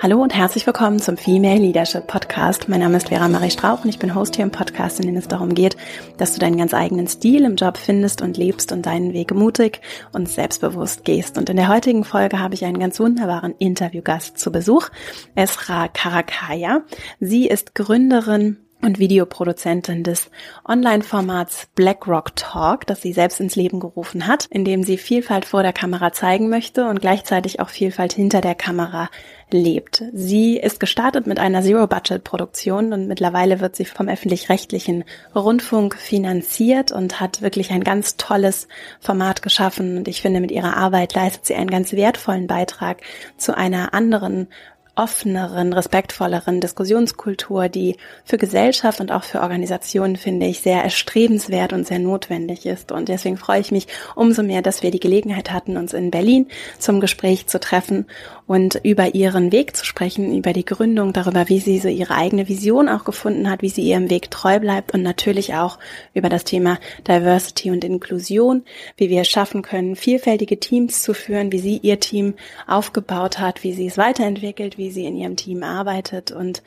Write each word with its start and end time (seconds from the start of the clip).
Hallo 0.00 0.22
und 0.22 0.32
herzlich 0.32 0.64
willkommen 0.64 1.00
zum 1.00 1.16
Female 1.16 1.58
Leadership 1.58 2.06
Podcast. 2.06 2.68
Mein 2.68 2.78
Name 2.78 2.98
ist 2.98 3.08
Vera 3.08 3.26
Marie 3.26 3.50
Strauch 3.50 3.82
und 3.82 3.88
ich 3.88 3.98
bin 3.98 4.14
Host 4.14 4.36
hier 4.36 4.44
im 4.44 4.52
Podcast, 4.52 5.00
in 5.00 5.06
dem 5.06 5.16
es 5.16 5.26
darum 5.26 5.56
geht, 5.56 5.76
dass 6.18 6.32
du 6.32 6.38
deinen 6.38 6.56
ganz 6.56 6.72
eigenen 6.72 7.08
Stil 7.08 7.44
im 7.44 7.56
Job 7.56 7.76
findest 7.76 8.22
und 8.22 8.36
lebst 8.36 8.70
und 8.70 8.86
deinen 8.86 9.12
Weg 9.12 9.34
mutig 9.34 9.80
und 10.12 10.28
selbstbewusst 10.28 11.04
gehst. 11.04 11.36
Und 11.36 11.50
in 11.50 11.56
der 11.56 11.66
heutigen 11.66 12.04
Folge 12.04 12.38
habe 12.38 12.54
ich 12.54 12.64
einen 12.64 12.78
ganz 12.78 13.00
wunderbaren 13.00 13.56
Interviewgast 13.58 14.38
zu 14.38 14.52
Besuch, 14.52 14.88
Esra 15.34 15.88
Karakaya. 15.88 16.82
Sie 17.18 17.48
ist 17.48 17.74
Gründerin 17.74 18.58
und 18.80 18.98
Videoproduzentin 18.98 20.04
des 20.04 20.30
Online-Formats 20.66 21.68
BlackRock 21.74 22.36
Talk, 22.36 22.86
das 22.86 23.02
sie 23.02 23.12
selbst 23.12 23.40
ins 23.40 23.56
Leben 23.56 23.80
gerufen 23.80 24.26
hat, 24.26 24.46
in 24.46 24.64
dem 24.64 24.84
sie 24.84 24.98
Vielfalt 24.98 25.44
vor 25.44 25.62
der 25.62 25.72
Kamera 25.72 26.12
zeigen 26.12 26.48
möchte 26.48 26.88
und 26.88 27.00
gleichzeitig 27.00 27.60
auch 27.60 27.68
Vielfalt 27.68 28.12
hinter 28.12 28.40
der 28.40 28.54
Kamera 28.54 29.10
lebt. 29.50 30.04
Sie 30.12 30.58
ist 30.58 30.78
gestartet 30.78 31.26
mit 31.26 31.38
einer 31.38 31.62
Zero-Budget-Produktion 31.62 32.92
und 32.92 33.08
mittlerweile 33.08 33.60
wird 33.60 33.76
sie 33.76 33.84
vom 33.84 34.08
öffentlich-rechtlichen 34.08 35.04
Rundfunk 35.34 35.96
finanziert 35.96 36.92
und 36.92 37.20
hat 37.20 37.42
wirklich 37.42 37.70
ein 37.70 37.82
ganz 37.82 38.16
tolles 38.16 38.68
Format 39.00 39.42
geschaffen. 39.42 39.98
Und 39.98 40.08
ich 40.08 40.20
finde, 40.20 40.40
mit 40.40 40.50
ihrer 40.50 40.76
Arbeit 40.76 41.14
leistet 41.14 41.46
sie 41.46 41.54
einen 41.54 41.70
ganz 41.70 41.92
wertvollen 41.92 42.46
Beitrag 42.46 43.00
zu 43.36 43.56
einer 43.56 43.94
anderen 43.94 44.48
offeneren, 44.98 45.72
respektvolleren 45.72 46.60
Diskussionskultur, 46.60 47.68
die 47.68 47.96
für 48.24 48.36
Gesellschaft 48.36 49.00
und 49.00 49.12
auch 49.12 49.22
für 49.22 49.40
Organisationen, 49.40 50.16
finde 50.16 50.46
ich, 50.46 50.60
sehr 50.60 50.82
erstrebenswert 50.82 51.72
und 51.72 51.86
sehr 51.86 52.00
notwendig 52.00 52.66
ist. 52.66 52.90
Und 52.90 53.08
deswegen 53.08 53.36
freue 53.36 53.60
ich 53.60 53.70
mich 53.70 53.86
umso 54.16 54.42
mehr, 54.42 54.60
dass 54.60 54.82
wir 54.82 54.90
die 54.90 55.00
Gelegenheit 55.00 55.52
hatten, 55.52 55.76
uns 55.76 55.92
in 55.92 56.10
Berlin 56.10 56.48
zum 56.78 57.00
Gespräch 57.00 57.46
zu 57.46 57.60
treffen 57.60 58.06
und 58.48 58.80
über 58.82 59.14
ihren 59.14 59.52
Weg 59.52 59.76
zu 59.76 59.84
sprechen, 59.84 60.36
über 60.36 60.52
die 60.52 60.64
Gründung, 60.64 61.12
darüber, 61.12 61.48
wie 61.48 61.60
sie 61.60 61.78
so 61.78 61.88
ihre 61.88 62.14
eigene 62.14 62.48
Vision 62.48 62.88
auch 62.88 63.04
gefunden 63.04 63.48
hat, 63.48 63.62
wie 63.62 63.68
sie 63.68 63.82
ihrem 63.82 64.10
Weg 64.10 64.30
treu 64.30 64.58
bleibt 64.58 64.94
und 64.94 65.02
natürlich 65.02 65.54
auch 65.54 65.78
über 66.14 66.30
das 66.30 66.44
Thema 66.44 66.78
Diversity 67.06 67.70
und 67.70 67.84
Inklusion, 67.84 68.64
wie 68.96 69.10
wir 69.10 69.20
es 69.20 69.28
schaffen 69.28 69.60
können, 69.60 69.96
vielfältige 69.96 70.58
Teams 70.58 71.02
zu 71.02 71.12
führen, 71.12 71.52
wie 71.52 71.58
sie 71.58 71.76
ihr 71.76 72.00
Team 72.00 72.34
aufgebaut 72.66 73.38
hat, 73.38 73.62
wie 73.62 73.74
sie 73.74 73.86
es 73.86 73.98
weiterentwickelt, 73.98 74.78
wie 74.78 74.90
sie 74.90 75.04
in 75.04 75.16
ihrem 75.16 75.36
Team 75.36 75.62
arbeitet. 75.62 76.32
Und 76.32 76.62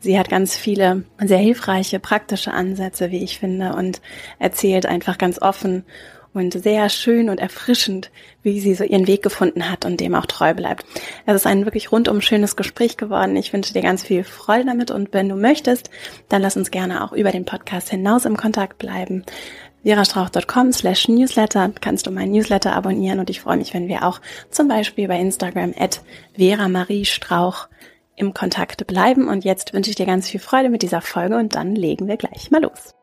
Sie 0.00 0.18
hat 0.18 0.28
ganz 0.28 0.54
viele 0.54 1.04
sehr 1.18 1.38
hilfreiche, 1.38 1.98
praktische 1.98 2.52
Ansätze, 2.52 3.10
wie 3.10 3.24
ich 3.24 3.38
finde, 3.38 3.72
und 3.72 4.02
erzählt 4.38 4.84
einfach 4.84 5.16
ganz 5.16 5.40
offen 5.40 5.86
und 6.34 6.52
sehr 6.52 6.88
schön 6.88 7.30
und 7.30 7.38
erfrischend, 7.38 8.10
wie 8.42 8.60
sie 8.60 8.74
so 8.74 8.84
ihren 8.84 9.06
Weg 9.06 9.22
gefunden 9.22 9.70
hat 9.70 9.84
und 9.84 10.00
dem 10.00 10.14
auch 10.14 10.26
treu 10.26 10.52
bleibt. 10.52 10.84
Es 11.24 11.36
ist 11.36 11.46
ein 11.46 11.64
wirklich 11.64 11.92
rundum 11.92 12.20
schönes 12.20 12.56
Gespräch 12.56 12.96
geworden. 12.96 13.36
Ich 13.36 13.52
wünsche 13.52 13.72
dir 13.72 13.82
ganz 13.82 14.02
viel 14.02 14.24
Freude 14.24 14.66
damit 14.66 14.90
und 14.90 15.12
wenn 15.12 15.28
du 15.28 15.36
möchtest, 15.36 15.90
dann 16.28 16.42
lass 16.42 16.56
uns 16.56 16.70
gerne 16.70 17.04
auch 17.04 17.12
über 17.12 17.30
den 17.30 17.44
Podcast 17.44 17.88
hinaus 17.88 18.24
im 18.24 18.36
Kontakt 18.36 18.78
bleiben. 18.78 19.24
verastrauch.com 19.84 20.72
slash 20.72 21.08
newsletter 21.08 21.70
kannst 21.80 22.06
du 22.06 22.10
meinen 22.10 22.32
Newsletter 22.32 22.74
abonnieren 22.74 23.20
und 23.20 23.30
ich 23.30 23.40
freue 23.40 23.56
mich, 23.56 23.72
wenn 23.72 23.88
wir 23.88 24.04
auch 24.04 24.20
zum 24.50 24.66
Beispiel 24.68 25.08
bei 25.08 25.18
Instagram 25.18 25.72
at 25.78 26.02
Vera 26.36 26.68
Marie 26.68 27.04
Strauch 27.04 27.68
im 28.16 28.34
Kontakt 28.34 28.86
bleiben. 28.86 29.28
Und 29.28 29.44
jetzt 29.44 29.72
wünsche 29.72 29.90
ich 29.90 29.96
dir 29.96 30.06
ganz 30.06 30.28
viel 30.28 30.40
Freude 30.40 30.68
mit 30.68 30.82
dieser 30.82 31.00
Folge 31.00 31.36
und 31.36 31.54
dann 31.54 31.74
legen 31.74 32.08
wir 32.08 32.16
gleich 32.16 32.50
mal 32.50 32.62
los. 32.62 32.94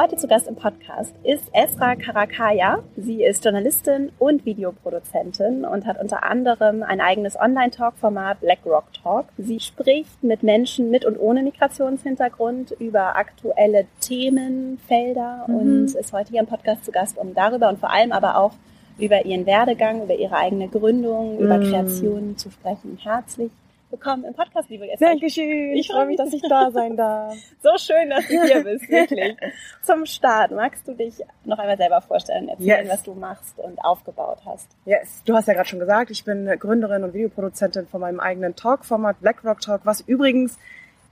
Heute 0.00 0.14
zu 0.14 0.28
Gast 0.28 0.46
im 0.46 0.54
Podcast 0.54 1.12
ist 1.24 1.42
Esra 1.52 1.96
Karakaya. 1.96 2.84
Sie 2.96 3.24
ist 3.24 3.44
Journalistin 3.44 4.12
und 4.20 4.46
Videoproduzentin 4.46 5.64
und 5.64 5.86
hat 5.86 6.00
unter 6.00 6.22
anderem 6.22 6.84
ein 6.84 7.00
eigenes 7.00 7.34
Online-Talk-Format 7.34 8.40
Black 8.40 8.60
Rock 8.64 8.92
Talk. 9.02 9.26
Sie 9.38 9.58
spricht 9.58 10.22
mit 10.22 10.44
Menschen 10.44 10.92
mit 10.92 11.04
und 11.04 11.18
ohne 11.18 11.42
Migrationshintergrund 11.42 12.76
über 12.78 13.16
aktuelle 13.16 13.86
Themenfelder 14.00 15.46
mhm. 15.48 15.54
und 15.56 15.94
ist 15.96 16.12
heute 16.12 16.30
hier 16.30 16.40
im 16.42 16.46
Podcast 16.46 16.84
zu 16.84 16.92
Gast, 16.92 17.18
um 17.18 17.34
darüber 17.34 17.68
und 17.68 17.80
vor 17.80 17.90
allem 17.90 18.12
aber 18.12 18.36
auch 18.36 18.52
über 19.00 19.24
ihren 19.26 19.46
Werdegang, 19.46 20.04
über 20.04 20.14
ihre 20.14 20.36
eigene 20.36 20.68
Gründung, 20.68 21.40
über 21.40 21.58
mhm. 21.58 21.72
Kreationen 21.72 22.36
zu 22.36 22.52
sprechen. 22.52 23.00
Herzlich 23.02 23.50
willkommen 23.90 24.24
im 24.24 24.34
Podcast, 24.34 24.68
liebe 24.68 24.90
Esther. 24.90 25.08
Dankeschön. 25.08 25.74
Ich 25.74 25.88
freue 25.88 26.06
mich, 26.06 26.18
dass 26.18 26.32
ich 26.32 26.42
da 26.42 26.70
sein 26.70 26.96
darf. 26.96 27.34
so 27.62 27.70
schön, 27.78 28.10
dass 28.10 28.26
du 28.26 28.44
hier 28.44 28.62
bist, 28.64 28.86
wirklich. 28.88 29.36
Zum 29.82 30.04
Start, 30.04 30.50
magst 30.50 30.86
du 30.86 30.94
dich 30.94 31.14
noch 31.44 31.58
einmal 31.58 31.78
selber 31.78 32.02
vorstellen, 32.02 32.48
erzählen, 32.48 32.84
yes. 32.84 32.92
was 32.92 33.02
du 33.02 33.14
machst 33.14 33.58
und 33.58 33.78
aufgebaut 33.78 34.40
hast? 34.44 34.68
Yes, 34.84 35.22
du 35.24 35.34
hast 35.34 35.48
ja 35.48 35.54
gerade 35.54 35.68
schon 35.68 35.78
gesagt, 35.78 36.10
ich 36.10 36.24
bin 36.24 36.46
Gründerin 36.58 37.02
und 37.02 37.14
Videoproduzentin 37.14 37.86
von 37.86 38.02
meinem 38.02 38.20
eigenen 38.20 38.56
Talk-Format 38.56 39.20
BlackRock 39.20 39.60
Talk, 39.60 39.80
was 39.84 40.02
übrigens 40.02 40.58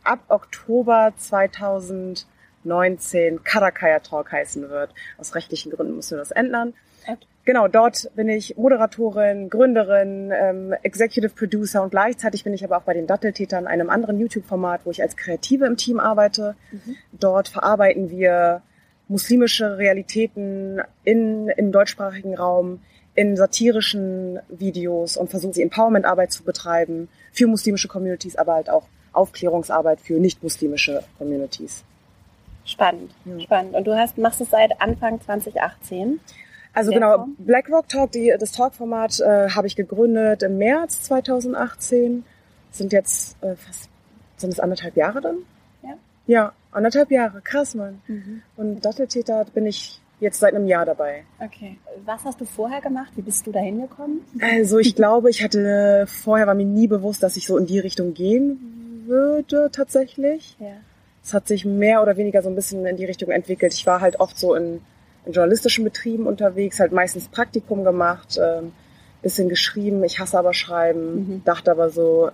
ab 0.04 0.18
Oktober 0.28 1.14
2019 1.16 3.42
Karakaya 3.42 4.00
Talk 4.00 4.32
heißen 4.32 4.68
wird. 4.68 4.90
Aus 5.16 5.34
rechtlichen 5.34 5.72
Gründen 5.72 5.96
müssen 5.96 6.16
wir 6.16 6.18
das 6.18 6.30
ändern. 6.30 6.74
Okay. 7.06 7.26
Genau, 7.44 7.68
dort 7.68 8.10
bin 8.16 8.28
ich 8.28 8.56
Moderatorin, 8.56 9.48
Gründerin, 9.50 10.32
ähm, 10.34 10.74
Executive 10.82 11.32
Producer 11.32 11.80
und 11.80 11.90
gleichzeitig 11.90 12.42
bin 12.42 12.52
ich 12.52 12.64
aber 12.64 12.76
auch 12.76 12.82
bei 12.82 12.92
den 12.92 13.06
Datteltätern, 13.06 13.68
einem 13.68 13.88
anderen 13.88 14.18
YouTube-Format, 14.18 14.80
wo 14.84 14.90
ich 14.90 15.00
als 15.00 15.16
Kreative 15.16 15.64
im 15.66 15.76
Team 15.76 16.00
arbeite. 16.00 16.56
Mhm. 16.72 16.96
Dort 17.12 17.48
verarbeiten 17.48 18.10
wir 18.10 18.62
muslimische 19.06 19.78
Realitäten 19.78 20.80
in, 21.04 21.48
im 21.48 21.70
deutschsprachigen 21.70 22.34
Raum, 22.34 22.80
in 23.14 23.36
satirischen 23.36 24.40
Videos 24.48 25.16
und 25.16 25.30
versuchen 25.30 25.52
sie 25.52 25.62
Empowerment-Arbeit 25.62 26.32
zu 26.32 26.42
betreiben 26.42 27.08
für 27.32 27.46
muslimische 27.46 27.86
Communities, 27.86 28.34
aber 28.34 28.54
halt 28.54 28.68
auch 28.68 28.88
Aufklärungsarbeit 29.12 30.00
für 30.00 30.14
nicht-muslimische 30.14 31.04
Communities. 31.16 31.84
Spannend, 32.64 33.12
ja. 33.24 33.38
spannend. 33.38 33.74
Und 33.74 33.86
du 33.86 33.96
hast, 33.96 34.18
machst 34.18 34.40
es 34.40 34.50
seit 34.50 34.80
Anfang 34.80 35.20
2018? 35.20 36.18
Also 36.76 36.92
genau, 36.92 37.14
Form? 37.14 37.36
BlackRock 37.38 37.88
Talk, 37.88 38.12
die, 38.12 38.34
das 38.38 38.52
Talk-Format 38.52 39.20
äh, 39.20 39.48
habe 39.48 39.66
ich 39.66 39.76
gegründet 39.76 40.42
im 40.42 40.58
März 40.58 41.04
2018. 41.04 42.22
Sind 42.70 42.92
jetzt 42.92 43.42
äh, 43.42 43.56
fast, 43.56 43.88
sind 44.36 44.52
es 44.52 44.60
anderthalb 44.60 44.94
Jahre 44.94 45.22
dann? 45.22 45.36
Ja. 45.82 45.94
Ja, 46.26 46.52
anderthalb 46.72 47.10
Jahre, 47.10 47.40
krass, 47.40 47.74
Mann. 47.74 48.02
Mhm. 48.06 48.42
Und 48.58 48.84
Datteltäter 48.84 49.46
bin 49.54 49.64
ich 49.64 50.02
jetzt 50.20 50.38
seit 50.38 50.54
einem 50.54 50.66
Jahr 50.66 50.84
dabei. 50.84 51.24
Okay. 51.42 51.78
Was 52.04 52.26
hast 52.26 52.42
du 52.42 52.44
vorher 52.44 52.82
gemacht? 52.82 53.10
Wie 53.16 53.22
bist 53.22 53.46
du 53.46 53.52
da 53.52 53.60
hingekommen? 53.60 54.20
Also 54.42 54.78
ich 54.78 54.94
glaube, 54.94 55.30
ich 55.30 55.42
hatte, 55.42 56.04
vorher 56.06 56.46
war 56.46 56.54
mir 56.54 56.66
nie 56.66 56.88
bewusst, 56.88 57.22
dass 57.22 57.38
ich 57.38 57.46
so 57.46 57.56
in 57.56 57.64
die 57.64 57.78
Richtung 57.78 58.12
gehen 58.12 59.04
würde, 59.06 59.70
tatsächlich. 59.72 60.58
Ja. 60.60 60.76
Es 61.24 61.32
hat 61.32 61.48
sich 61.48 61.64
mehr 61.64 62.02
oder 62.02 62.18
weniger 62.18 62.42
so 62.42 62.50
ein 62.50 62.54
bisschen 62.54 62.84
in 62.84 62.98
die 62.98 63.06
Richtung 63.06 63.30
entwickelt. 63.30 63.72
Ich 63.72 63.86
war 63.86 64.02
halt 64.02 64.20
oft 64.20 64.38
so 64.38 64.54
in 64.54 64.82
in 65.26 65.32
journalistischen 65.32 65.84
Betrieben 65.84 66.26
unterwegs, 66.26 66.80
halt 66.80 66.92
meistens 66.92 67.28
Praktikum 67.28 67.84
gemacht, 67.84 68.38
ähm, 68.40 68.72
bisschen 69.22 69.48
geschrieben. 69.48 70.04
Ich 70.04 70.18
hasse 70.20 70.38
aber 70.38 70.54
Schreiben, 70.54 71.14
mhm. 71.14 71.42
dachte 71.44 71.70
aber 71.70 71.90
so, 71.90 72.30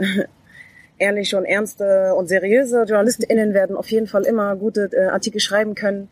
ehrliche 0.98 1.36
und 1.36 1.44
ernste 1.44 2.14
und 2.14 2.28
seriöse 2.28 2.84
JournalistInnen 2.84 3.54
werden 3.54 3.76
auf 3.76 3.90
jeden 3.90 4.06
Fall 4.06 4.24
immer 4.24 4.54
gute 4.56 4.90
äh, 4.92 5.06
Artikel 5.06 5.40
schreiben 5.40 5.74
können. 5.74 6.08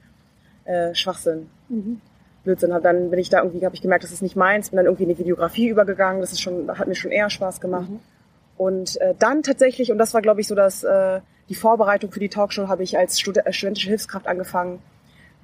Äh, 0.64 0.94
Schwachsinn. 0.94 1.48
Mhm. 1.68 2.00
Blödsinn. 2.44 2.70
Dann 2.82 3.10
bin 3.10 3.18
ich 3.18 3.28
da 3.28 3.42
irgendwie, 3.42 3.64
habe 3.64 3.74
ich 3.74 3.82
gemerkt, 3.82 4.04
das 4.04 4.12
ist 4.12 4.22
nicht 4.22 4.36
meins, 4.36 4.70
bin 4.70 4.78
dann 4.78 4.86
irgendwie 4.86 5.04
in 5.04 5.10
die 5.10 5.18
Videografie 5.18 5.68
übergegangen. 5.68 6.20
Das 6.20 6.32
ist 6.32 6.40
schon, 6.40 6.76
hat 6.78 6.88
mir 6.88 6.94
schon 6.94 7.10
eher 7.10 7.28
Spaß 7.28 7.60
gemacht. 7.60 7.90
Mhm. 7.90 8.00
Und 8.56 9.00
äh, 9.00 9.14
dann 9.18 9.42
tatsächlich, 9.42 9.92
und 9.92 9.98
das 9.98 10.12
war, 10.14 10.22
glaube 10.22 10.40
ich, 10.40 10.46
so 10.46 10.54
dass 10.54 10.82
äh, 10.84 11.20
die 11.48 11.54
Vorbereitung 11.54 12.12
für 12.12 12.20
die 12.20 12.28
Talkshow, 12.28 12.68
habe 12.68 12.82
ich 12.82 12.98
als 12.98 13.18
Stud 13.18 13.36
äh, 13.36 13.52
studentische 13.52 13.88
Hilfskraft 13.88 14.26
angefangen, 14.26 14.80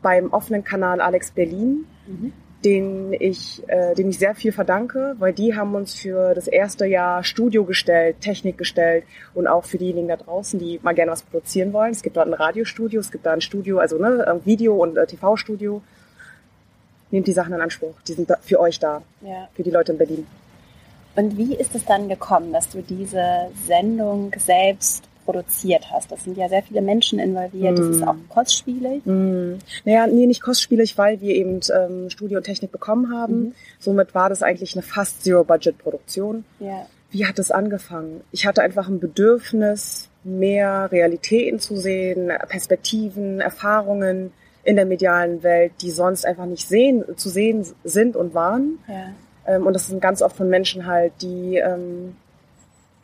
beim 0.03 0.33
offenen 0.33 0.65
Kanal 0.65 1.01
Alex 1.01 1.31
Berlin, 1.31 1.87
mhm. 2.07 2.33
den 2.65 3.13
ich, 3.13 3.63
äh, 3.69 3.95
dem 3.95 4.11
ich 4.11 4.19
sehr 4.19 4.35
viel 4.35 4.53
verdanke, 4.53 5.17
weil 5.19 5.33
die 5.33 5.55
haben 5.57 5.75
uns 5.75 5.95
für 5.95 6.35
das 6.35 6.49
erste 6.49 6.87
Jahr 6.87 7.25
Studio 7.25 7.65
gestellt, 7.65 8.21
Technik 8.21 8.59
gestellt 8.59 9.05
und 9.35 9.47
auch 9.47 9.65
für 9.65 9.79
diejenigen 9.79 10.09
da 10.09 10.17
draußen, 10.17 10.59
die 10.59 10.81
mal 10.83 10.95
gerne 10.95 11.13
was 11.13 11.23
produzieren 11.23 11.73
wollen. 11.73 11.93
Es 11.93 12.03
gibt 12.03 12.17
dort 12.17 12.29
ein 12.29 12.35
Radiostudio, 12.35 13.01
es 13.01 13.11
gibt 13.11 13.27
da 13.27 13.33
ein 13.33 13.41
Studio, 13.41 13.79
also 13.79 13.99
ne, 13.99 14.41
Video- 14.45 14.77
und 14.77 14.97
äh, 14.97 15.07
TV-Studio. 15.07 15.83
Nehmt 17.11 17.27
die 17.27 17.33
Sachen 17.33 17.55
in 17.55 17.61
Anspruch, 17.61 17.95
die 18.07 18.15
sind 18.15 18.33
für 18.43 18.59
euch 18.59 18.81
da, 18.81 19.03
ja. 19.21 19.49
für 19.55 19.63
die 19.63 19.71
Leute 19.71 19.93
in 19.93 19.99
Berlin. 19.99 20.27
Und 21.15 21.39
wie 21.39 21.55
ist 21.55 21.75
es 21.75 21.85
dann 21.85 22.09
gekommen, 22.09 22.53
dass 22.53 22.69
du 22.69 22.83
diese 22.83 23.49
Sendung 23.67 24.33
selbst 24.37 25.05
produziert 25.27 25.91
hast. 25.93 26.11
Das 26.11 26.25
sind 26.25 26.39
ja 26.39 26.49
sehr 26.49 26.63
viele 26.63 26.81
Menschen 26.81 27.19
involviert. 27.19 27.75
Mm. 27.75 27.77
Das 27.77 27.89
ist 27.89 28.03
auch 28.03 28.15
mm. 28.15 28.29
kostspielig. 28.31 29.05
Mm. 29.05 29.59
Naja, 29.85 30.07
nee, 30.07 30.27
nicht 30.27 30.41
kostspielig, 30.41 30.97
weil 30.97 31.21
wir 31.21 31.35
eben 31.35 31.61
ähm, 31.77 32.09
Studio 32.09 32.39
und 32.39 32.45
Technik 32.45 32.73
bekommen 32.73 33.13
haben. 33.15 33.41
Mhm. 33.41 33.53
Somit 33.79 34.15
war 34.15 34.31
das 34.31 34.43
eigentlich 34.43 34.75
eine 34.75 34.83
fast 34.83 35.23
Zero-Budget-Produktion. 35.25 36.45
Ja. 36.61 36.87
Wie 37.11 37.27
hat 37.27 37.39
es 37.39 37.51
angefangen? 37.51 38.23
Ich 38.33 38.47
hatte 38.47 38.63
einfach 38.63 38.89
ein 38.89 39.01
Bedürfnis, 39.01 40.09
mehr 40.25 40.91
Realitäten 40.91 41.61
zu 41.61 41.77
sehen, 41.77 42.33
Perspektiven, 42.49 43.41
Erfahrungen 43.41 44.33
in 44.65 44.77
der 44.77 44.87
medialen 44.87 45.43
Welt, 45.43 45.73
die 45.81 45.91
sonst 45.91 46.27
einfach 46.27 46.47
nicht 46.47 46.67
sehen, 46.67 47.05
zu 47.17 47.29
sehen 47.29 47.65
sind 47.85 48.17
und 48.17 48.35
waren. 48.35 48.79
Ja. 48.89 49.13
Ähm, 49.47 49.67
und 49.67 49.73
das 49.73 49.87
sind 49.87 50.01
ganz 50.01 50.23
oft 50.23 50.37
von 50.37 50.49
Menschen 50.49 50.87
halt, 50.87 51.13
die 51.23 51.57
ähm, 51.57 52.17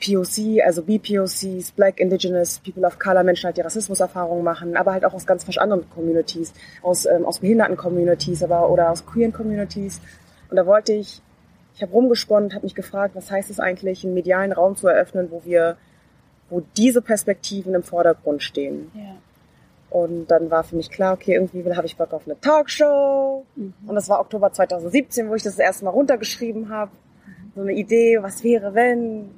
POC, 0.02 0.60
also 0.64 0.82
BPOCs, 0.82 1.70
Black, 1.72 2.00
Indigenous, 2.00 2.58
People 2.58 2.84
of 2.84 2.98
Color, 2.98 3.22
Menschen 3.22 3.46
halt 3.46 3.56
die 3.56 3.60
Rassismuserfahrungen 3.60 4.42
machen, 4.42 4.76
aber 4.76 4.92
halt 4.92 5.04
auch 5.04 5.14
aus 5.14 5.26
ganz 5.26 5.46
anderen 5.56 5.88
Communities, 5.90 6.52
aus, 6.82 7.06
ähm, 7.06 7.24
aus 7.24 7.38
Behinderten-Communities, 7.38 8.42
aber 8.42 8.68
oder 8.70 8.90
aus 8.90 9.06
queeren 9.06 9.32
Communities. 9.32 10.00
Und 10.50 10.56
da 10.56 10.66
wollte 10.66 10.92
ich, 10.92 11.22
ich 11.76 11.82
habe 11.82 11.92
rumgesponnen, 11.92 12.52
habe 12.52 12.64
mich 12.64 12.74
gefragt, 12.74 13.14
was 13.14 13.30
heißt 13.30 13.50
es 13.50 13.60
eigentlich, 13.60 14.04
einen 14.04 14.14
medialen 14.14 14.52
Raum 14.52 14.76
zu 14.76 14.88
eröffnen, 14.88 15.28
wo 15.30 15.42
wir, 15.44 15.76
wo 16.50 16.62
diese 16.76 17.00
Perspektiven 17.00 17.74
im 17.74 17.82
Vordergrund 17.82 18.42
stehen. 18.42 18.90
Ja. 18.94 19.16
Und 19.90 20.28
dann 20.28 20.50
war 20.50 20.64
für 20.64 20.74
mich 20.74 20.90
klar, 20.90 21.12
okay, 21.12 21.34
irgendwie 21.34 21.62
habe 21.74 21.86
ich 21.86 21.96
Bock 21.96 22.12
auf 22.12 22.26
eine 22.26 22.40
Talkshow. 22.40 23.44
Mhm. 23.54 23.74
Und 23.86 23.94
das 23.94 24.08
war 24.08 24.20
Oktober 24.20 24.50
2017, 24.50 25.28
wo 25.28 25.34
ich 25.34 25.42
das, 25.42 25.56
das 25.56 25.64
erste 25.64 25.84
Mal 25.84 25.90
runtergeschrieben 25.90 26.70
habe. 26.70 26.90
So 27.54 27.60
eine 27.60 27.72
Idee, 27.72 28.18
was 28.22 28.42
wäre, 28.42 28.74
wenn, 28.74 29.28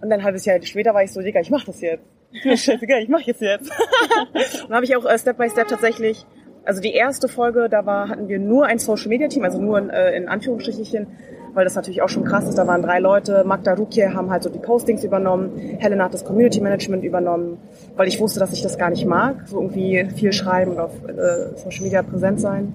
und 0.00 0.10
dann 0.10 0.20
ein 0.20 0.24
halbes 0.24 0.44
Jahr 0.44 0.60
später 0.62 0.94
war 0.94 1.02
ich 1.02 1.12
so, 1.12 1.20
Digga, 1.20 1.40
ich 1.40 1.50
mach 1.50 1.64
das 1.64 1.80
jetzt. 1.80 2.04
Scheißegal, 2.42 3.02
ich 3.02 3.08
mach 3.08 3.26
es 3.26 3.40
jetzt. 3.40 3.70
und 4.62 4.68
dann 4.68 4.76
habe 4.76 4.84
ich 4.84 4.96
auch 4.96 5.04
äh, 5.04 5.18
Step 5.18 5.38
by 5.38 5.48
Step 5.50 5.68
tatsächlich, 5.68 6.26
also 6.64 6.82
die 6.82 6.92
erste 6.92 7.28
Folge, 7.28 7.68
da 7.70 7.86
war, 7.86 8.10
hatten 8.10 8.28
wir 8.28 8.38
nur 8.38 8.66
ein 8.66 8.78
Social 8.78 9.08
Media 9.08 9.28
Team, 9.28 9.42
also 9.42 9.58
nur 9.58 9.78
in, 9.78 9.88
äh, 9.88 10.14
in 10.14 10.28
Anführungsstrichen, 10.28 11.06
weil 11.54 11.64
das 11.64 11.74
natürlich 11.74 12.02
auch 12.02 12.10
schon 12.10 12.24
krass 12.24 12.46
ist. 12.46 12.58
Da 12.58 12.66
waren 12.66 12.82
drei 12.82 12.98
Leute. 12.98 13.42
Magda 13.44 13.72
Rukie 13.72 14.04
haben 14.04 14.30
halt 14.30 14.42
so 14.42 14.50
die 14.50 14.58
Postings 14.58 15.02
übernommen. 15.02 15.78
Helena 15.78 16.04
hat 16.04 16.14
das 16.14 16.26
Community 16.26 16.60
Management 16.60 17.04
übernommen, 17.04 17.56
weil 17.96 18.06
ich 18.06 18.20
wusste, 18.20 18.38
dass 18.38 18.52
ich 18.52 18.62
das 18.62 18.76
gar 18.76 18.90
nicht 18.90 19.06
mag. 19.06 19.48
So 19.48 19.62
irgendwie 19.62 20.06
viel 20.14 20.32
schreiben 20.34 20.72
und 20.72 20.78
auf 20.78 20.92
äh, 21.08 21.56
Social 21.56 21.84
Media 21.84 22.02
präsent 22.02 22.38
sein. 22.38 22.74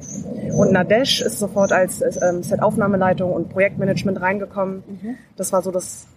Und 0.57 0.71
Nadesh 0.71 1.21
ist 1.21 1.37
sofort 1.37 1.71
als 1.71 2.01
ähm, 2.01 2.41
Set-Aufnahmeleitung 2.41 3.31
und 3.31 3.49
Projektmanagement 3.49 4.19
reingekommen. 4.19 4.83
Mhm. 4.87 5.15
Das 5.37 5.53
war 5.53 5.61
so 5.61 5.69
das 5.69 6.07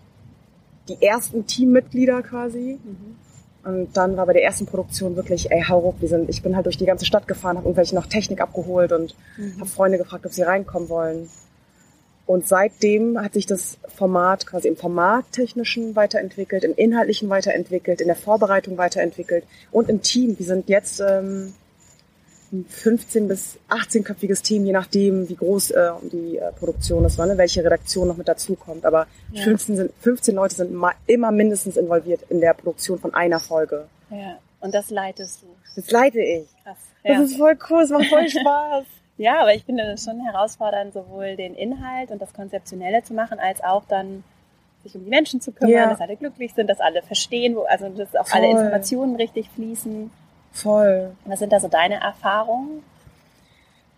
die 0.88 1.02
ersten 1.02 1.46
Teammitglieder 1.46 2.22
quasi. 2.22 2.78
Mhm. 2.82 3.16
Und 3.64 3.96
dann 3.96 4.16
war 4.16 4.26
bei 4.26 4.32
der 4.32 4.44
ersten 4.44 4.66
Produktion 4.66 5.16
wirklich, 5.16 5.50
ey, 5.50 5.64
hau 5.68 5.80
ruck, 5.80 5.96
wir 6.00 6.08
sind, 6.08 6.28
ich 6.28 6.42
bin 6.42 6.54
halt 6.54 6.66
durch 6.66 6.78
die 6.78 6.86
ganze 6.86 7.04
Stadt 7.04 7.26
gefahren, 7.26 7.56
habe 7.56 7.66
irgendwelche 7.66 7.96
noch 7.96 8.06
Technik 8.06 8.40
abgeholt 8.40 8.92
und 8.92 9.16
mhm. 9.36 9.58
habe 9.58 9.68
Freunde 9.68 9.98
gefragt, 9.98 10.24
ob 10.24 10.32
sie 10.32 10.42
reinkommen 10.42 10.88
wollen. 10.88 11.28
Und 12.26 12.46
seitdem 12.46 13.20
hat 13.20 13.34
sich 13.34 13.46
das 13.46 13.78
Format 13.88 14.46
quasi 14.46 14.68
im 14.68 14.76
Formattechnischen 14.76 15.94
weiterentwickelt, 15.94 16.64
im 16.64 16.74
Inhaltlichen 16.74 17.28
weiterentwickelt, 17.28 18.00
in 18.00 18.08
der 18.08 18.16
Vorbereitung 18.16 18.78
weiterentwickelt 18.78 19.44
und 19.70 19.88
im 19.88 20.02
Team. 20.02 20.36
Wir 20.38 20.46
sind 20.46 20.68
jetzt 20.68 21.00
ähm, 21.00 21.54
15 22.64 23.28
bis 23.28 23.58
18-köpfiges 23.68 24.42
Team, 24.42 24.64
je 24.64 24.72
nachdem, 24.72 25.28
wie 25.28 25.36
groß 25.36 25.70
äh, 25.72 25.90
die 26.12 26.38
äh, 26.38 26.52
Produktion 26.52 27.04
ist, 27.04 27.18
ne? 27.18 27.36
welche 27.36 27.64
Redaktion 27.64 28.08
noch 28.08 28.16
mit 28.16 28.28
dazukommt. 28.28 28.84
Aber 28.84 29.06
ja. 29.32 29.42
15, 29.42 29.76
sind, 29.76 29.92
15 30.00 30.34
Leute 30.34 30.54
sind 30.54 30.82
immer 31.06 31.30
mindestens 31.30 31.76
involviert 31.76 32.20
in 32.28 32.40
der 32.40 32.54
Produktion 32.54 32.98
von 32.98 33.14
einer 33.14 33.40
Folge. 33.40 33.86
Ja, 34.10 34.38
und 34.60 34.74
das 34.74 34.90
leitest 34.90 35.42
du. 35.42 35.46
Das 35.74 35.90
leite 35.90 36.20
ich. 36.20 36.48
Krass. 36.62 36.78
Ja. 37.04 37.20
Das 37.20 37.30
ist 37.30 37.36
voll 37.36 37.58
cool, 37.70 37.82
es 37.82 37.90
macht 37.90 38.06
voll 38.06 38.28
Spaß. 38.28 38.84
ja, 39.18 39.40
aber 39.40 39.54
ich 39.54 39.64
finde 39.64 39.84
es 39.92 40.04
schon 40.04 40.20
herausfordernd, 40.20 40.94
sowohl 40.94 41.36
den 41.36 41.54
Inhalt 41.54 42.10
und 42.10 42.20
das 42.20 42.32
Konzeptionelle 42.32 43.02
zu 43.02 43.14
machen, 43.14 43.38
als 43.38 43.62
auch 43.62 43.84
dann 43.88 44.24
sich 44.82 44.94
um 44.94 45.04
die 45.04 45.10
Menschen 45.10 45.40
zu 45.40 45.52
kümmern, 45.52 45.72
ja. 45.72 45.90
dass 45.90 46.00
alle 46.00 46.16
glücklich 46.16 46.54
sind, 46.54 46.68
dass 46.68 46.80
alle 46.80 47.02
verstehen, 47.02 47.56
wo, 47.56 47.62
also 47.62 47.88
dass 47.88 48.14
auch 48.14 48.26
Voll. 48.26 48.40
alle 48.40 48.50
Informationen 48.50 49.16
richtig 49.16 49.48
fließen. 49.50 50.10
Voll. 50.56 51.12
Was 51.26 51.38
sind 51.38 51.52
da 51.52 51.60
so 51.60 51.68
deine 51.68 52.00
Erfahrungen? 52.00 52.82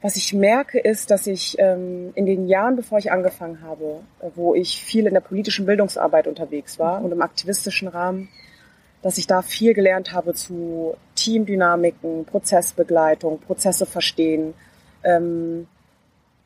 Was 0.02 0.16
ich 0.16 0.32
merke, 0.32 0.78
ist, 0.78 1.10
dass 1.10 1.26
ich 1.26 1.56
ähm, 1.58 2.10
in 2.14 2.26
den 2.26 2.48
Jahren, 2.48 2.74
bevor 2.74 2.98
ich 2.98 3.12
angefangen 3.12 3.62
habe, 3.62 4.00
äh, 4.20 4.30
wo 4.34 4.54
ich 4.54 4.82
viel 4.82 5.06
in 5.06 5.14
der 5.14 5.20
politischen 5.20 5.66
Bildungsarbeit 5.66 6.26
unterwegs 6.26 6.78
war 6.78 6.98
mhm. 6.98 7.06
und 7.06 7.12
im 7.12 7.22
aktivistischen 7.22 7.86
Rahmen, 7.86 8.28
dass 9.02 9.18
ich 9.18 9.28
da 9.28 9.42
viel 9.42 9.72
gelernt 9.72 10.12
habe 10.12 10.34
zu 10.34 10.96
Teamdynamiken, 11.14 12.24
Prozessbegleitung, 12.24 13.40
Prozesse 13.40 13.86
verstehen, 13.86 14.54
ähm, 15.04 15.68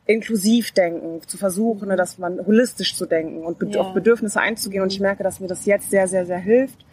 inklusiv 0.04 0.72
denken, 0.72 1.26
zu 1.26 1.38
versuchen, 1.38 1.88
ne, 1.88 1.96
dass 1.96 2.18
man 2.18 2.44
holistisch 2.44 2.96
zu 2.96 3.06
denken 3.06 3.44
und 3.44 3.74
ja. 3.74 3.80
auf 3.80 3.94
Bedürfnisse 3.94 4.40
einzugehen. 4.40 4.82
Und 4.82 4.92
ich 4.92 5.00
merke, 5.00 5.22
dass 5.22 5.40
mir 5.40 5.48
das 5.48 5.64
jetzt 5.64 5.90
sehr, 5.90 6.06
sehr, 6.06 6.26
sehr 6.26 6.38
hilft, 6.38 6.84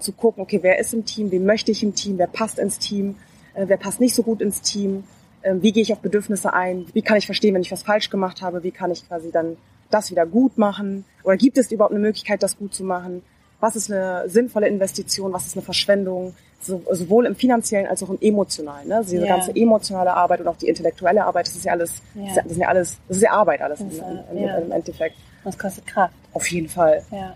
zu 0.00 0.12
gucken, 0.12 0.42
okay, 0.42 0.60
wer 0.62 0.78
ist 0.78 0.94
im 0.94 1.04
Team, 1.04 1.30
wen 1.30 1.44
möchte 1.44 1.70
ich 1.70 1.82
im 1.82 1.94
Team, 1.94 2.18
wer 2.18 2.26
passt 2.26 2.58
ins 2.58 2.78
Team, 2.78 3.16
äh, 3.54 3.64
wer 3.66 3.76
passt 3.76 4.00
nicht 4.00 4.14
so 4.14 4.22
gut 4.22 4.40
ins 4.40 4.62
Team, 4.62 5.04
äh, 5.42 5.54
wie 5.60 5.72
gehe 5.72 5.82
ich 5.82 5.92
auf 5.92 6.00
Bedürfnisse 6.00 6.52
ein, 6.52 6.86
wie 6.92 7.02
kann 7.02 7.18
ich 7.18 7.26
verstehen, 7.26 7.54
wenn 7.54 7.62
ich 7.62 7.72
was 7.72 7.82
falsch 7.82 8.10
gemacht 8.10 8.42
habe, 8.42 8.62
wie 8.62 8.70
kann 8.70 8.90
ich 8.90 9.06
quasi 9.06 9.30
dann 9.30 9.56
das 9.90 10.10
wieder 10.10 10.26
gut 10.26 10.56
machen 10.56 11.04
oder 11.22 11.36
gibt 11.36 11.58
es 11.58 11.70
überhaupt 11.70 11.92
eine 11.92 12.00
Möglichkeit, 12.00 12.42
das 12.42 12.56
gut 12.56 12.74
zu 12.74 12.84
machen, 12.84 13.22
was 13.60 13.76
ist 13.76 13.92
eine 13.92 14.28
sinnvolle 14.28 14.66
Investition, 14.66 15.32
was 15.32 15.46
ist 15.46 15.56
eine 15.56 15.62
Verschwendung, 15.62 16.34
so, 16.60 16.82
sowohl 16.90 17.26
im 17.26 17.36
finanziellen 17.36 17.86
als 17.86 18.02
auch 18.02 18.10
im 18.10 18.18
emotionalen. 18.20 18.88
Ne? 18.88 18.96
Also 18.96 19.10
diese 19.10 19.24
yeah. 19.24 19.36
ganze 19.36 19.54
emotionale 19.54 20.14
Arbeit 20.14 20.40
und 20.40 20.48
auch 20.48 20.56
die 20.56 20.68
intellektuelle 20.68 21.24
Arbeit, 21.24 21.46
das 21.46 21.56
ist 21.56 21.64
ja 21.64 21.72
alles, 21.72 22.02
yeah. 22.16 22.34
das 22.34 22.46
ist 22.46 22.56
ja 22.56 22.68
alles, 22.68 22.98
das 23.08 23.16
ist 23.18 23.22
ja 23.22 23.32
Arbeit 23.32 23.60
alles 23.60 23.80
im, 23.80 23.90
im, 23.90 24.36
im, 24.36 24.48
im 24.64 24.72
Endeffekt. 24.72 25.16
Das 25.44 25.58
kostet 25.58 25.86
Kraft. 25.86 26.14
Auf 26.32 26.46
jeden 26.50 26.68
Fall. 26.68 27.02
Ja. 27.10 27.34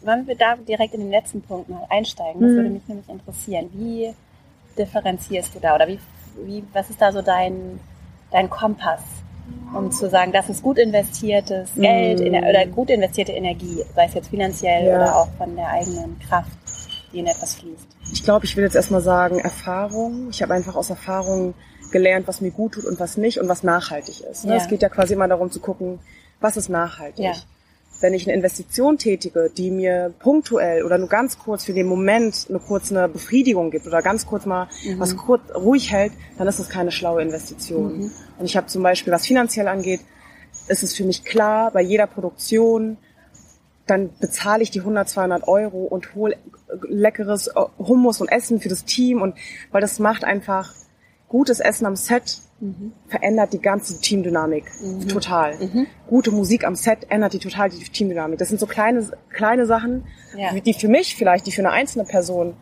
Wollen 0.00 0.26
wir 0.26 0.36
da 0.36 0.56
direkt 0.56 0.94
in 0.94 1.00
den 1.00 1.10
letzten 1.10 1.42
Punkt 1.42 1.68
mal 1.68 1.84
einsteigen? 1.88 2.40
Das 2.40 2.50
mhm. 2.50 2.56
würde 2.56 2.70
mich 2.70 2.88
nämlich 2.88 3.08
interessieren. 3.08 3.70
Wie 3.72 4.14
differenzierst 4.76 5.54
du 5.54 5.60
da 5.60 5.74
oder 5.74 5.88
wie, 5.88 5.98
wie, 6.44 6.64
was 6.72 6.88
ist 6.90 7.00
da 7.00 7.10
so 7.10 7.20
dein, 7.20 7.80
dein 8.30 8.48
Kompass, 8.48 9.02
um 9.74 9.90
zu 9.90 10.08
sagen, 10.08 10.30
das 10.30 10.48
ist 10.48 10.62
gut 10.62 10.78
investiertes 10.78 11.70
Geld 11.74 12.20
mhm. 12.20 12.48
oder 12.48 12.66
gut 12.66 12.90
investierte 12.90 13.32
Energie, 13.32 13.82
sei 13.94 14.06
es 14.06 14.14
jetzt 14.14 14.28
finanziell 14.28 14.86
ja. 14.86 14.96
oder 14.96 15.16
auch 15.16 15.28
von 15.36 15.56
der 15.56 15.68
eigenen 15.68 16.16
Kraft, 16.20 16.52
die 17.12 17.18
in 17.18 17.26
etwas 17.26 17.56
fließt? 17.56 17.88
Ich 18.12 18.22
glaube, 18.22 18.44
ich 18.44 18.56
will 18.56 18.64
jetzt 18.64 18.76
erstmal 18.76 19.00
sagen, 19.00 19.40
Erfahrung. 19.40 20.28
Ich 20.30 20.42
habe 20.42 20.54
einfach 20.54 20.76
aus 20.76 20.90
Erfahrung 20.90 21.54
gelernt, 21.90 22.28
was 22.28 22.40
mir 22.40 22.50
gut 22.50 22.72
tut 22.74 22.84
und 22.84 23.00
was 23.00 23.16
nicht 23.16 23.40
und 23.40 23.48
was 23.48 23.64
nachhaltig 23.64 24.20
ist. 24.20 24.44
Ne? 24.44 24.52
Ja. 24.52 24.58
Es 24.58 24.68
geht 24.68 24.82
ja 24.82 24.88
quasi 24.88 25.14
immer 25.14 25.26
darum 25.26 25.50
zu 25.50 25.58
gucken, 25.58 25.98
was 26.40 26.56
ist 26.56 26.68
nachhaltig. 26.68 27.24
Ja 27.24 27.32
wenn 28.00 28.14
ich 28.14 28.26
eine 28.26 28.36
Investition 28.36 28.98
tätige, 28.98 29.50
die 29.56 29.70
mir 29.70 30.12
punktuell 30.18 30.84
oder 30.84 30.98
nur 30.98 31.08
ganz 31.08 31.38
kurz 31.38 31.64
für 31.64 31.72
den 31.72 31.86
Moment 31.86 32.46
eine 32.48 32.60
kurze 32.60 32.96
eine 32.96 33.08
Befriedigung 33.08 33.70
gibt 33.70 33.86
oder 33.86 34.02
ganz 34.02 34.26
kurz 34.26 34.46
mal 34.46 34.68
mhm. 34.84 35.00
was 35.00 35.16
kurz 35.16 35.42
ruhig 35.54 35.90
hält, 35.90 36.12
dann 36.36 36.46
ist 36.46 36.58
das 36.60 36.68
keine 36.68 36.92
schlaue 36.92 37.22
Investition. 37.22 37.98
Mhm. 37.98 38.10
Und 38.38 38.44
ich 38.44 38.56
habe 38.56 38.66
zum 38.68 38.82
Beispiel, 38.82 39.12
was 39.12 39.26
finanziell 39.26 39.68
angeht, 39.68 40.00
ist 40.68 40.82
es 40.82 40.94
für 40.94 41.04
mich 41.04 41.24
klar, 41.24 41.70
bei 41.72 41.82
jeder 41.82 42.06
Produktion, 42.06 42.98
dann 43.86 44.10
bezahle 44.20 44.62
ich 44.62 44.70
die 44.70 44.80
100, 44.80 45.08
200 45.08 45.48
Euro 45.48 45.84
und 45.84 46.14
hole 46.14 46.36
leckeres 46.88 47.50
Hummus 47.78 48.20
und 48.20 48.28
Essen 48.28 48.60
für 48.60 48.68
das 48.68 48.84
Team 48.84 49.22
und 49.22 49.34
weil 49.72 49.80
das 49.80 49.98
macht 49.98 50.24
einfach 50.24 50.74
gutes 51.28 51.60
Essen 51.60 51.86
am 51.86 51.96
Set 51.96 52.40
mhm. 52.60 52.92
verändert 53.06 53.52
die 53.52 53.60
ganze 53.60 54.00
Teamdynamik 54.00 54.64
mhm. 54.80 55.08
total. 55.08 55.56
Mhm. 55.58 55.86
Gute 56.06 56.30
Musik 56.30 56.66
am 56.66 56.74
Set 56.74 57.06
ändert 57.10 57.32
die 57.32 57.38
total 57.38 57.70
die 57.70 57.78
Teamdynamik. 57.78 58.38
Das 58.38 58.48
sind 58.48 58.60
so 58.60 58.66
kleine 58.66 59.08
kleine 59.30 59.66
Sachen, 59.66 60.06
ja. 60.36 60.52
die 60.52 60.74
für 60.74 60.88
mich 60.88 61.16
vielleicht, 61.16 61.46
die 61.46 61.52
für 61.52 61.62
eine 61.62 61.70
einzelne 61.70 62.04
Person 62.04 62.54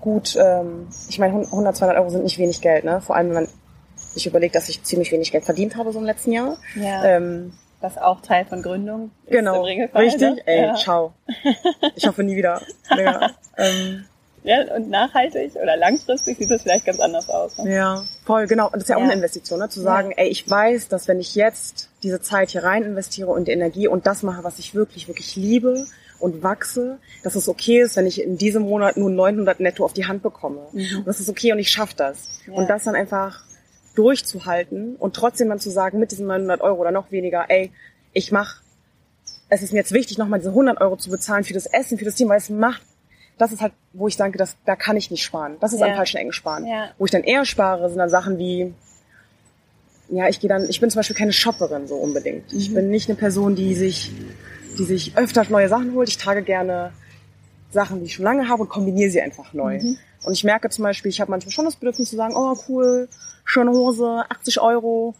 gut. 0.00 0.36
Ähm, 0.40 0.88
ich 1.08 1.18
meine, 1.18 1.34
100, 1.34 1.76
200 1.76 1.98
Euro 1.98 2.10
sind 2.10 2.24
nicht 2.24 2.38
wenig 2.38 2.60
Geld, 2.60 2.84
ne? 2.84 3.00
Vor 3.00 3.16
allem 3.16 3.28
wenn 3.28 3.34
man 3.34 3.48
sich 3.94 4.26
überlegt, 4.26 4.54
dass 4.54 4.68
ich 4.68 4.82
ziemlich 4.82 5.12
wenig 5.12 5.32
Geld 5.32 5.44
verdient 5.44 5.76
habe 5.76 5.92
so 5.92 5.98
im 5.98 6.04
letzten 6.04 6.32
Jahr. 6.32 6.56
Ja. 6.74 7.04
Ähm, 7.04 7.52
was 7.80 7.96
auch 7.96 8.20
Teil 8.20 8.44
von 8.44 8.62
Gründung 8.62 9.12
ist 9.26 9.32
genau, 9.32 9.62
richtig. 9.62 10.20
Ne? 10.20 10.36
Ey, 10.46 10.62
ja. 10.62 10.74
ciao. 10.74 11.12
Ich 11.94 12.06
hoffe 12.06 12.24
nie 12.24 12.36
wieder. 12.36 12.60
Ja, 12.96 13.30
ähm, 13.56 14.04
ja, 14.48 14.74
und 14.74 14.88
nachhaltig 14.88 15.56
oder 15.56 15.76
langfristig 15.76 16.38
sieht 16.38 16.50
das 16.50 16.62
vielleicht 16.62 16.86
ganz 16.86 17.00
anders 17.00 17.28
aus. 17.28 17.58
Ne? 17.58 17.74
Ja, 17.74 18.04
voll, 18.24 18.46
genau. 18.46 18.64
Und 18.66 18.76
das 18.76 18.84
ist 18.84 18.88
ja 18.88 18.96
auch 18.96 19.02
eine 19.02 19.12
Investition, 19.12 19.58
ne? 19.58 19.68
zu 19.68 19.82
sagen, 19.82 20.10
ja. 20.12 20.22
ey, 20.24 20.28
ich 20.28 20.48
weiß, 20.48 20.88
dass 20.88 21.06
wenn 21.06 21.20
ich 21.20 21.34
jetzt 21.34 21.90
diese 22.02 22.22
Zeit 22.22 22.48
hier 22.50 22.64
rein 22.64 22.82
investiere 22.82 23.28
und 23.28 23.46
die 23.46 23.52
Energie 23.52 23.88
und 23.88 24.06
das 24.06 24.22
mache, 24.22 24.44
was 24.44 24.58
ich 24.58 24.74
wirklich, 24.74 25.06
wirklich 25.06 25.36
liebe 25.36 25.86
und 26.18 26.42
wachse, 26.42 26.96
dass 27.22 27.34
es 27.34 27.46
okay 27.46 27.82
ist, 27.82 27.96
wenn 27.96 28.06
ich 28.06 28.22
in 28.22 28.38
diesem 28.38 28.62
Monat 28.62 28.96
nur 28.96 29.10
900 29.10 29.60
netto 29.60 29.84
auf 29.84 29.92
die 29.92 30.06
Hand 30.06 30.22
bekomme. 30.22 30.62
Mhm. 30.72 31.00
Und 31.00 31.06
das 31.06 31.20
ist 31.20 31.28
okay 31.28 31.52
und 31.52 31.58
ich 31.58 31.70
schaffe 31.70 31.94
das. 31.94 32.40
Ja. 32.46 32.54
Und 32.54 32.70
das 32.70 32.84
dann 32.84 32.94
einfach 32.94 33.44
durchzuhalten 33.96 34.96
und 34.96 35.14
trotzdem 35.14 35.50
dann 35.50 35.60
zu 35.60 35.68
sagen, 35.68 35.98
mit 35.98 36.10
diesen 36.10 36.26
900 36.26 36.62
Euro 36.62 36.80
oder 36.80 36.90
noch 36.90 37.10
weniger, 37.10 37.44
ey, 37.48 37.70
ich 38.14 38.32
mach, 38.32 38.62
es 39.50 39.62
ist 39.62 39.74
mir 39.74 39.80
jetzt 39.80 39.92
wichtig, 39.92 40.16
nochmal 40.16 40.38
diese 40.38 40.50
100 40.50 40.80
Euro 40.80 40.96
zu 40.96 41.10
bezahlen 41.10 41.44
für 41.44 41.52
das 41.52 41.66
Essen, 41.66 41.98
für 41.98 42.06
das 42.06 42.14
Team, 42.14 42.30
weil 42.30 42.38
es 42.38 42.48
macht 42.48 42.80
das 43.38 43.52
ist 43.52 43.60
halt, 43.60 43.72
wo 43.92 44.08
ich 44.08 44.16
denke, 44.16 44.36
dass, 44.38 44.56
da 44.64 44.76
kann 44.76 44.96
ich 44.96 45.10
nicht 45.10 45.22
sparen. 45.22 45.56
Das 45.60 45.72
ist 45.72 45.80
ja. 45.80 45.86
am 45.86 45.94
falschen 45.94 46.18
Ecken 46.18 46.32
sparen. 46.32 46.66
Ja. 46.66 46.90
Wo 46.98 47.04
ich 47.04 47.10
dann 47.10 47.22
eher 47.22 47.44
spare, 47.44 47.88
sind 47.88 47.98
dann 47.98 48.10
Sachen 48.10 48.38
wie, 48.38 48.74
ja, 50.10 50.28
ich 50.28 50.40
gehe 50.40 50.48
dann, 50.48 50.68
ich 50.68 50.80
bin 50.80 50.90
zum 50.90 50.98
Beispiel 50.98 51.16
keine 51.16 51.32
Shopperin 51.32 51.86
so 51.86 51.96
unbedingt. 51.96 52.52
Mhm. 52.52 52.58
Ich 52.58 52.74
bin 52.74 52.90
nicht 52.90 53.08
eine 53.08 53.16
Person, 53.16 53.54
die 53.54 53.74
sich, 53.74 54.12
die 54.78 54.84
sich 54.84 55.16
öfter 55.16 55.44
neue 55.48 55.68
Sachen 55.68 55.94
holt. 55.94 56.08
Ich 56.08 56.18
trage 56.18 56.42
gerne 56.42 56.92
Sachen, 57.70 58.00
die 58.00 58.06
ich 58.06 58.14
schon 58.14 58.24
lange 58.24 58.48
habe 58.48 58.62
und 58.62 58.68
kombiniere 58.68 59.10
sie 59.10 59.20
einfach 59.20 59.52
neu. 59.52 59.78
Mhm. 59.80 59.98
Und 60.24 60.32
ich 60.32 60.44
merke 60.44 60.68
zum 60.70 60.82
Beispiel, 60.82 61.10
ich 61.10 61.20
habe 61.20 61.30
manchmal 61.30 61.52
schon 61.52 61.64
das 61.64 61.76
Bedürfnis 61.76 62.10
zu 62.10 62.16
sagen, 62.16 62.34
oh 62.36 62.56
cool, 62.68 63.08
schöne 63.44 63.70
Hose, 63.70 64.24
80 64.28 64.60
Euro, 64.60 65.14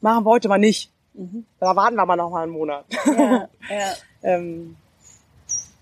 machen 0.00 0.24
wir 0.24 0.30
heute 0.30 0.48
mal 0.48 0.58
nicht. 0.58 0.92
Mhm. 1.14 1.44
Da 1.58 1.74
warten 1.74 1.96
wir 1.96 2.02
aber 2.02 2.16
noch 2.16 2.30
mal 2.30 2.44
einen 2.44 2.52
Monat. 2.52 2.84
Ja, 3.06 3.48
ja. 3.70 3.94
ähm, 4.22 4.76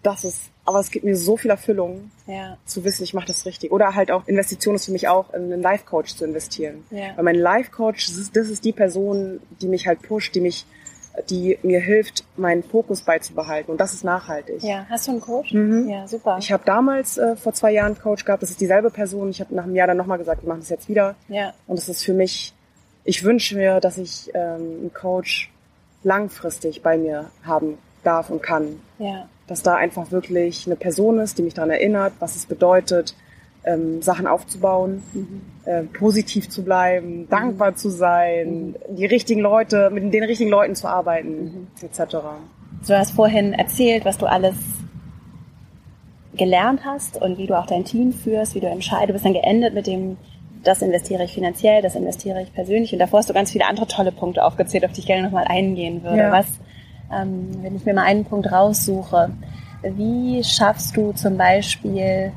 das 0.06 0.24
ist, 0.24 0.50
aber 0.64 0.80
es 0.80 0.90
gibt 0.90 1.04
mir 1.04 1.16
so 1.16 1.36
viel 1.36 1.50
Erfüllung, 1.50 2.10
ja. 2.26 2.56
zu 2.64 2.84
wissen, 2.84 3.04
ich 3.04 3.14
mache 3.14 3.26
das 3.26 3.46
richtig. 3.46 3.72
Oder 3.72 3.94
halt 3.94 4.10
auch, 4.10 4.26
Investition 4.26 4.74
ist 4.74 4.86
für 4.86 4.92
mich 4.92 5.08
auch, 5.08 5.32
in 5.34 5.52
einen 5.52 5.62
Life-Coach 5.62 6.16
zu 6.16 6.24
investieren. 6.24 6.84
Ja. 6.90 7.16
Weil 7.16 7.24
mein 7.24 7.36
Life-Coach, 7.36 8.06
das 8.06 8.16
ist, 8.16 8.36
das 8.36 8.48
ist 8.48 8.64
die 8.64 8.72
Person, 8.72 9.40
die 9.60 9.68
mich 9.68 9.86
halt 9.86 10.02
pusht, 10.02 10.34
die 10.34 10.40
mich 10.40 10.66
die 11.30 11.58
mir 11.62 11.80
hilft, 11.80 12.24
meinen 12.36 12.62
Fokus 12.62 13.02
beizubehalten. 13.02 13.70
Und 13.70 13.80
das 13.80 13.94
ist 13.94 14.04
nachhaltig. 14.04 14.62
Ja, 14.62 14.86
hast 14.88 15.06
du 15.06 15.12
einen 15.12 15.20
Coach? 15.20 15.52
Mhm. 15.52 15.88
Ja, 15.88 16.08
super. 16.08 16.38
Ich 16.40 16.50
habe 16.50 16.64
damals 16.64 17.18
äh, 17.18 17.36
vor 17.36 17.52
zwei 17.52 17.72
Jahren 17.72 17.92
einen 17.92 18.00
Coach 18.00 18.24
gehabt. 18.24 18.42
Das 18.42 18.50
ist 18.50 18.60
dieselbe 18.60 18.90
Person. 18.90 19.30
Ich 19.30 19.40
habe 19.40 19.54
nach 19.54 19.64
einem 19.64 19.76
Jahr 19.76 19.86
dann 19.86 19.96
nochmal 19.96 20.18
gesagt, 20.18 20.42
wir 20.42 20.48
machen 20.48 20.60
das 20.60 20.70
jetzt 20.70 20.88
wieder. 20.88 21.14
Ja. 21.28 21.52
Und 21.66 21.78
das 21.78 21.88
ist 21.88 22.04
für 22.04 22.14
mich, 22.14 22.52
ich 23.04 23.22
wünsche 23.22 23.56
mir, 23.56 23.80
dass 23.80 23.96
ich 23.96 24.30
ähm, 24.34 24.78
einen 24.80 24.90
Coach 24.92 25.52
langfristig 26.02 26.82
bei 26.82 26.98
mir 26.98 27.30
haben 27.44 27.78
darf 28.02 28.30
und 28.30 28.42
kann. 28.42 28.80
Ja. 28.98 29.28
Dass 29.46 29.62
da 29.62 29.74
einfach 29.74 30.10
wirklich 30.10 30.66
eine 30.66 30.76
Person 30.76 31.18
ist, 31.18 31.38
die 31.38 31.42
mich 31.42 31.54
daran 31.54 31.70
erinnert, 31.70 32.14
was 32.18 32.36
es 32.36 32.46
bedeutet, 32.46 33.14
ähm, 33.64 34.02
Sachen 34.02 34.26
aufzubauen, 34.26 35.02
mhm. 35.12 35.42
äh, 35.64 35.82
positiv 35.82 36.48
zu 36.48 36.64
bleiben, 36.64 37.22
mhm. 37.22 37.28
dankbar 37.28 37.76
zu 37.76 37.90
sein, 37.90 38.74
mhm. 38.88 38.96
die 38.96 39.06
richtigen 39.06 39.40
Leute, 39.40 39.90
mit 39.90 40.12
den 40.12 40.24
richtigen 40.24 40.50
Leuten 40.50 40.74
zu 40.74 40.88
arbeiten, 40.88 41.68
mhm. 41.80 41.86
etc. 41.86 42.16
Du 42.86 42.94
hast 42.96 43.12
vorhin 43.12 43.52
erzählt, 43.54 44.04
was 44.04 44.18
du 44.18 44.26
alles 44.26 44.56
gelernt 46.36 46.84
hast 46.84 47.20
und 47.20 47.38
wie 47.38 47.46
du 47.46 47.58
auch 47.58 47.66
dein 47.66 47.84
Team 47.84 48.12
führst, 48.12 48.54
wie 48.54 48.60
du 48.60 48.66
entscheidest. 48.66 49.08
Du 49.08 49.12
bist 49.14 49.24
dann 49.24 49.34
geendet 49.34 49.74
mit 49.74 49.86
dem, 49.86 50.16
das 50.64 50.82
investiere 50.82 51.24
ich 51.24 51.32
finanziell, 51.32 51.80
das 51.82 51.94
investiere 51.94 52.42
ich 52.42 52.52
persönlich. 52.52 52.92
Und 52.92 52.98
davor 52.98 53.20
hast 53.20 53.30
du 53.30 53.34
ganz 53.34 53.52
viele 53.52 53.66
andere 53.66 53.86
tolle 53.86 54.12
Punkte 54.12 54.44
aufgezählt, 54.44 54.84
auf 54.84 54.92
die 54.92 55.00
ich 55.00 55.06
gerne 55.06 55.22
nochmal 55.22 55.44
eingehen 55.48 56.02
würde. 56.02 56.18
Ja. 56.18 56.32
Was, 56.32 56.46
ähm, 57.12 57.62
wenn 57.62 57.76
ich 57.76 57.84
mir 57.84 57.94
mal 57.94 58.04
einen 58.04 58.24
Punkt 58.24 58.50
raussuche, 58.50 59.30
wie 59.82 60.42
schaffst 60.42 60.96
du 60.96 61.12
zum 61.12 61.36
Beispiel 61.36 62.32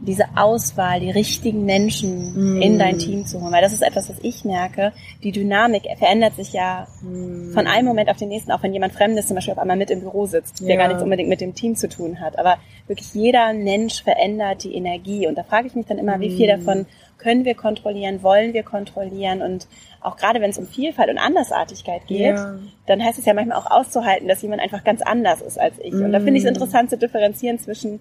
diese 0.00 0.24
Auswahl, 0.36 1.00
die 1.00 1.10
richtigen 1.10 1.64
Menschen 1.64 2.58
mm. 2.58 2.62
in 2.62 2.78
dein 2.78 2.98
Team 2.98 3.26
zu 3.26 3.40
holen. 3.40 3.52
Weil 3.52 3.62
das 3.62 3.72
ist 3.72 3.82
etwas, 3.82 4.08
was 4.08 4.18
ich 4.22 4.44
merke. 4.44 4.92
Die 5.22 5.32
Dynamik 5.32 5.82
verändert 5.98 6.36
sich 6.36 6.52
ja 6.52 6.86
mm. 7.02 7.52
von 7.52 7.66
einem 7.66 7.86
Moment 7.86 8.08
auf 8.08 8.16
den 8.16 8.28
nächsten, 8.28 8.52
auch 8.52 8.62
wenn 8.62 8.72
jemand 8.72 8.92
Fremdes 8.92 9.26
zum 9.26 9.34
Beispiel 9.34 9.52
auf 9.52 9.58
einmal 9.58 9.76
mit 9.76 9.90
im 9.90 10.00
Büro 10.00 10.26
sitzt, 10.26 10.66
der 10.66 10.76
gar 10.76 10.88
nichts 10.88 11.02
unbedingt 11.02 11.28
mit 11.28 11.40
dem 11.40 11.54
Team 11.54 11.74
zu 11.74 11.88
tun 11.88 12.20
hat. 12.20 12.38
Aber 12.38 12.58
wirklich 12.86 13.12
jeder 13.12 13.52
Mensch 13.52 14.02
verändert 14.02 14.62
die 14.64 14.74
Energie. 14.74 15.26
Und 15.26 15.36
da 15.36 15.42
frage 15.42 15.66
ich 15.66 15.74
mich 15.74 15.86
dann 15.86 15.98
immer, 15.98 16.18
mm. 16.18 16.20
wie 16.20 16.36
viel 16.36 16.46
mm. 16.46 16.58
davon 16.58 16.86
können 17.18 17.44
wir 17.44 17.54
kontrollieren, 17.54 18.22
wollen 18.22 18.54
wir 18.54 18.62
kontrollieren 18.62 19.42
und 19.42 19.66
auch 20.00 20.16
gerade 20.16 20.40
wenn 20.40 20.50
es 20.50 20.58
um 20.58 20.66
Vielfalt 20.66 21.10
und 21.10 21.18
Andersartigkeit 21.18 22.06
geht, 22.06 22.36
ja. 22.36 22.58
dann 22.86 23.04
heißt 23.04 23.18
es 23.18 23.24
ja 23.24 23.34
manchmal 23.34 23.58
auch 23.58 23.70
auszuhalten, 23.70 24.28
dass 24.28 24.42
jemand 24.42 24.62
einfach 24.62 24.84
ganz 24.84 25.02
anders 25.02 25.42
ist 25.42 25.58
als 25.58 25.74
ich. 25.82 25.92
Und 25.92 26.12
da 26.12 26.20
finde 26.20 26.34
ich 26.34 26.44
es 26.44 26.50
mm. 26.50 26.54
interessant 26.54 26.90
zu 26.90 26.96
differenzieren 26.96 27.58
zwischen 27.58 28.00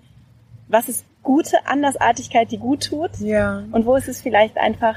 was 0.68 0.90
ist 0.90 1.06
gute 1.24 1.66
Andersartigkeit, 1.66 2.52
die 2.52 2.58
gut 2.58 2.86
tut? 2.86 3.12
Ja. 3.20 3.64
Und 3.72 3.86
wo 3.86 3.96
ist 3.96 4.08
es 4.08 4.22
vielleicht 4.22 4.58
einfach 4.58 4.96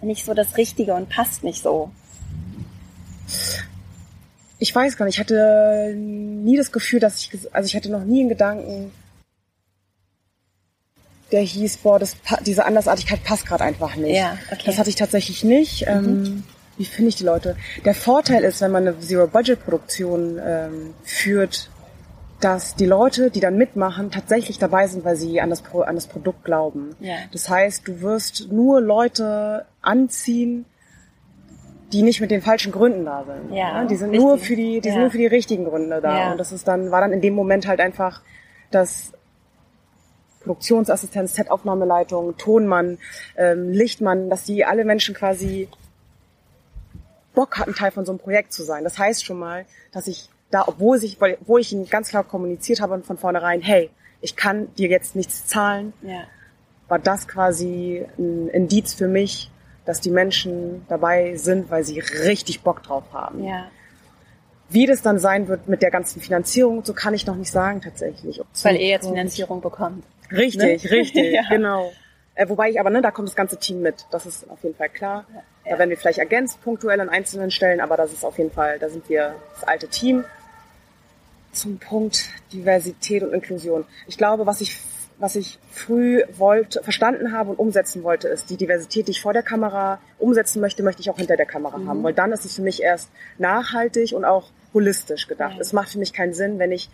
nicht 0.00 0.24
so 0.24 0.34
das 0.34 0.56
Richtige 0.56 0.94
und 0.94 1.08
passt 1.08 1.44
nicht 1.44 1.62
so? 1.62 1.90
Ich 4.58 4.74
weiß 4.74 4.96
gar 4.96 5.06
nicht, 5.06 5.16
ich 5.16 5.20
hatte 5.20 5.94
nie 5.96 6.56
das 6.56 6.72
Gefühl, 6.72 7.00
dass 7.00 7.18
ich, 7.18 7.54
also 7.54 7.66
ich 7.66 7.76
hatte 7.76 7.90
noch 7.90 8.04
nie 8.04 8.20
einen 8.20 8.28
Gedanken, 8.28 8.92
der 11.32 11.40
hieß, 11.40 11.78
boah, 11.78 11.98
das, 11.98 12.16
diese 12.44 12.64
Andersartigkeit 12.64 13.24
passt 13.24 13.46
gerade 13.46 13.64
einfach 13.64 13.96
nicht. 13.96 14.16
Ja, 14.16 14.38
okay. 14.50 14.62
Das 14.66 14.78
hatte 14.78 14.90
ich 14.90 14.96
tatsächlich 14.96 15.42
nicht. 15.42 15.86
Mhm. 15.86 15.92
Ähm, 15.92 16.44
wie 16.78 16.84
finde 16.84 17.08
ich 17.08 17.16
die 17.16 17.24
Leute? 17.24 17.56
Der 17.84 17.94
Vorteil 17.94 18.44
ist, 18.44 18.60
wenn 18.60 18.70
man 18.70 18.86
eine 18.86 18.98
Zero-Budget-Produktion 18.98 20.40
ähm, 20.44 20.94
führt, 21.04 21.70
dass 22.40 22.74
die 22.74 22.86
Leute, 22.86 23.30
die 23.30 23.40
dann 23.40 23.56
mitmachen, 23.56 24.10
tatsächlich 24.10 24.58
dabei 24.58 24.86
sind, 24.88 25.04
weil 25.04 25.16
sie 25.16 25.40
an 25.40 25.50
das, 25.50 25.62
Pro 25.62 25.82
an 25.82 25.94
das 25.94 26.06
Produkt 26.06 26.44
glauben. 26.44 26.96
Ja. 27.00 27.14
Das 27.30 27.48
heißt, 27.48 27.86
du 27.86 28.00
wirst 28.00 28.50
nur 28.50 28.80
Leute 28.80 29.66
anziehen, 29.80 30.64
die 31.92 32.02
nicht 32.02 32.20
mit 32.20 32.30
den 32.30 32.42
falschen 32.42 32.72
Gründen 32.72 33.04
da 33.04 33.24
sind. 33.24 33.54
Ja, 33.54 33.80
ja 33.80 33.84
die 33.84 33.96
sind 33.96 34.10
richtig. 34.10 34.24
nur 34.24 34.38
für 34.38 34.56
die, 34.56 34.80
die 34.80 34.88
ja. 34.88 34.94
sind 34.94 35.02
nur 35.02 35.10
für 35.10 35.18
die 35.18 35.26
richtigen 35.26 35.64
Gründe 35.64 36.00
da. 36.00 36.32
Und 36.32 36.38
das 36.38 36.52
ist 36.52 36.66
dann, 36.66 36.90
war 36.90 37.00
dann 37.00 37.12
in 37.12 37.20
dem 37.20 37.34
Moment 37.34 37.68
halt 37.68 37.80
einfach 37.80 38.22
das 38.70 39.12
Produktionsassistenz, 40.42 41.34
Set-Aufnahmeleitung, 41.34 42.36
Tonmann, 42.36 42.98
ähm, 43.36 43.70
Lichtmann, 43.70 44.30
dass 44.30 44.44
die 44.44 44.64
alle 44.64 44.84
Menschen 44.84 45.14
quasi 45.14 45.68
Bock 47.34 47.58
hatten, 47.58 47.74
Teil 47.74 47.90
von 47.90 48.04
so 48.04 48.12
einem 48.12 48.18
Projekt 48.18 48.52
zu 48.52 48.62
sein. 48.62 48.84
Das 48.84 48.98
heißt 48.98 49.24
schon 49.24 49.38
mal, 49.38 49.64
dass 49.92 50.06
ich 50.06 50.28
da, 50.50 50.64
obwohl 50.66 51.02
ich, 51.02 51.18
wo 51.46 51.58
ich 51.58 51.72
ihnen 51.72 51.88
ganz 51.88 52.08
klar 52.08 52.24
kommuniziert 52.24 52.80
habe 52.80 53.00
von 53.02 53.16
vornherein, 53.16 53.62
hey, 53.62 53.90
ich 54.20 54.36
kann 54.36 54.72
dir 54.74 54.88
jetzt 54.88 55.16
nichts 55.16 55.46
zahlen, 55.46 55.92
ja. 56.02 56.24
war 56.88 56.98
das 56.98 57.26
quasi 57.26 58.06
ein 58.18 58.48
Indiz 58.48 58.94
für 58.94 59.08
mich, 59.08 59.50
dass 59.84 60.00
die 60.00 60.10
Menschen 60.10 60.84
dabei 60.88 61.36
sind, 61.36 61.70
weil 61.70 61.84
sie 61.84 61.98
richtig 61.98 62.62
Bock 62.62 62.82
drauf 62.82 63.04
haben. 63.12 63.44
Ja. 63.44 63.66
Wie 64.68 64.86
das 64.86 65.02
dann 65.02 65.18
sein 65.18 65.48
wird 65.48 65.68
mit 65.68 65.82
der 65.82 65.90
ganzen 65.90 66.20
Finanzierung, 66.20 66.84
so 66.84 66.94
kann 66.94 67.14
ich 67.14 67.26
noch 67.26 67.34
nicht 67.34 67.50
sagen 67.50 67.80
tatsächlich. 67.80 68.40
Weil 68.62 68.76
er 68.76 68.88
jetzt 68.88 69.08
Finanzierung 69.08 69.60
bekommt. 69.60 70.04
Richtig, 70.32 70.84
ne? 70.84 70.90
richtig, 70.96 71.32
ja. 71.34 71.42
genau. 71.48 71.92
Äh, 72.34 72.48
wobei 72.48 72.70
ich 72.70 72.80
aber, 72.80 72.90
ne, 72.90 73.02
da 73.02 73.10
kommt 73.10 73.28
das 73.28 73.36
ganze 73.36 73.58
Team 73.58 73.82
mit. 73.82 74.06
Das 74.10 74.26
ist 74.26 74.48
auf 74.48 74.62
jeden 74.62 74.74
Fall 74.74 74.88
klar. 74.88 75.26
Ja. 75.32 75.72
Da 75.72 75.78
werden 75.78 75.90
wir 75.90 75.96
vielleicht 75.96 76.18
ergänzt 76.18 76.62
punktuell 76.62 77.00
an 77.00 77.08
einzelnen 77.08 77.50
Stellen, 77.50 77.80
aber 77.80 77.96
das 77.96 78.12
ist 78.12 78.24
auf 78.24 78.38
jeden 78.38 78.50
Fall, 78.50 78.78
da 78.78 78.88
sind 78.88 79.08
wir 79.08 79.34
das 79.54 79.64
alte 79.64 79.88
Team 79.88 80.24
zum 81.52 81.78
Punkt 81.78 82.30
Diversität 82.52 83.22
und 83.22 83.32
Inklusion. 83.32 83.84
Ich 84.06 84.16
glaube, 84.16 84.46
was 84.46 84.60
ich 84.60 84.78
was 85.22 85.36
ich 85.36 85.60
früh 85.70 86.20
wollte, 86.36 86.82
verstanden 86.82 87.30
habe 87.30 87.50
und 87.50 87.58
umsetzen 87.60 88.02
wollte, 88.02 88.26
ist 88.26 88.50
die 88.50 88.56
Diversität, 88.56 89.06
die 89.06 89.12
ich 89.12 89.22
vor 89.22 89.32
der 89.32 89.44
Kamera 89.44 90.00
umsetzen 90.18 90.60
möchte, 90.60 90.82
möchte 90.82 91.00
ich 91.00 91.10
auch 91.10 91.16
hinter 91.16 91.36
der 91.36 91.46
Kamera 91.46 91.78
mhm. 91.78 91.88
haben, 91.88 92.02
weil 92.02 92.12
dann 92.12 92.32
ist 92.32 92.44
es 92.44 92.56
für 92.56 92.62
mich 92.62 92.82
erst 92.82 93.08
nachhaltig 93.38 94.14
und 94.14 94.24
auch 94.24 94.50
holistisch 94.74 95.28
gedacht. 95.28 95.54
Mhm. 95.54 95.60
Es 95.60 95.72
macht 95.72 95.90
für 95.90 96.00
mich 96.00 96.12
keinen 96.12 96.34
Sinn, 96.34 96.58
wenn 96.58 96.72
ich 96.72 96.90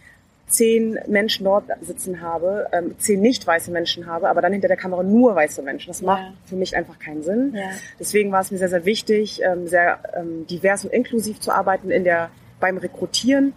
zehn 0.49 0.99
Menschen 1.07 1.45
dort 1.45 1.65
sitzen 1.81 2.21
habe, 2.21 2.67
ähm, 2.73 2.95
zehn 2.99 3.21
nicht 3.21 3.47
weiße 3.47 3.71
Menschen 3.71 4.07
habe, 4.07 4.29
aber 4.29 4.43
dann 4.43 4.53
hinter 4.53 4.69
der 4.69 4.77
Kamera 4.77 5.03
nur 5.03 5.35
weiße 5.35 5.63
Menschen. 5.63 5.89
Das 5.89 6.03
macht 6.03 6.23
ja. 6.23 6.33
für 6.47 6.57
mich 6.57 6.77
einfach 6.77 6.99
keinen 6.99 7.23
Sinn. 7.23 7.53
Ja. 7.55 7.71
Deswegen 7.99 8.33
war 8.33 8.41
es 8.41 8.51
mir 8.51 8.59
sehr, 8.59 8.69
sehr 8.69 8.85
wichtig, 8.85 9.41
ähm, 9.43 9.67
sehr 9.67 10.01
ähm, 10.15 10.47
divers 10.47 10.85
und 10.85 10.93
inklusiv 10.93 11.41
zu 11.41 11.53
arbeiten 11.53 11.91
in 11.91 12.05
der 12.05 12.31
beim 12.61 12.77
Rekrutieren 12.79 13.53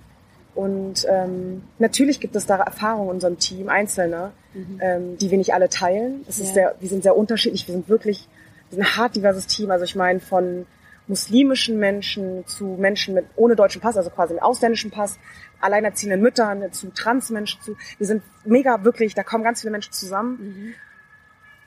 und 0.53 1.07
ähm, 1.09 1.63
natürlich 1.79 2.19
gibt 2.19 2.35
es 2.35 2.45
da 2.45 2.57
Erfahrungen 2.57 3.09
in 3.09 3.15
unserem 3.15 3.39
Team, 3.39 3.69
Einzelne, 3.69 4.31
mhm. 4.53 4.79
ähm, 4.81 5.17
die 5.17 5.31
wir 5.31 5.37
nicht 5.37 5.53
alle 5.53 5.69
teilen. 5.69 6.25
Ist 6.27 6.39
ja. 6.39 6.45
sehr, 6.45 6.75
wir 6.79 6.89
sind 6.89 7.03
sehr 7.03 7.15
unterschiedlich. 7.15 7.67
Wir 7.67 7.73
sind 7.73 7.87
wirklich 7.87 8.27
wir 8.71 8.77
sind 8.77 8.85
ein 8.85 8.97
hart 8.97 9.15
diverses 9.15 9.47
Team. 9.47 9.69
Also 9.69 9.85
ich 9.85 9.95
meine 9.95 10.19
von 10.19 10.65
muslimischen 11.07 11.77
Menschen 11.77 12.45
zu 12.47 12.77
Menschen 12.79 13.13
mit 13.13 13.25
ohne 13.35 13.55
deutschen 13.55 13.81
Pass, 13.81 13.97
also 13.97 14.09
quasi 14.09 14.33
mit 14.33 14.43
ausländischem 14.43 14.91
Pass, 14.91 15.19
alleinerziehenden 15.61 16.21
Müttern 16.21 16.71
zu 16.71 16.91
Transmenschen 16.93 17.61
zu. 17.61 17.77
Wir 17.97 18.07
sind 18.07 18.23
mega 18.45 18.83
wirklich, 18.83 19.13
da 19.13 19.23
kommen 19.23 19.43
ganz 19.43 19.61
viele 19.61 19.71
Menschen 19.71 19.93
zusammen. 19.93 20.37
Mhm. 20.39 20.73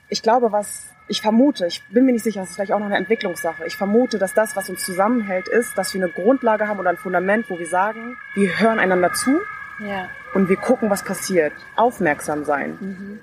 Ich 0.09 0.21
glaube, 0.21 0.51
was 0.51 0.87
ich 1.07 1.21
vermute, 1.21 1.67
ich 1.67 1.83
bin 1.89 2.05
mir 2.05 2.13
nicht 2.13 2.23
sicher, 2.23 2.39
das 2.39 2.49
ist 2.49 2.55
vielleicht 2.55 2.71
auch 2.71 2.79
noch 2.79 2.87
eine 2.87 2.97
Entwicklungssache. 2.97 3.65
Ich 3.65 3.75
vermute, 3.75 4.17
dass 4.17 4.33
das, 4.33 4.55
was 4.55 4.69
uns 4.69 4.83
zusammenhält, 4.83 5.47
ist, 5.47 5.77
dass 5.77 5.93
wir 5.93 6.03
eine 6.03 6.11
Grundlage 6.11 6.67
haben 6.67 6.79
oder 6.79 6.89
ein 6.89 6.97
Fundament, 6.97 7.49
wo 7.49 7.59
wir 7.59 7.67
sagen, 7.67 8.17
wir 8.33 8.59
hören 8.59 8.79
einander 8.79 9.13
zu 9.13 9.39
ja. 9.79 10.09
und 10.33 10.49
wir 10.49 10.57
gucken, 10.57 10.89
was 10.89 11.03
passiert. 11.03 11.53
Aufmerksam 11.75 12.43
sein. 12.43 12.77
Mhm. 12.79 13.19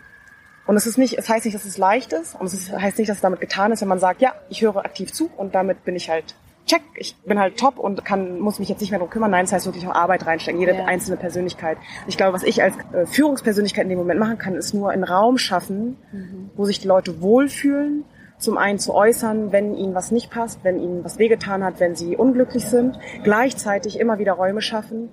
Und 0.64 0.76
es 0.76 0.86
ist 0.86 0.96
nicht, 0.96 1.18
es 1.18 1.28
heißt 1.28 1.44
nicht, 1.44 1.54
dass 1.54 1.64
es 1.64 1.76
leicht 1.76 2.12
ist 2.12 2.36
und 2.36 2.46
es 2.46 2.54
ist, 2.54 2.72
heißt 2.72 2.98
nicht, 2.98 3.08
dass 3.08 3.16
es 3.16 3.22
damit 3.22 3.40
getan 3.40 3.72
ist, 3.72 3.80
wenn 3.80 3.88
man 3.88 3.98
sagt, 3.98 4.20
ja, 4.20 4.34
ich 4.48 4.62
höre 4.62 4.76
aktiv 4.76 5.12
zu 5.12 5.30
und 5.36 5.54
damit 5.54 5.84
bin 5.84 5.96
ich 5.96 6.08
halt 6.08 6.36
check, 6.66 6.82
ich 6.96 7.16
bin 7.24 7.38
halt 7.38 7.56
top 7.58 7.78
und 7.78 8.04
kann, 8.04 8.38
muss 8.38 8.58
mich 8.58 8.68
jetzt 8.68 8.80
nicht 8.80 8.90
mehr 8.90 8.98
darum 8.98 9.10
kümmern. 9.10 9.30
Nein, 9.30 9.44
das 9.44 9.52
heißt 9.52 9.66
wirklich 9.66 9.86
auch 9.86 9.94
Arbeit 9.94 10.26
reinstecken, 10.26 10.60
jede 10.60 10.74
ja. 10.74 10.84
einzelne 10.84 11.16
Persönlichkeit. 11.16 11.78
Ich 12.06 12.16
glaube, 12.16 12.32
was 12.34 12.42
ich 12.42 12.62
als 12.62 12.74
äh, 12.92 13.06
Führungspersönlichkeit 13.06 13.84
in 13.84 13.90
dem 13.90 13.98
Moment 13.98 14.20
machen 14.20 14.38
kann, 14.38 14.54
ist 14.54 14.74
nur 14.74 14.90
einen 14.90 15.04
Raum 15.04 15.38
schaffen, 15.38 15.96
mhm. 16.12 16.50
wo 16.56 16.64
sich 16.64 16.80
die 16.80 16.88
Leute 16.88 17.20
wohlfühlen, 17.20 18.04
zum 18.38 18.58
einen 18.58 18.78
zu 18.78 18.94
äußern, 18.94 19.52
wenn 19.52 19.74
ihnen 19.74 19.94
was 19.94 20.10
nicht 20.10 20.30
passt, 20.30 20.64
wenn 20.64 20.80
ihnen 20.80 21.04
was 21.04 21.18
wehgetan 21.18 21.62
hat, 21.62 21.80
wenn 21.80 21.94
sie 21.94 22.16
unglücklich 22.16 22.66
sind, 22.66 22.98
gleichzeitig 23.22 24.00
immer 24.00 24.18
wieder 24.18 24.32
Räume 24.32 24.60
schaffen, 24.60 25.10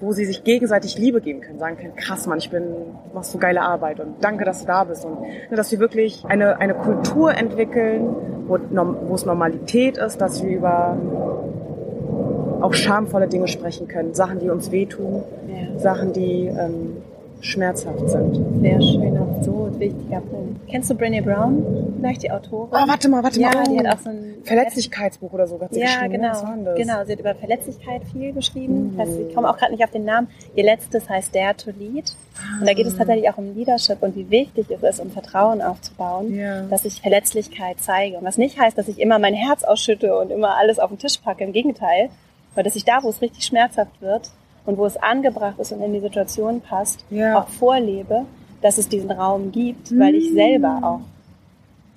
wo 0.00 0.12
sie 0.12 0.24
sich 0.24 0.44
gegenseitig 0.44 0.98
Liebe 0.98 1.20
geben 1.20 1.40
können, 1.42 1.58
sagen 1.58 1.76
können, 1.76 1.94
krass 1.94 2.26
Mann, 2.26 2.38
ich 2.38 2.50
bin, 2.50 2.64
machst 3.12 3.32
so 3.32 3.38
geile 3.38 3.60
Arbeit 3.60 4.00
und 4.00 4.16
danke, 4.22 4.44
dass 4.44 4.60
du 4.60 4.66
da 4.66 4.84
bist. 4.84 5.04
Und 5.04 5.20
ne, 5.20 5.56
dass 5.56 5.70
wir 5.70 5.78
wirklich 5.78 6.24
eine, 6.26 6.58
eine 6.58 6.74
Kultur 6.74 7.34
entwickeln, 7.34 8.16
wo, 8.46 8.58
wo 8.58 9.14
es 9.14 9.26
Normalität 9.26 9.98
ist, 9.98 10.20
dass 10.20 10.42
wir 10.42 10.50
über 10.50 10.96
auch 12.62 12.74
schamvolle 12.74 13.28
Dinge 13.28 13.48
sprechen 13.48 13.88
können, 13.88 14.14
Sachen, 14.14 14.38
die 14.38 14.50
uns 14.50 14.70
wehtun, 14.70 15.22
ja. 15.48 15.78
Sachen, 15.78 16.12
die 16.12 16.46
ähm, 16.46 16.98
schmerzhaft 17.40 18.08
sind. 18.10 18.60
Sehr 18.60 18.80
schöner, 18.80 19.26
so 19.42 19.68
wichtiger 19.78 20.20
Punkt. 20.20 20.60
Kennst 20.68 20.90
du 20.90 20.94
Brené 20.94 21.22
Brown? 21.22 21.94
Vielleicht 21.98 22.22
die 22.22 22.30
Autorin? 22.30 22.68
Oh, 22.72 22.88
warte 22.88 23.08
mal, 23.08 23.22
warte 23.22 23.40
ja, 23.40 23.50
mal. 23.52 23.64
die 23.64 23.78
hat 23.78 23.98
auch 23.98 24.02
so 24.02 24.10
ein 24.10 24.34
Verletzlichkeitsbuch 24.44 25.32
oder 25.32 25.46
so 25.46 25.60
hat 25.60 25.72
sie 25.74 25.80
ja, 25.80 25.86
geschrieben. 25.86 26.12
genau. 26.14 26.30
Was 26.30 26.42
war 26.42 26.56
das? 26.64 26.76
Genau, 26.76 27.04
sie 27.04 27.12
hat 27.12 27.20
über 27.20 27.34
Verletzlichkeit 27.34 28.02
viel 28.12 28.32
geschrieben. 28.32 28.94
Mhm. 28.94 29.28
Ich 29.28 29.34
komme 29.34 29.48
auch 29.50 29.56
gerade 29.56 29.72
nicht 29.72 29.84
auf 29.84 29.90
den 29.90 30.04
Namen. 30.04 30.28
Ihr 30.54 30.64
letztes 30.64 31.08
heißt 31.08 31.34
Dare 31.34 31.56
to 31.56 31.70
Lead. 31.70 32.14
Und 32.60 32.66
da 32.66 32.72
geht 32.72 32.86
es 32.86 32.96
tatsächlich 32.96 33.28
auch 33.30 33.38
um 33.38 33.54
Leadership 33.54 34.02
und 34.02 34.16
wie 34.16 34.30
wichtig 34.30 34.66
es 34.70 34.82
ist, 34.82 35.00
um 35.00 35.10
Vertrauen 35.10 35.60
aufzubauen, 35.60 36.34
Ja. 36.34 36.62
dass 36.62 36.84
ich 36.84 37.00
Verletzlichkeit 37.02 37.76
zeige. 37.80 38.16
Und 38.18 38.24
was 38.24 38.38
nicht 38.38 38.58
heißt, 38.58 38.78
dass 38.78 38.88
ich 38.88 38.98
immer 38.98 39.18
mein 39.18 39.34
Herz 39.34 39.64
ausschütte 39.64 40.16
und 40.18 40.30
immer 40.30 40.56
alles 40.56 40.78
auf 40.78 40.88
den 40.90 40.98
Tisch 40.98 41.18
packe. 41.18 41.44
Im 41.44 41.52
Gegenteil. 41.52 42.10
Weil 42.54 42.64
dass 42.64 42.76
ich 42.76 42.84
da, 42.84 43.02
wo 43.02 43.08
es 43.10 43.20
richtig 43.22 43.44
schmerzhaft 43.44 44.00
wird 44.00 44.30
und 44.66 44.78
wo 44.78 44.86
es 44.86 44.96
angebracht 44.96 45.58
ist 45.58 45.72
und 45.72 45.80
in 45.82 45.92
die 45.92 46.00
Situation 46.00 46.60
passt, 46.60 47.04
Ja. 47.10 47.38
auch 47.38 47.48
vorlebe, 47.48 48.24
dass 48.62 48.78
es 48.78 48.88
diesen 48.88 49.10
Raum 49.10 49.50
gibt, 49.52 49.96
weil 49.98 50.14
ich 50.14 50.32
selber 50.32 50.80
auch 50.82 51.00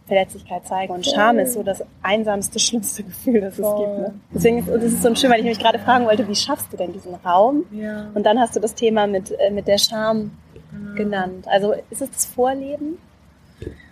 Verletzlichkeit 0.08 0.64
zeige. 0.66 0.92
Und 0.92 1.06
Scham 1.06 1.40
ist 1.40 1.54
so 1.54 1.64
das 1.64 1.84
einsamste, 2.02 2.60
schlimmste 2.68 3.04
Gefühl, 3.04 3.42
das 3.42 3.54
es 3.58 3.66
Voll. 3.66 3.86
gibt. 3.86 3.98
Ne? 4.00 4.14
Deswegen 4.34 4.58
ist 4.60 4.70
und 4.70 4.84
es 4.84 4.94
ist 4.94 5.02
so 5.04 5.16
schön, 5.16 5.32
weil 5.32 5.40
ich 5.40 5.46
mich 5.46 5.60
gerade 5.60 5.80
fragen 5.80 6.06
wollte, 6.06 6.28
wie 6.28 6.36
schaffst 6.36 6.72
du 6.72 6.78
denn 6.78 6.92
diesen 6.92 7.16
Raum? 7.16 7.64
Ja. 7.72 8.08
Und 8.14 8.26
dann 8.26 8.40
hast 8.40 8.56
du 8.56 8.60
das 8.60 8.76
Thema 8.76 9.08
mit, 9.08 9.32
äh, 9.40 9.50
mit 9.52 9.68
der 9.68 9.78
Scham 9.78 10.32
Genau. 10.72 10.96
genannt. 10.96 11.46
Also 11.48 11.74
ist 11.92 12.02
es 12.02 12.10
das 12.12 12.26
Vorleben 12.26 12.98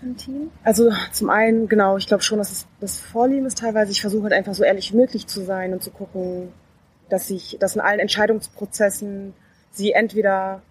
im 0.02 0.18
Team? 0.18 0.50
Also 0.64 0.90
zum 1.12 1.30
einen, 1.30 1.68
genau, 1.68 1.96
ich 1.98 2.08
glaube 2.08 2.24
schon, 2.24 2.40
dass 2.40 2.52
es 2.52 2.68
das 2.80 3.00
Vorlieben 3.00 3.46
ist 3.46 3.60
teilweise. 3.60 3.92
Ich 3.92 4.02
versuche 4.02 4.24
halt 4.24 4.34
einfach 4.34 4.54
so 4.56 4.64
ehrlich 4.64 4.92
wie 4.92 4.98
möglich 4.98 5.28
zu 5.28 5.42
sein 5.42 5.74
und 5.74 5.84
zu 5.84 5.92
gucken, 5.92 6.50
dass 7.12 7.30
ich, 7.30 7.58
dass 7.60 7.76
in 7.76 7.82
allen 7.82 8.00
Entscheidungsprozessen 8.00 9.34
sie 9.72 9.92
entweder 9.94 10.62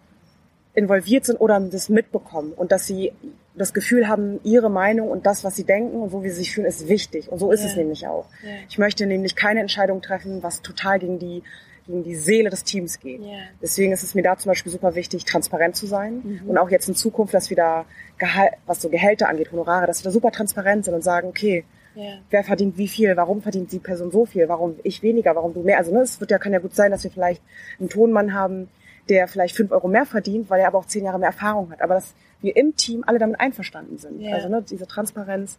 involviert 0.75 1.25
sind 1.25 1.37
oder 1.41 1.59
das 1.61 1.89
mitbekommen 1.89 2.53
und 2.53 2.71
dass 2.73 2.87
sie 2.87 3.13
das 3.57 3.75
Gefühl 3.75 4.09
haben, 4.09 4.41
ihre 4.45 4.71
Meinung 4.71 5.09
und 5.11 5.27
das, 5.27 5.43
was 5.43 5.57
sie 5.57 5.65
denken 5.65 5.97
und 6.01 6.11
so 6.11 6.23
wie 6.23 6.29
sie 6.31 6.37
sich 6.37 6.53
fühlen, 6.55 6.67
ist 6.67 6.89
wichtig. 6.89 7.31
Und 7.31 7.39
so 7.39 7.51
ist 7.51 7.63
Ja. 7.63 7.69
es 7.71 7.77
nämlich 7.77 8.07
auch. 8.07 8.27
Ja. 8.43 8.51
Ich 8.69 8.79
möchte 8.79 9.07
nämlich 9.07 9.35
keine 9.35 9.61
Entscheidung 9.61 10.01
treffen, 10.01 10.43
was 10.43 10.63
total 10.63 11.01
gegen 11.01 11.19
die, 11.19 11.43
gegen 11.87 12.05
die 12.05 12.15
Seele 12.15 12.51
des 12.51 12.63
Teams 12.63 13.01
geht. 13.01 13.21
Ja. 13.21 13.39
Deswegen 13.61 13.93
ist 13.93 14.05
es 14.05 14.15
mir 14.15 14.23
da 14.23 14.39
zum 14.39 14.51
Beispiel 14.51 14.71
super 14.71 14.95
wichtig, 14.95 15.25
transparent 15.25 15.75
zu 15.75 15.87
sein. 15.87 16.21
Mhm. 16.45 16.49
Und 16.51 16.59
auch 16.59 16.71
jetzt 16.71 16.89
in 16.89 16.95
Zukunft, 16.95 17.35
dass 17.35 17.51
wir 17.51 17.57
da, 17.57 17.85
Gehal 18.19 18.51
was 18.67 18.81
so 18.81 18.89
Gehälter 18.89 19.29
angeht, 19.29 19.51
Honorare, 19.51 19.87
dass 19.89 20.01
wir 20.01 20.05
da 20.05 20.13
super 20.13 20.31
transparent 20.31 20.85
sind 20.85 20.95
und 20.95 21.03
sagen, 21.03 21.29
okay, 21.29 21.65
Ja. 21.95 22.19
wer 22.31 22.45
verdient 22.45 22.79
wie 22.79 22.89
viel, 22.89 23.17
warum 23.17 23.43
verdient 23.43 23.73
die 23.73 23.81
Person 23.81 24.11
so 24.11 24.25
viel, 24.25 24.49
warum 24.49 24.77
ich 24.85 25.03
weniger, 25.03 25.35
warum 25.35 25.55
du 25.55 25.63
mehr. 25.63 25.79
Also 25.79 25.93
ne, 25.93 26.01
es 26.03 26.21
wird 26.21 26.31
ja, 26.31 26.39
kann 26.39 26.53
ja 26.53 26.61
gut 26.61 26.75
sein, 26.75 26.91
dass 26.91 27.03
wir 27.03 27.11
vielleicht 27.11 27.43
einen 27.79 27.89
Tonmann 27.89 28.33
haben, 28.33 28.69
der 29.09 29.27
vielleicht 29.27 29.57
fünf 29.57 29.73
Euro 29.73 29.89
mehr 29.89 30.07
verdient, 30.07 30.51
weil 30.51 30.61
er 30.61 30.69
aber 30.69 30.79
auch 30.79 30.87
zehn 30.87 31.05
Jahre 31.05 31.19
mehr 31.19 31.31
Erfahrung 31.31 31.71
hat. 31.73 31.83
Aber 31.83 31.95
dass 31.95 32.15
wir 32.41 32.57
im 32.57 32.77
Team 32.77 33.03
alle 33.07 33.19
damit 33.19 33.41
einverstanden 33.41 33.99
sind. 33.99 34.21
Ja. 34.21 34.37
Also 34.37 34.49
ne, 34.49 34.63
diese 34.63 34.87
Transparenz, 34.87 35.59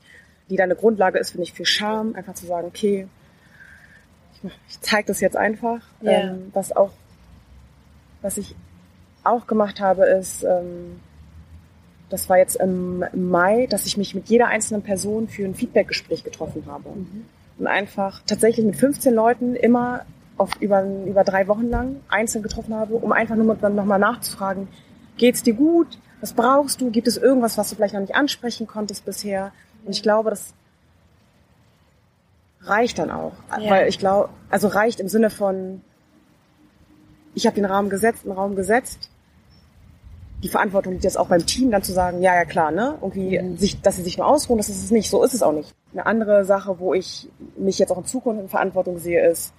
die 0.50 0.56
da 0.56 0.64
eine 0.64 0.76
Grundlage 0.76 1.20
ist, 1.20 1.32
finde 1.32 1.44
ich, 1.44 1.54
für 1.54 1.66
Charme, 1.66 2.16
einfach 2.16 2.34
zu 2.34 2.46
sagen, 2.46 2.68
okay, 2.68 3.08
ich, 4.34 4.52
ich 4.70 4.82
zeige 4.82 5.08
das 5.08 5.20
jetzt 5.20 5.36
einfach. 5.36 5.82
Ja. 6.02 6.12
Ähm, 6.12 6.50
was 6.54 6.76
auch, 6.76 6.92
was 8.22 8.38
ich 8.38 8.56
auch 9.24 9.48
gemacht 9.48 9.80
habe, 9.80 10.06
ist, 10.06 10.44
ähm, 10.44 11.00
das 12.12 12.30
war 12.30 12.38
jetzt 12.38 12.56
im 12.56 13.04
Mai, 13.14 13.68
dass 13.68 13.86
ich 13.86 13.98
mich 13.98 14.14
mit 14.14 14.30
jeder 14.30 14.48
einzelnen 14.48 14.82
Person 14.84 15.28
für 15.28 15.46
ein 15.46 15.56
Feedbackgespräch 15.56 16.24
getroffen 16.24 16.64
habe. 16.68 16.90
Und 17.58 17.68
einfach 17.68 18.22
tatsächlich 18.26 18.66
mit 18.66 18.76
15 18.76 19.14
Leuten 19.14 19.56
immer 19.56 20.06
auf 20.38 20.56
über, 20.60 20.84
über 21.06 21.24
drei 21.24 21.48
Wochen 21.48 21.70
lang 21.70 21.98
einzeln 22.10 22.42
getroffen 22.42 22.74
habe, 22.74 22.96
um 22.96 23.12
einfach 23.12 23.36
nur 23.36 23.56
nochmal 23.70 24.00
nachzufragen, 24.00 24.68
geht's 25.18 25.44
dir 25.44 25.54
gut? 25.54 26.00
Was 26.20 26.34
brauchst 26.34 26.82
du? 26.82 26.90
Gibt 26.90 27.08
es 27.08 27.18
irgendwas, 27.18 27.58
was 27.58 27.70
du 27.70 27.76
vielleicht 27.76 27.94
noch 27.94 28.02
nicht 28.02 28.16
ansprechen 28.16 28.68
konntest 28.68 29.06
bisher? 29.06 29.52
Und 29.86 29.92
ich 29.92 30.02
glaube, 30.02 30.32
das 30.32 30.54
reicht 32.62 32.98
dann 32.98 33.12
auch. 33.12 33.34
Ja. 33.60 33.70
Weil 33.70 33.88
ich 33.88 34.00
glaube, 34.00 34.30
also 34.50 34.68
reicht 34.68 35.00
im 35.00 35.08
Sinne 35.08 35.30
von, 35.30 35.82
ich 37.36 37.46
habe 37.46 37.56
den 37.56 37.66
Rahmen 37.66 37.90
gesetzt, 37.90 38.26
einen 38.26 38.34
Raum 38.34 38.56
gesetzt. 38.56 39.11
Die 40.44 40.50
Verantwortung 40.50 40.94
liegt 40.94 41.04
jetzt 41.04 41.18
auch 41.20 41.28
beim 41.28 41.46
Team, 41.46 41.70
dann 41.72 41.84
zu 41.84 41.94
sagen, 41.94 42.22
ja, 42.22 42.34
ja 42.34 42.46
klar, 42.46 42.72
ne? 42.72 42.98
Irgendwie, 43.02 43.40
Mhm. 43.40 43.58
sich, 43.58 43.82
dass 43.82 43.98
sie 43.98 44.04
sich 44.04 44.18
nur 44.18 44.28
ausruhen, 44.28 44.58
das 44.58 44.70
ist 44.70 44.84
es 44.84 44.92
nicht. 44.92 45.10
So 45.10 45.24
ist 45.24 45.34
es 45.34 45.44
auch 45.44 45.52
nicht. 45.54 45.74
Eine 45.94 46.06
andere 46.06 46.46
Sache, 46.46 46.80
wo 46.80 46.94
ich 46.94 47.30
mich 47.58 47.78
jetzt 47.80 47.92
auch 47.92 47.98
in 47.98 48.06
Zukunft 48.06 48.42
in 48.42 48.50
Verantwortung 48.50 48.98
sehe, 48.98 49.26
ist, 49.28 49.54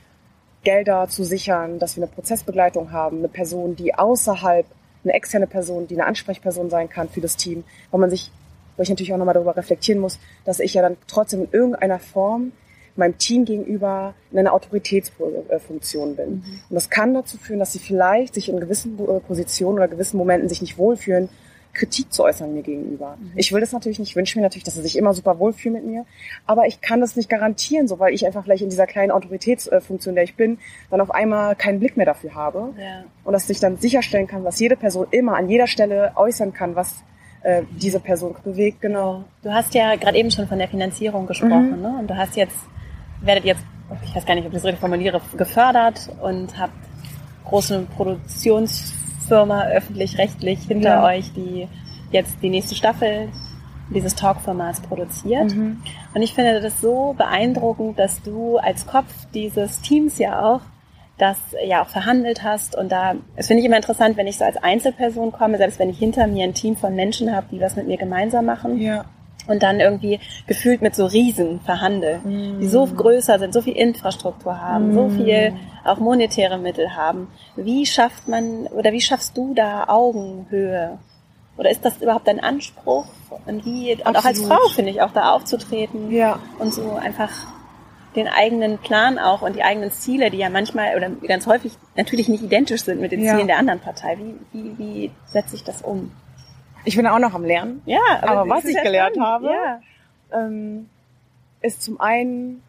Gelder 0.64 1.09
zu 1.09 1.25
sichern, 1.25 1.79
dass 1.79 1.97
wir 1.97 2.05
eine 2.05 2.12
Prozessbegleitung 2.12 2.92
haben, 2.92 3.18
eine 3.18 3.29
Person, 3.29 3.75
die 3.77 3.95
außerhalb, 3.95 4.66
eine 5.05 5.12
externe 5.12 5.49
Person, 5.49 5.88
die 5.88 5.95
eine 5.95 6.07
Ansprechperson 6.07 6.71
sein 6.71 6.88
kann 6.88 7.09
für 7.09 7.21
das 7.21 7.37
Team, 7.37 7.64
weil 7.90 8.01
man 8.01 8.11
sich, 8.11 8.31
wo 8.77 8.83
ich 8.83 8.88
natürlich 8.88 9.12
auch 9.12 9.18
nochmal 9.18 9.35
darüber 9.35 9.57
reflektieren 9.57 10.01
muss, 10.01 10.21
dass 10.45 10.61
ich 10.61 10.75
ja 10.75 10.83
dann 10.83 10.97
trotzdem 11.09 11.42
in 11.42 11.49
irgendeiner 11.51 11.99
Form 11.99 12.53
meinem 12.96 13.16
Team 13.18 13.44
gegenüber 13.44 14.14
in 14.33 14.38
einer 14.38 14.52
Autoritätsfunktion 14.52 16.16
bin. 16.16 16.33
Und 16.68 16.74
das 16.74 16.90
kann 16.90 17.14
dazu 17.14 17.38
führen, 17.38 17.59
dass 17.59 17.72
sie 17.72 17.78
vielleicht 17.78 18.35
sich 18.35 18.48
in 18.48 18.61
gewissen 18.61 18.98
äh, 18.98 19.20
Positionen 19.20 19.78
oder 19.78 19.88
gewissen 19.88 20.16
Momenten 20.16 20.48
sich 20.48 20.61
nicht 20.61 20.78
wohlfühlen, 20.78 21.28
Kritik 21.74 22.12
zu 22.12 22.22
äußern 22.24 22.52
mir 22.52 22.61
gegenüber. 22.62 23.16
Ich 23.35 23.50
will 23.50 23.62
das 23.62 23.72
natürlich 23.72 23.98
nicht, 23.98 24.11
ich 24.11 24.16
wünsche 24.16 24.38
mir 24.38 24.42
natürlich, 24.42 24.64
dass 24.64 24.74
sie 24.74 24.83
sich 24.83 24.98
immer 24.98 25.14
super 25.14 25.38
wohlfühlen 25.38 25.72
mit 25.83 25.90
mir, 25.90 26.05
aber 26.44 26.66
ich 26.66 26.83
kann 26.83 27.00
das 27.00 27.16
nicht 27.16 27.31
garantieren, 27.31 27.88
so 27.88 27.98
weil 27.98 28.12
ich 28.12 28.26
einfach 28.26 28.44
vielleicht 28.44 28.62
in 28.62 28.68
dieser 28.68 28.87
kleinen 28.87 29.11
Autoritätsfunktion, 29.11 30.14
der 30.14 30.24
ich 30.24 30.37
bin, 30.37 30.59
dann 30.90 31.00
auf 31.00 31.11
einmal 31.11 31.57
keinen 31.57 31.78
Blick 31.81 31.96
mehr 31.96 32.05
dafür 32.05 32.35
habe 32.35 32.74
Ja. 32.78 33.05
und 33.24 33.33
dass 33.33 33.48
ich 33.48 33.59
dann 33.59 33.78
sicherstellen 33.78 34.26
kann, 34.26 34.44
dass 34.44 34.61
jede 34.61 34.76
Person 34.76 35.07
immer 35.12 35.35
an 35.37 35.48
jeder 35.48 35.66
Stelle 35.66 36.12
äußern 36.16 36.52
kann, 36.52 36.76
was 36.76 37.02
äh, 37.42 37.62
diese 37.81 38.00
Person 38.00 38.37
bewegt, 38.44 38.83
genau. 38.83 39.24
Du 39.42 39.50
hast 39.50 39.72
ja 39.74 39.96
gerade 39.96 40.18
eben 40.18 40.31
schon 40.31 40.46
von 40.46 40.59
der 40.59 40.68
Finanzierung 40.68 41.26
gesprochen, 41.26 41.76
Mhm. 41.76 41.83
ne? 41.83 41.96
Und 42.00 42.11
du 42.11 42.16
hast 42.18 42.37
jetzt, 42.37 42.55
werdet 43.22 43.44
jetzt, 43.44 43.64
ich 44.04 44.14
weiß 44.14 44.24
gar 44.26 44.35
nicht, 44.35 44.44
ob 44.44 44.52
ich 44.52 44.56
das 44.56 44.64
richtig 44.64 44.80
formuliere, 44.80 45.20
gefördert 45.37 46.08
und 46.20 46.58
habt 46.58 46.72
große 47.44 47.87
Produktionsfirma 47.96 49.64
öffentlich-rechtlich 49.66 50.61
hinter 50.66 50.90
Ja. 50.90 51.04
euch, 51.04 51.32
die 51.32 51.68
jetzt 52.11 52.37
die 52.42 52.50
nächste 52.50 52.74
Staffel 52.74 53.28
dieses 53.90 54.14
Talk-Formats 54.14 54.80
produziert. 54.80 55.54
Mhm. 55.54 55.82
Und 56.14 56.22
ich 56.22 56.35
finde 56.35 56.61
das 56.61 56.80
so 56.80 57.14
beeindruckend, 57.16 57.98
dass 57.98 58.22
du 58.22 58.56
als 58.58 58.87
Kopf 58.87 59.12
dieses 59.35 59.80
Teams 59.80 60.18
ja 60.18 60.42
auch 60.42 60.61
das 61.18 61.37
ja 61.64 61.82
auch 61.82 61.88
verhandelt 61.88 62.42
hast. 62.42 62.74
Und 62.76 62.90
da, 62.90 63.14
es 63.37 63.46
finde 63.46 63.61
ich 63.61 63.66
immer 63.66 63.76
interessant, 63.76 64.16
wenn 64.16 64.26
ich 64.26 64.38
so 64.38 64.44
als 64.44 64.56
Einzelperson 64.56 65.30
komme, 65.30 65.58
selbst 65.58 65.78
wenn 65.78 65.90
ich 65.90 65.98
hinter 65.98 66.26
mir 66.26 66.44
ein 66.44 66.54
Team 66.54 66.76
von 66.76 66.94
Menschen 66.96 67.35
habe, 67.35 67.46
die 67.50 67.61
was 67.61 67.76
mit 67.76 67.87
mir 67.87 67.98
gemeinsam 67.98 68.46
machen 68.46 68.80
Ja. 68.80 69.04
Und 69.48 69.62
dann 69.62 69.81
irgendwie 69.81 70.20
gefühlt 70.46 70.83
mit 70.83 70.94
so 70.94 71.07
Riesen 71.07 71.61
verhandeln, 71.61 72.59
die 72.61 72.68
so 72.68 72.87
größer 72.87 73.38
sind, 73.38 73.52
so 73.52 73.61
viel 73.62 73.76
Infrastruktur 73.76 74.61
haben, 74.61 74.94
so 74.94 75.09
viel 75.09 75.52
auch 75.85 75.98
monetäre 75.98 76.59
Mittel 76.59 76.94
haben. 76.94 77.28
Wie 77.57 77.85
schafft 77.87 78.28
man 78.28 78.66
oder 78.68 78.92
wie 78.92 79.00
schaffst 79.00 79.37
du 79.37 79.52
da 79.55 79.88
Augenhöhe? 79.88 80.98
Oder 81.59 81.70
ist 81.70 81.85
das 81.85 82.00
überhaupt 82.00 82.28
dein 82.28 82.40
Anspruch? 82.40 83.05
Und 83.46 83.64
wie, 83.66 83.92
und 84.05 84.16
auch 84.16 84.24
als. 84.24 84.40
Frau 84.42 84.59
finde 84.74 84.90
ich 84.90 85.02
auch 85.02 85.11
da 85.12 85.33
aufzutreten 85.33 86.11
Ja. 86.11 86.38
und 86.59 86.72
so 86.72 86.94
einfach 86.94 87.31
den 88.16 88.28
eigenen 88.28 88.78
Plan 88.78 89.18
auch 89.18 89.42
und 89.42 89.57
die 89.57 89.62
eigenen 89.62 89.90
Ziele, 89.90 90.31
die 90.31 90.37
ja 90.38 90.50
manchmal 90.50 90.96
oder 90.96 91.09
ganz 91.26 91.46
häufig 91.46 91.72
natürlich 91.96 92.28
nicht 92.28 92.42
identisch 92.42 92.85
sind 92.85 93.00
mit 93.00 93.12
den 93.12 93.22
Ja. 93.24 93.35
Zielen 93.35 93.46
der 93.48 93.59
anderen 93.59 93.81
Partei. 93.81 94.18
Wie, 94.18 94.35
wie, 94.52 94.78
wie 94.78 95.11
setze 95.26 95.57
ich 95.57 95.64
das 95.64 95.83
um? 95.83 96.12
Ich 96.85 96.97
bin 96.97 97.07
auch 97.07 97.18
noch 97.18 97.35
am 97.35 97.45
Lernen. 97.45 97.83
Ja, 97.87 97.99
Aber 98.23 98.45
es 98.45 98.51
was 98.51 98.64
ich 98.66 98.77
ja 98.77 98.83
gelernt 98.83 99.14
spannend. 99.16 99.49
habe, 99.49 99.81
ja. 100.33 100.40
ähm, 100.47 100.88
ist 101.61 101.83
zum 101.83 102.01
einen 102.01 102.62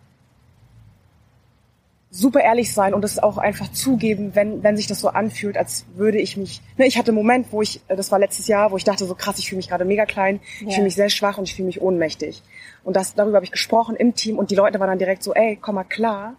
super 2.12 2.42
ehrlich 2.42 2.72
sein 2.72 2.94
und 2.94 3.04
es 3.04 3.18
auch 3.18 3.40
einfach 3.40 3.72
zugeben, 3.72 4.36
wenn, 4.36 4.62
wenn 4.62 4.78
sich 4.78 4.86
das 4.86 5.00
so 5.00 5.08
anfühlt, 5.10 5.58
als 5.58 5.86
würde 5.96 6.20
ich 6.20 6.38
mich, 6.38 6.62
ne, 6.78 6.86
ich 6.86 7.00
hatte 7.00 7.08
einen 7.10 7.16
Moment, 7.18 7.48
wo 7.52 7.64
ich, 7.64 7.82
das 7.88 8.12
war 8.12 8.20
letztes 8.20 8.48
Jahr, 8.48 8.72
wo 8.72 8.78
ich 8.78 8.84
dachte 8.84 9.06
so 9.06 9.16
krass, 9.16 9.40
ich 9.40 9.50
fühle 9.50 9.58
mich 9.58 9.68
gerade 9.70 9.84
mega 9.84 10.06
klein, 10.06 10.40
Ja. 10.60 10.68
ich 10.68 10.74
fühle 10.76 10.84
mich 10.86 10.94
sehr 10.96 11.10
schwach 11.10 11.40
und 11.40 11.46
ich 11.46 11.56
fühle 11.56 11.66
mich 11.66 11.82
ohnmächtig. 11.82 12.44
Und 12.84 12.96
das, 12.96 13.16
darüber 13.16 13.38
habe 13.38 13.46
ich 13.46 13.52
gesprochen 13.52 13.96
im 13.96 14.14
Team 14.14 14.38
und 14.38 14.52
die 14.52 14.56
Leute 14.56 14.80
waren 14.80 14.90
dann 14.90 15.00
direkt 15.00 15.24
so, 15.24 15.34
ey, 15.34 15.58
komm 15.60 15.74
mal 15.76 15.86
klar, 15.86 16.36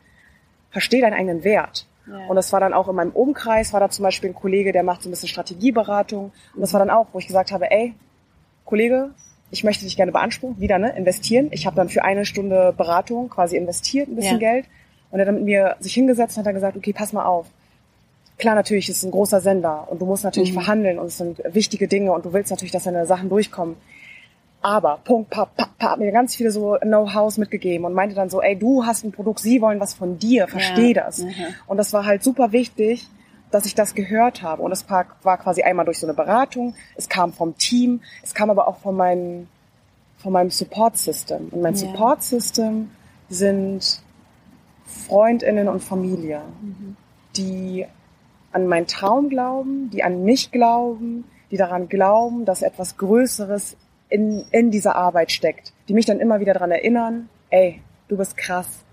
versteh 0.71 1.01
deinen 1.01 1.15
eigenen 1.15 1.43
Wert. 1.43 1.87
Ja. 2.07 2.27
Und 2.29 2.37
das 2.37 2.53
war 2.53 2.61
dann 2.61 2.75
auch 2.75 2.89
in 2.89 2.95
meinem 2.97 3.11
Umkreis, 3.13 3.73
war 3.73 3.81
da 3.81 3.89
zum 3.89 4.03
Beispiel 4.03 4.31
ein 4.31 4.35
Kollege, 4.35 4.73
der 4.73 4.83
macht 4.83 5.03
so 5.03 5.09
ein 5.09 5.13
bisschen 5.13 5.29
Strategieberatung. 5.29 6.33
Und 6.55 6.61
das 6.61 6.73
war 6.73 6.81
dann 6.81 6.91
auch, 6.91 7.07
wo 7.13 7.19
ich 7.19 7.27
gesagt 7.27 7.51
habe, 7.53 7.71
ey, 7.71 7.95
Kollege, 8.65 9.11
ich 9.51 9.65
möchte 9.65 9.85
dich 9.85 9.97
gerne 9.97 10.13
beanspruchen, 10.13 10.59
wieder 10.61 10.79
ne, 10.79 10.97
investieren. 10.97 11.49
Ich 11.53 11.67
habe 11.67 11.77
dann 11.77 11.89
für 11.89 12.03
eine 12.05 12.25
Stunde 12.25 12.75
Beratung 12.77 13.29
quasi 13.29 13.57
investiert, 13.57 14.09
ein 14.09 14.17
bisschen 14.17 14.41
Ja. 14.41 14.53
Geld. 14.53 14.67
Und 15.11 15.19
er 15.19 15.23
hat 15.23 15.29
dann 15.29 15.37
mit 15.37 15.45
mir 15.45 15.77
sich 15.81 15.95
hingesetzt 15.95 16.37
und 16.37 16.41
hat 16.41 16.47
dann 16.47 16.55
gesagt, 16.55 16.77
okay, 16.77 16.93
pass 16.93 17.13
mal 17.13 17.25
auf. 17.25 17.47
Klar, 18.37 18.57
natürlich 18.57 18.89
ist 18.89 18.97
es 18.97 19.05
ein 19.05 19.13
großer 19.13 19.41
Sender 19.41 19.87
und 19.89 20.01
du 20.03 20.07
musst 20.07 20.25
natürlich 20.25 20.51
Mhm. 20.51 20.55
verhandeln 20.57 20.99
und 20.99 21.07
es 21.07 21.19
sind 21.19 21.41
wichtige 21.47 21.87
Dinge 21.87 22.13
und 22.13 22.25
du 22.25 22.33
willst 22.33 22.51
natürlich, 22.51 22.73
dass 22.73 22.83
deine 22.85 23.07
Sachen 23.07 23.29
durchkommen. 23.29 23.77
Aber, 24.65 24.99
Punkt, 25.05 25.29
pap, 25.29 25.55
pap, 25.59 25.77
pap, 25.77 25.91
hat 25.91 25.99
mir 25.99 26.11
ganz 26.11 26.35
viele 26.35 26.51
so 26.51 26.79
Know-hows 26.81 27.37
mitgegeben 27.37 27.85
und 27.85 27.93
meinte 27.93 28.15
dann 28.15 28.31
so, 28.31 28.41
ey, 28.41 28.59
du 28.59 28.87
hast 28.87 29.05
ein 29.05 29.13
Produkt, 29.13 29.41
sie 29.41 29.61
wollen 29.61 29.79
was 29.79 29.93
von 29.93 30.19
dir, 30.19 30.49
versteh 30.49 30.95
Ja. 30.95 31.05
das. 31.05 31.19
Mhm. 31.19 31.33
Und 31.67 31.77
das 31.77 31.93
war 31.93 32.07
halt 32.07 32.25
super 32.25 32.51
wichtig, 32.53 33.07
dass 33.51 33.67
ich 33.67 33.75
das 33.75 33.95
gehört 33.95 34.43
habe. 34.43 34.63
Und 34.63 34.71
das 34.71 34.89
war 34.89 35.05
quasi 35.37 35.63
einmal 35.63 35.85
durch 35.85 35.99
so 35.99 36.07
eine 36.07 36.15
Beratung, 36.15 36.75
es 36.97 37.11
kam 37.11 37.35
vom 37.35 37.59
Team, 37.59 38.01
es 38.23 38.33
kam 38.33 38.49
aber 38.49 38.67
auch 38.67 38.79
von, 38.79 38.97
meinem 38.97 39.49
von 40.17 40.33
meinem 40.33 40.49
Support 40.49 40.97
System. 40.97 41.49
Und 41.51 41.61
mein 41.61 41.75
ja. 41.75 41.81
Support 41.81 42.23
System 42.23 42.91
sind 43.29 44.01
Freundinnen 44.87 45.69
und 45.69 45.83
Familie, 45.85 46.41
mhm. 46.63 46.97
die 47.37 47.85
an 48.51 48.67
meinen 48.67 48.87
Traum 48.87 49.29
glauben, 49.29 49.91
die 49.91 50.03
an 50.03 50.25
mich 50.25 50.53
glauben, 50.53 51.25
die 51.51 51.59
daran 51.59 51.91
glauben, 51.91 52.47
dass 52.47 52.63
etwas 52.63 52.97
Größeres 52.97 53.77
in, 54.15 54.45
in 54.53 54.71
dieser 54.71 54.95
Arbeit 54.95 55.33
steckt, 55.33 55.73
die 55.89 55.95
mich 55.95 56.07
dann 56.07 56.21
immer 56.21 56.39
wieder 56.39 56.55
daran 56.55 56.71
erinnern, 56.71 57.29
ey, 57.51 57.83
du 58.07 58.17
bist 58.17 58.37
krass, 58.37 58.85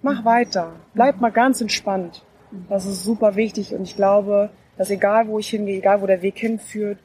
mach 0.00 0.22
mhm. 0.22 0.24
weiter, 0.24 0.72
bleib 0.94 1.20
mal 1.20 1.30
ganz 1.30 1.60
entspannt. 1.60 2.24
Das 2.68 2.86
ist 2.86 3.04
super 3.04 3.36
wichtig 3.36 3.74
und 3.74 3.82
ich 3.82 3.94
glaube, 3.94 4.48
dass 4.78 4.90
egal 4.90 5.28
wo 5.28 5.38
ich 5.38 5.50
hingehe, 5.50 5.76
egal 5.76 6.00
wo 6.00 6.06
der 6.06 6.22
Weg 6.22 6.38
hinführt, 6.38 6.98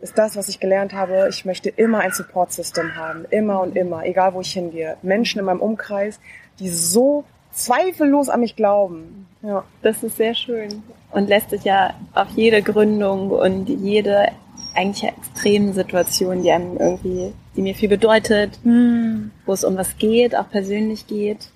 ist 0.00 0.16
das, 0.16 0.36
was 0.36 0.48
ich 0.48 0.60
gelernt 0.60 0.92
habe, 0.94 1.26
ich 1.28 1.44
möchte 1.44 1.68
immer 1.68 2.00
ein 2.00 2.12
Support-System 2.12 2.94
haben, 2.94 3.24
immer 3.30 3.60
und 3.60 3.76
immer, 3.76 4.04
egal 4.04 4.34
wo 4.34 4.40
ich 4.40 4.52
hingehe. 4.52 4.96
Menschen 5.02 5.40
in 5.40 5.44
meinem 5.44 5.60
Umkreis, 5.60 6.20
die 6.60 6.68
so 6.68 7.24
zweifellos 7.52 8.28
an 8.28 8.40
mich 8.40 8.56
glauben. 8.56 9.26
Ja. 9.42 9.64
Das 9.82 10.02
ist 10.02 10.16
sehr 10.16 10.34
schön 10.34 10.82
und 11.12 11.28
lässt 11.28 11.50
sich 11.50 11.64
ja 11.64 11.94
auf 12.14 12.28
jede 12.34 12.62
Gründung 12.62 13.30
und 13.30 13.68
jede 13.68 14.28
eigentlich 14.74 15.04
extremen 15.04 15.74
Situation, 15.74 16.42
die 16.42 16.50
einem 16.50 16.78
irgendwie, 16.78 17.32
die 17.54 17.62
mir 17.62 17.74
viel 17.74 17.90
bedeutet, 17.90 18.58
hm. 18.62 19.30
wo 19.44 19.52
es 19.52 19.64
um 19.64 19.76
was 19.76 19.98
geht, 19.98 20.34
auch 20.34 20.48
persönlich 20.50 21.06
geht, 21.06 21.50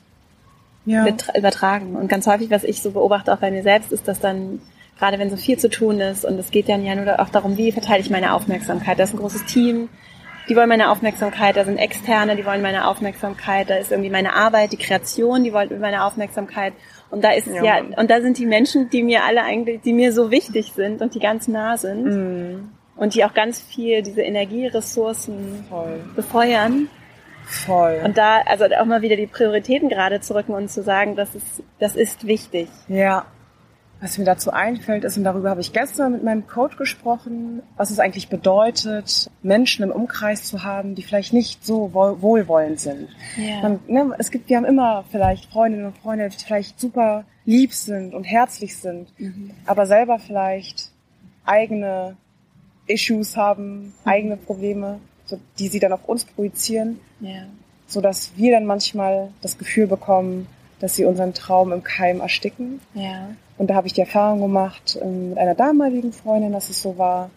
ja. 0.84 1.06
übertragen. 1.36 1.96
Und 1.96 2.08
ganz 2.08 2.26
häufig, 2.26 2.50
was 2.50 2.64
ich 2.64 2.82
so 2.82 2.90
beobachte 2.90 3.32
auch 3.32 3.38
bei 3.38 3.50
mir 3.50 3.62
selbst, 3.62 3.90
ist, 3.92 4.06
dass 4.06 4.20
dann, 4.20 4.60
gerade 4.98 5.18
wenn 5.18 5.30
so 5.30 5.36
viel 5.36 5.58
zu 5.58 5.70
tun 5.70 6.00
ist, 6.00 6.26
und 6.26 6.38
es 6.38 6.50
geht 6.50 6.68
dann 6.68 6.84
ja 6.84 6.94
nur 6.94 7.18
auch 7.18 7.30
darum, 7.30 7.56
wie 7.56 7.72
verteile 7.72 8.00
ich 8.00 8.10
meine 8.10 8.34
Aufmerksamkeit. 8.34 8.98
Da 8.98 9.04
ist 9.04 9.14
ein 9.14 9.18
großes 9.18 9.46
Team, 9.46 9.88
die 10.48 10.56
wollen 10.56 10.68
meine 10.68 10.90
Aufmerksamkeit, 10.90 11.56
da 11.56 11.64
sind 11.64 11.78
Externe, 11.78 12.36
die 12.36 12.44
wollen 12.44 12.62
meine 12.62 12.86
Aufmerksamkeit, 12.86 13.68
da 13.68 13.76
ist 13.76 13.90
irgendwie 13.90 14.10
meine 14.10 14.34
Arbeit, 14.34 14.72
die 14.72 14.76
Kreation, 14.76 15.44
die 15.44 15.52
wollen 15.52 15.80
meine 15.80 16.04
Aufmerksamkeit. 16.04 16.72
Und 17.10 17.24
da 17.24 17.32
ist 17.32 17.46
ja. 17.46 17.62
ja, 17.62 17.82
und 17.96 18.10
da 18.10 18.20
sind 18.20 18.38
die 18.38 18.46
Menschen, 18.46 18.90
die 18.90 19.02
mir 19.02 19.24
alle 19.24 19.42
eigentlich, 19.42 19.80
die 19.82 19.92
mir 19.92 20.12
so 20.12 20.30
wichtig 20.30 20.72
sind 20.74 21.02
und 21.02 21.14
die 21.14 21.20
ganz 21.20 21.48
nah 21.48 21.76
sind. 21.76 22.04
Mm. 22.04 22.70
Und 22.96 23.14
die 23.14 23.24
auch 23.24 23.34
ganz 23.34 23.60
viel 23.60 24.02
diese 24.02 24.22
Energieressourcen 24.22 25.66
Voll. 25.68 26.00
befeuern. 26.14 26.88
Voll. 27.44 28.00
Und 28.04 28.16
da, 28.16 28.40
also 28.46 28.64
auch 28.64 28.86
mal 28.86 29.02
wieder 29.02 29.16
die 29.16 29.26
Prioritäten 29.26 29.88
gerade 29.88 30.20
zu 30.20 30.34
rücken 30.34 30.52
und 30.52 30.70
zu 30.70 30.82
sagen, 30.82 31.14
das 31.14 31.34
ist, 31.34 31.62
das 31.78 31.94
ist 31.94 32.26
wichtig. 32.26 32.68
Ja. 32.88 33.26
Was 34.00 34.18
mir 34.18 34.24
dazu 34.24 34.50
einfällt, 34.50 35.04
ist, 35.04 35.16
und 35.16 35.24
darüber 35.24 35.48
habe 35.48 35.62
ich 35.62 35.72
gestern 35.72 36.12
mit 36.12 36.22
meinem 36.22 36.46
Coach 36.46 36.76
gesprochen, 36.76 37.62
was 37.78 37.90
es 37.90 37.98
eigentlich 37.98 38.28
bedeutet, 38.28 39.30
Menschen 39.42 39.84
im 39.84 39.90
Umkreis 39.90 40.44
zu 40.44 40.64
haben, 40.64 40.94
die 40.94 41.02
vielleicht 41.02 41.32
nicht 41.32 41.64
so 41.64 41.94
wohlwollend 41.94 42.78
sind. 42.78 43.08
Ja. 43.36 43.62
Man, 43.62 43.80
ne, 43.86 44.14
es 44.18 44.30
gibt, 44.30 44.50
wir 44.50 44.58
haben 44.58 44.66
immer 44.66 45.04
vielleicht 45.10 45.50
Freundinnen 45.50 45.86
und 45.86 45.96
Freunde, 45.98 46.28
die 46.28 46.36
vielleicht 46.36 46.78
super 46.78 47.24
lieb 47.46 47.72
sind 47.72 48.12
und 48.12 48.24
herzlich 48.24 48.76
sind, 48.76 49.08
mhm. 49.18 49.52
aber 49.64 49.86
selber 49.86 50.18
vielleicht 50.18 50.90
eigene 51.46 52.16
Issues 52.86 53.36
haben, 53.36 53.86
mhm. 53.86 53.92
eigene 54.04 54.36
Probleme, 54.36 55.00
so, 55.24 55.40
die 55.58 55.68
sie 55.68 55.78
dann 55.78 55.92
auf 55.92 56.04
uns 56.06 56.24
projizieren, 56.24 57.00
ja. 57.20 57.46
so 57.86 58.00
dass 58.00 58.32
wir 58.36 58.52
dann 58.52 58.66
manchmal 58.66 59.30
das 59.40 59.56
Gefühl 59.56 59.86
bekommen, 59.86 60.46
dass 60.80 60.96
sie 60.96 61.04
unseren 61.04 61.32
Traum 61.32 61.72
im 61.72 61.82
Keim 61.82 62.20
ersticken. 62.20 62.80
Ja. 62.94 63.30
Und 63.58 63.68
da 63.68 63.74
habe 63.74 63.86
ich 63.86 63.92
die 63.92 64.00
Erfahrung 64.00 64.40
gemacht 64.40 64.98
ähm, 65.00 65.30
mit 65.30 65.38
einer 65.38 65.54
damaligen 65.54 66.12
Freundin, 66.12 66.52
dass 66.52 66.68
es 66.68 66.82
so 66.82 66.98
war, 66.98 67.30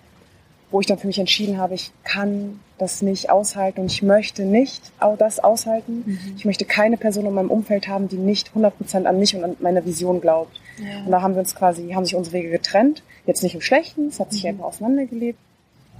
wo 0.71 0.79
ich 0.79 0.87
dann 0.87 0.97
für 0.97 1.07
mich 1.07 1.19
entschieden 1.19 1.57
habe, 1.57 1.73
ich 1.73 1.91
kann 2.03 2.59
das 2.77 3.01
nicht 3.01 3.29
aushalten 3.29 3.81
und 3.81 3.91
ich 3.91 4.03
möchte 4.03 4.43
nicht 4.43 4.91
auch 4.99 5.17
das 5.17 5.39
aushalten. 5.39 6.03
Mhm. 6.05 6.33
Ich 6.37 6.45
möchte 6.45 6.65
keine 6.65 6.97
Person 6.97 7.25
in 7.25 7.33
meinem 7.33 7.49
Umfeld 7.51 7.87
haben, 7.87 8.07
die 8.07 8.17
nicht 8.17 8.51
100% 8.55 9.05
an 9.05 9.19
mich 9.19 9.35
und 9.35 9.43
an 9.43 9.57
meine 9.59 9.85
Vision 9.85 10.21
glaubt. 10.21 10.59
Ja. 10.77 11.05
Und 11.05 11.11
da 11.11 11.21
haben 11.21 11.33
wir 11.33 11.39
uns 11.39 11.55
quasi, 11.55 11.89
haben 11.91 12.05
sich 12.05 12.15
unsere 12.15 12.37
Wege 12.37 12.49
getrennt. 12.49 13.03
Jetzt 13.25 13.43
nicht 13.43 13.55
im 13.55 13.61
Schlechten, 13.61 14.07
es 14.07 14.19
hat 14.19 14.31
sich 14.31 14.43
mhm. 14.43 14.49
einfach 14.49 14.65
auseinandergelebt. 14.65 15.39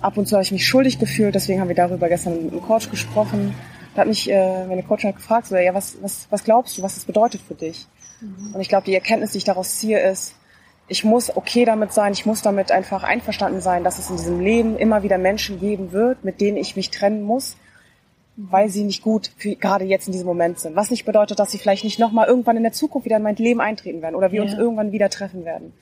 Ab 0.01 0.17
und 0.17 0.27
zu 0.27 0.35
habe 0.35 0.43
ich 0.43 0.51
mich 0.51 0.65
schuldig 0.65 0.99
gefühlt, 0.99 1.35
deswegen 1.35 1.59
haben 1.59 1.67
wir 1.67 1.75
darüber 1.75 2.07
gestern 2.07 2.43
mit 2.43 2.53
dem 2.53 2.61
Coach 2.61 2.89
gesprochen. 2.89 3.53
Da 3.95 4.01
hat 4.01 4.07
mich 4.07 4.29
äh, 4.29 4.65
meine 4.65 4.83
Coach 4.83 5.03
hat 5.03 5.15
gefragt, 5.15 5.47
so, 5.47 5.57
ja, 5.57 5.73
was, 5.73 5.97
was, 6.01 6.27
was 6.29 6.43
glaubst 6.43 6.77
du, 6.77 6.83
was 6.83 6.95
das 6.95 7.03
bedeutet 7.03 7.41
für 7.41 7.55
dich? 7.55 7.87
Mhm. 8.21 8.55
Und 8.55 8.61
ich 8.61 8.69
glaube, 8.69 8.85
die 8.85 8.95
Erkenntnis, 8.95 9.31
die 9.31 9.39
ich 9.39 9.43
daraus 9.43 9.77
ziehe, 9.77 9.99
ist, 9.99 10.35
ich 10.89 11.03
muss 11.03 11.35
okay 11.35 11.65
damit 11.65 11.93
sein, 11.93 12.13
ich 12.13 12.25
muss 12.25 12.41
damit 12.41 12.71
einfach 12.71 13.03
einverstanden 13.03 13.61
sein, 13.61 13.83
dass 13.83 13.99
es 13.99 14.09
in 14.09 14.17
diesem 14.17 14.39
Leben 14.39 14.77
immer 14.77 15.03
wieder 15.03 15.17
Menschen 15.17 15.59
geben 15.59 15.91
wird, 15.91 16.23
mit 16.23 16.41
denen 16.41 16.57
ich 16.57 16.75
mich 16.75 16.89
trennen 16.89 17.21
muss, 17.21 17.55
weil 18.35 18.69
sie 18.69 18.83
nicht 18.83 19.03
gut 19.03 19.31
für, 19.37 19.55
gerade 19.55 19.85
jetzt 19.85 20.07
in 20.07 20.13
diesem 20.13 20.27
Moment 20.27 20.59
sind. 20.59 20.75
Was 20.75 20.89
nicht 20.89 21.05
bedeutet, 21.05 21.39
dass 21.39 21.51
sie 21.51 21.59
vielleicht 21.59 21.83
nicht 21.83 21.99
nochmal 21.99 22.27
irgendwann 22.27 22.57
in 22.57 22.63
der 22.63 22.71
Zukunft 22.71 23.05
wieder 23.05 23.17
in 23.17 23.23
mein 23.23 23.35
Leben 23.35 23.61
eintreten 23.61 24.01
werden 24.01 24.15
oder 24.15 24.31
wir 24.31 24.43
ja. 24.43 24.49
uns 24.49 24.57
irgendwann 24.57 24.91
wieder 24.91 25.09
treffen 25.09 25.45
werden. 25.45 25.73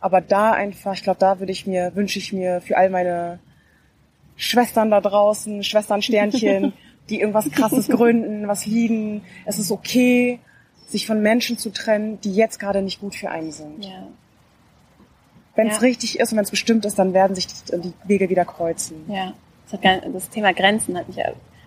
Aber 0.00 0.20
da 0.20 0.52
einfach, 0.52 0.94
ich 0.94 1.02
glaube, 1.02 1.18
da 1.18 1.40
würde 1.40 1.50
ich 1.50 1.66
mir, 1.66 1.92
wünsche 1.96 2.20
ich 2.20 2.32
mir 2.32 2.60
für 2.60 2.76
all 2.76 2.90
meine 2.90 3.40
Schwestern 4.36 4.90
da 4.90 5.00
draußen, 5.00 5.64
Schwestern 5.64 6.02
Sternchen, 6.02 6.72
die 7.10 7.20
irgendwas 7.20 7.50
krasses 7.50 7.88
gründen, 7.88 8.46
was 8.46 8.66
liegen. 8.66 9.22
Es 9.44 9.58
ist 9.58 9.72
okay, 9.72 10.38
sich 10.88 11.06
von 11.06 11.20
Menschen 11.20 11.58
zu 11.58 11.70
trennen, 11.70 12.18
die 12.22 12.34
jetzt 12.34 12.58
gerade 12.58 12.80
nicht 12.80 13.00
gut 13.00 13.14
für 13.14 13.30
einen 13.30 13.52
sind. 13.52 13.84
Ja. 13.84 14.08
Wenn 15.54 15.68
es 15.68 15.76
ja. 15.76 15.80
richtig 15.80 16.18
ist 16.18 16.32
und 16.32 16.38
wenn 16.38 16.44
es 16.44 16.50
bestimmt 16.50 16.84
ist, 16.84 16.98
dann 16.98 17.12
werden 17.12 17.34
sich 17.34 17.46
die, 17.46 17.92
Wege 18.04 18.30
wieder 18.30 18.44
kreuzen. 18.44 19.04
Ja. 19.08 19.34
Das, 19.70 19.80
hat, 19.80 20.14
das, 20.14 20.30
Thema 20.30 20.54
Grenzen 20.54 20.96
hat 20.96 21.08
mich, 21.08 21.18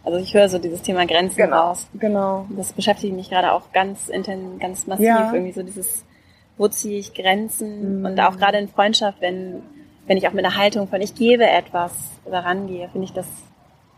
also 0.04 0.18
ich 0.18 0.34
höre 0.34 0.50
so 0.50 0.58
dieses 0.58 0.82
Thema 0.82 1.06
Grenzen 1.06 1.38
genau. 1.38 1.68
raus. 1.68 1.88
Genau. 1.94 2.48
Das 2.50 2.74
beschäftigt 2.74 3.14
mich 3.14 3.30
gerade 3.30 3.52
auch 3.52 3.72
ganz 3.74 4.10
intensiv, 4.10 4.60
ganz 4.60 4.88
massiv. 4.88 5.06
Ja. 5.06 5.32
Irgendwie 5.32 5.52
so 5.52 5.62
dieses, 5.62 6.04
wo 6.58 6.68
ziehe 6.68 6.98
ich 6.98 7.14
Grenzen? 7.14 8.00
Mhm. 8.00 8.06
Und 8.06 8.20
auch 8.20 8.38
gerade 8.38 8.58
in 8.58 8.70
Freundschaft, 8.70 9.22
wenn, 9.22 9.62
wenn 10.08 10.18
ich 10.18 10.28
auch 10.28 10.34
mit 10.34 10.46
einer 10.46 10.58
Haltung 10.58 10.88
von 10.88 11.00
ich 11.00 11.14
gebe 11.14 11.48
etwas 11.48 11.94
daran 12.26 12.66
gehe, 12.66 12.90
finde 12.90 13.06
ich 13.06 13.14
das, 13.14 13.28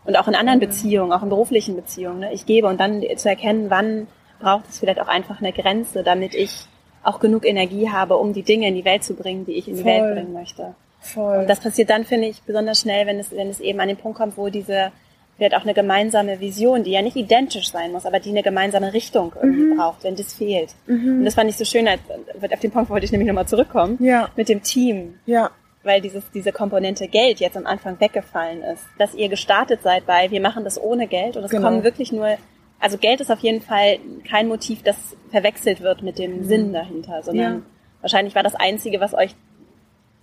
und 0.04 0.18
auch 0.18 0.28
in 0.28 0.34
anderen 0.34 0.58
mhm. 0.58 0.66
Beziehungen, 0.66 1.12
auch 1.12 1.22
in 1.22 1.30
beruflichen 1.30 1.76
Beziehungen, 1.76 2.20
ne? 2.20 2.32
ich 2.34 2.44
gebe 2.44 2.66
und 2.66 2.78
dann 2.78 3.02
zu 3.16 3.28
erkennen, 3.30 3.70
wann 3.70 4.06
braucht 4.44 4.68
es 4.68 4.78
vielleicht 4.78 5.00
auch 5.00 5.08
einfach 5.08 5.40
eine 5.40 5.52
Grenze, 5.52 6.02
damit 6.02 6.34
ich 6.34 6.66
auch 7.02 7.18
genug 7.18 7.46
Energie 7.46 7.90
habe, 7.90 8.16
um 8.16 8.32
die 8.32 8.42
Dinge 8.42 8.68
in 8.68 8.74
die 8.74 8.84
Welt 8.84 9.02
zu 9.02 9.14
bringen, 9.14 9.44
die 9.46 9.52
ich 9.52 9.68
in 9.68 9.76
die 9.76 9.82
Voll. 9.82 9.92
Welt 9.92 10.14
bringen 10.14 10.32
möchte. 10.32 10.74
Voll. 11.00 11.38
Und 11.38 11.50
das 11.50 11.60
passiert 11.60 11.90
dann, 11.90 12.04
finde 12.04 12.28
ich, 12.28 12.42
besonders 12.42 12.80
schnell, 12.80 13.06
wenn 13.06 13.18
es, 13.18 13.30
wenn 13.30 13.48
es 13.48 13.60
eben 13.60 13.80
an 13.80 13.88
den 13.88 13.96
Punkt 13.96 14.18
kommt, 14.18 14.36
wo 14.36 14.48
diese 14.48 14.92
vielleicht 15.36 15.54
auch 15.56 15.62
eine 15.62 15.74
gemeinsame 15.74 16.40
Vision, 16.40 16.84
die 16.84 16.92
ja 16.92 17.02
nicht 17.02 17.16
identisch 17.16 17.70
sein 17.70 17.90
muss, 17.92 18.06
aber 18.06 18.20
die 18.20 18.30
eine 18.30 18.42
gemeinsame 18.42 18.92
Richtung 18.92 19.32
irgendwie 19.34 19.64
mhm. 19.64 19.76
braucht, 19.76 20.04
wenn 20.04 20.14
das 20.14 20.32
fehlt. 20.34 20.74
Mhm. 20.86 21.18
Und 21.18 21.24
das 21.24 21.34
fand 21.34 21.50
ich 21.50 21.56
so 21.56 21.64
schön, 21.64 21.88
als, 21.88 22.00
auf 22.08 22.60
den 22.60 22.70
Punkt 22.70 22.88
wollte 22.88 23.04
ich 23.04 23.12
nämlich 23.12 23.26
nochmal 23.26 23.48
zurückkommen, 23.48 23.98
ja. 24.00 24.28
mit 24.36 24.48
dem 24.48 24.62
Team. 24.62 25.14
Ja. 25.26 25.50
Weil 25.82 26.00
dieses, 26.00 26.30
diese 26.32 26.52
Komponente 26.52 27.08
Geld 27.08 27.40
jetzt 27.40 27.56
am 27.56 27.66
Anfang 27.66 27.98
weggefallen 28.00 28.62
ist. 28.62 28.84
Dass 28.96 29.14
ihr 29.14 29.28
gestartet 29.28 29.82
seid 29.82 30.06
bei, 30.06 30.30
wir 30.30 30.40
machen 30.40 30.64
das 30.64 30.80
ohne 30.80 31.08
Geld 31.08 31.36
und 31.36 31.44
es 31.44 31.50
genau. 31.50 31.68
kommen 31.68 31.82
wirklich 31.82 32.12
nur 32.12 32.38
also 32.84 32.98
Geld 32.98 33.22
ist 33.22 33.30
auf 33.30 33.38
jeden 33.38 33.62
Fall 33.62 33.98
kein 34.28 34.46
Motiv, 34.46 34.82
das 34.82 35.16
verwechselt 35.30 35.80
wird 35.80 36.02
mit 36.02 36.18
dem 36.18 36.40
mhm. 36.40 36.44
Sinn 36.44 36.72
dahinter, 36.74 37.22
sondern 37.22 37.54
ja. 37.54 37.62
wahrscheinlich 38.02 38.34
war 38.34 38.42
das 38.42 38.54
Einzige, 38.54 39.00
was 39.00 39.14
euch, 39.14 39.34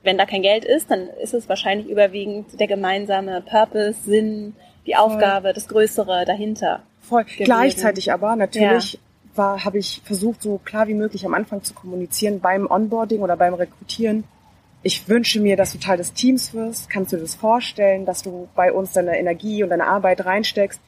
wenn 0.04 0.20
da 0.20 0.28
kein 0.28 0.44
Geld 0.44 0.64
ist, 0.64 0.92
dann 0.92 1.08
ist 1.24 1.34
es 1.34 1.50
wahrscheinlich 1.50 1.90
überwiegend 1.90 2.60
der 2.60 2.68
gemeinsame 2.68 3.42
Purpose, 3.42 4.04
Sinn, 4.04 4.56
die 4.86 4.94
Voll. 4.94 5.02
Aufgabe, 5.02 5.54
das 5.54 5.68
Größere 5.70 6.24
dahinter. 6.26 6.84
Voll. 7.00 7.24
Gewesen. 7.24 7.46
Gleichzeitig 7.46 8.14
aber 8.14 8.36
natürlich 8.36 8.94
ja. 8.94 9.00
war, 9.34 9.66
habe 9.66 9.80
ich 9.80 10.00
versucht, 10.06 10.44
so 10.44 10.60
klar 10.64 10.88
wie 10.88 10.94
möglich 10.94 11.26
am 11.26 11.34
Anfang 11.34 11.64
zu 11.64 11.74
kommunizieren 11.74 12.42
beim 12.42 12.70
Onboarding 12.70 13.22
oder 13.22 13.38
beim 13.38 13.56
Rekrutieren. 13.56 14.24
Ich 14.84 15.10
wünsche 15.10 15.40
mir, 15.40 15.58
dass 15.58 15.72
du 15.72 15.80
Teil 15.80 15.98
des 15.98 16.14
Teams 16.14 16.54
wirst. 16.54 16.92
Kannst 16.92 17.12
du 17.12 17.16
dir 17.16 17.24
das 17.24 17.34
vorstellen, 17.34 18.06
dass 18.06 18.22
du 18.22 18.50
bei 18.54 18.72
uns 18.72 18.94
deine 18.94 19.18
Energie 19.18 19.64
und 19.64 19.72
deine 19.72 19.88
Arbeit 19.88 20.24
reinsteckst? 20.26 20.80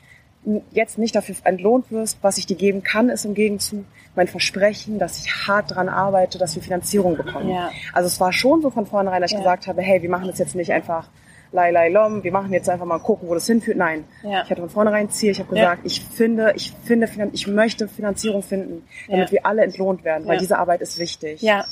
Jetzt 0.72 0.98
nicht 0.98 1.16
dafür 1.16 1.36
entlohnt 1.44 1.92
wirst, 1.92 2.18
was 2.22 2.38
ich 2.38 2.46
dir 2.46 2.58
geben 2.58 2.84
kann, 2.84 3.10
ist 3.10 3.26
im 3.26 3.34
Gegenzug 3.34 3.86
mein 4.16 4.28
Versprechen, 4.28 5.00
dass 5.00 5.26
ich 5.26 5.48
hart 5.48 5.76
dran 5.76 5.90
arbeite, 5.90 6.38
dass 6.38 6.56
wir 6.56 6.62
Finanzierung 6.62 7.18
bekommen. 7.18 7.50
Ja. 7.50 7.72
Also 7.94 8.08
es 8.08 8.20
war 8.20 8.34
schon 8.34 8.62
so 8.62 8.70
von 8.70 8.86
vornherein, 8.86 9.22
dass 9.22 9.32
ich 9.32 9.38
ja. 9.38 9.44
gesagt 9.44 9.68
habe, 9.68 9.82
hey, 9.82 10.02
wir 10.02 10.10
machen 10.10 10.28
das 10.28 10.40
jetzt 10.40 10.56
nicht 10.56 10.72
einfach 10.72 11.08
lai 11.52 11.72
lai 11.72 11.90
lom, 11.90 12.24
wir 12.24 12.32
machen 12.32 12.52
jetzt 12.52 12.68
einfach 12.70 12.86
mal 12.86 13.00
gucken, 13.00 13.30
wo 13.30 13.34
das 13.34 13.46
hinführt. 13.46 13.78
Nein, 13.78 14.06
ja. 14.24 14.44
ich 14.44 14.50
hatte 14.50 14.62
von 14.62 14.70
vornherein 14.70 15.06
ein 15.06 15.10
Ziel. 15.12 15.32
Ich 15.32 15.40
habe 15.40 15.50
gesagt, 15.50 15.82
ich 15.86 16.02
finde, 16.02 16.54
ich 16.56 16.74
finde, 16.84 17.08
ich 17.32 17.48
möchte 17.48 17.88
Finanzierung 17.88 18.42
finden, 18.42 18.88
damit 19.08 19.32
wir 19.32 19.46
alle 19.46 19.64
entlohnt 19.64 20.04
werden, 20.04 20.28
weil 20.28 20.40
diese 20.40 20.58
Arbeit 20.58 20.82
ist 20.82 20.98
wichtig. 21.00 21.42
Ja. 21.42 21.66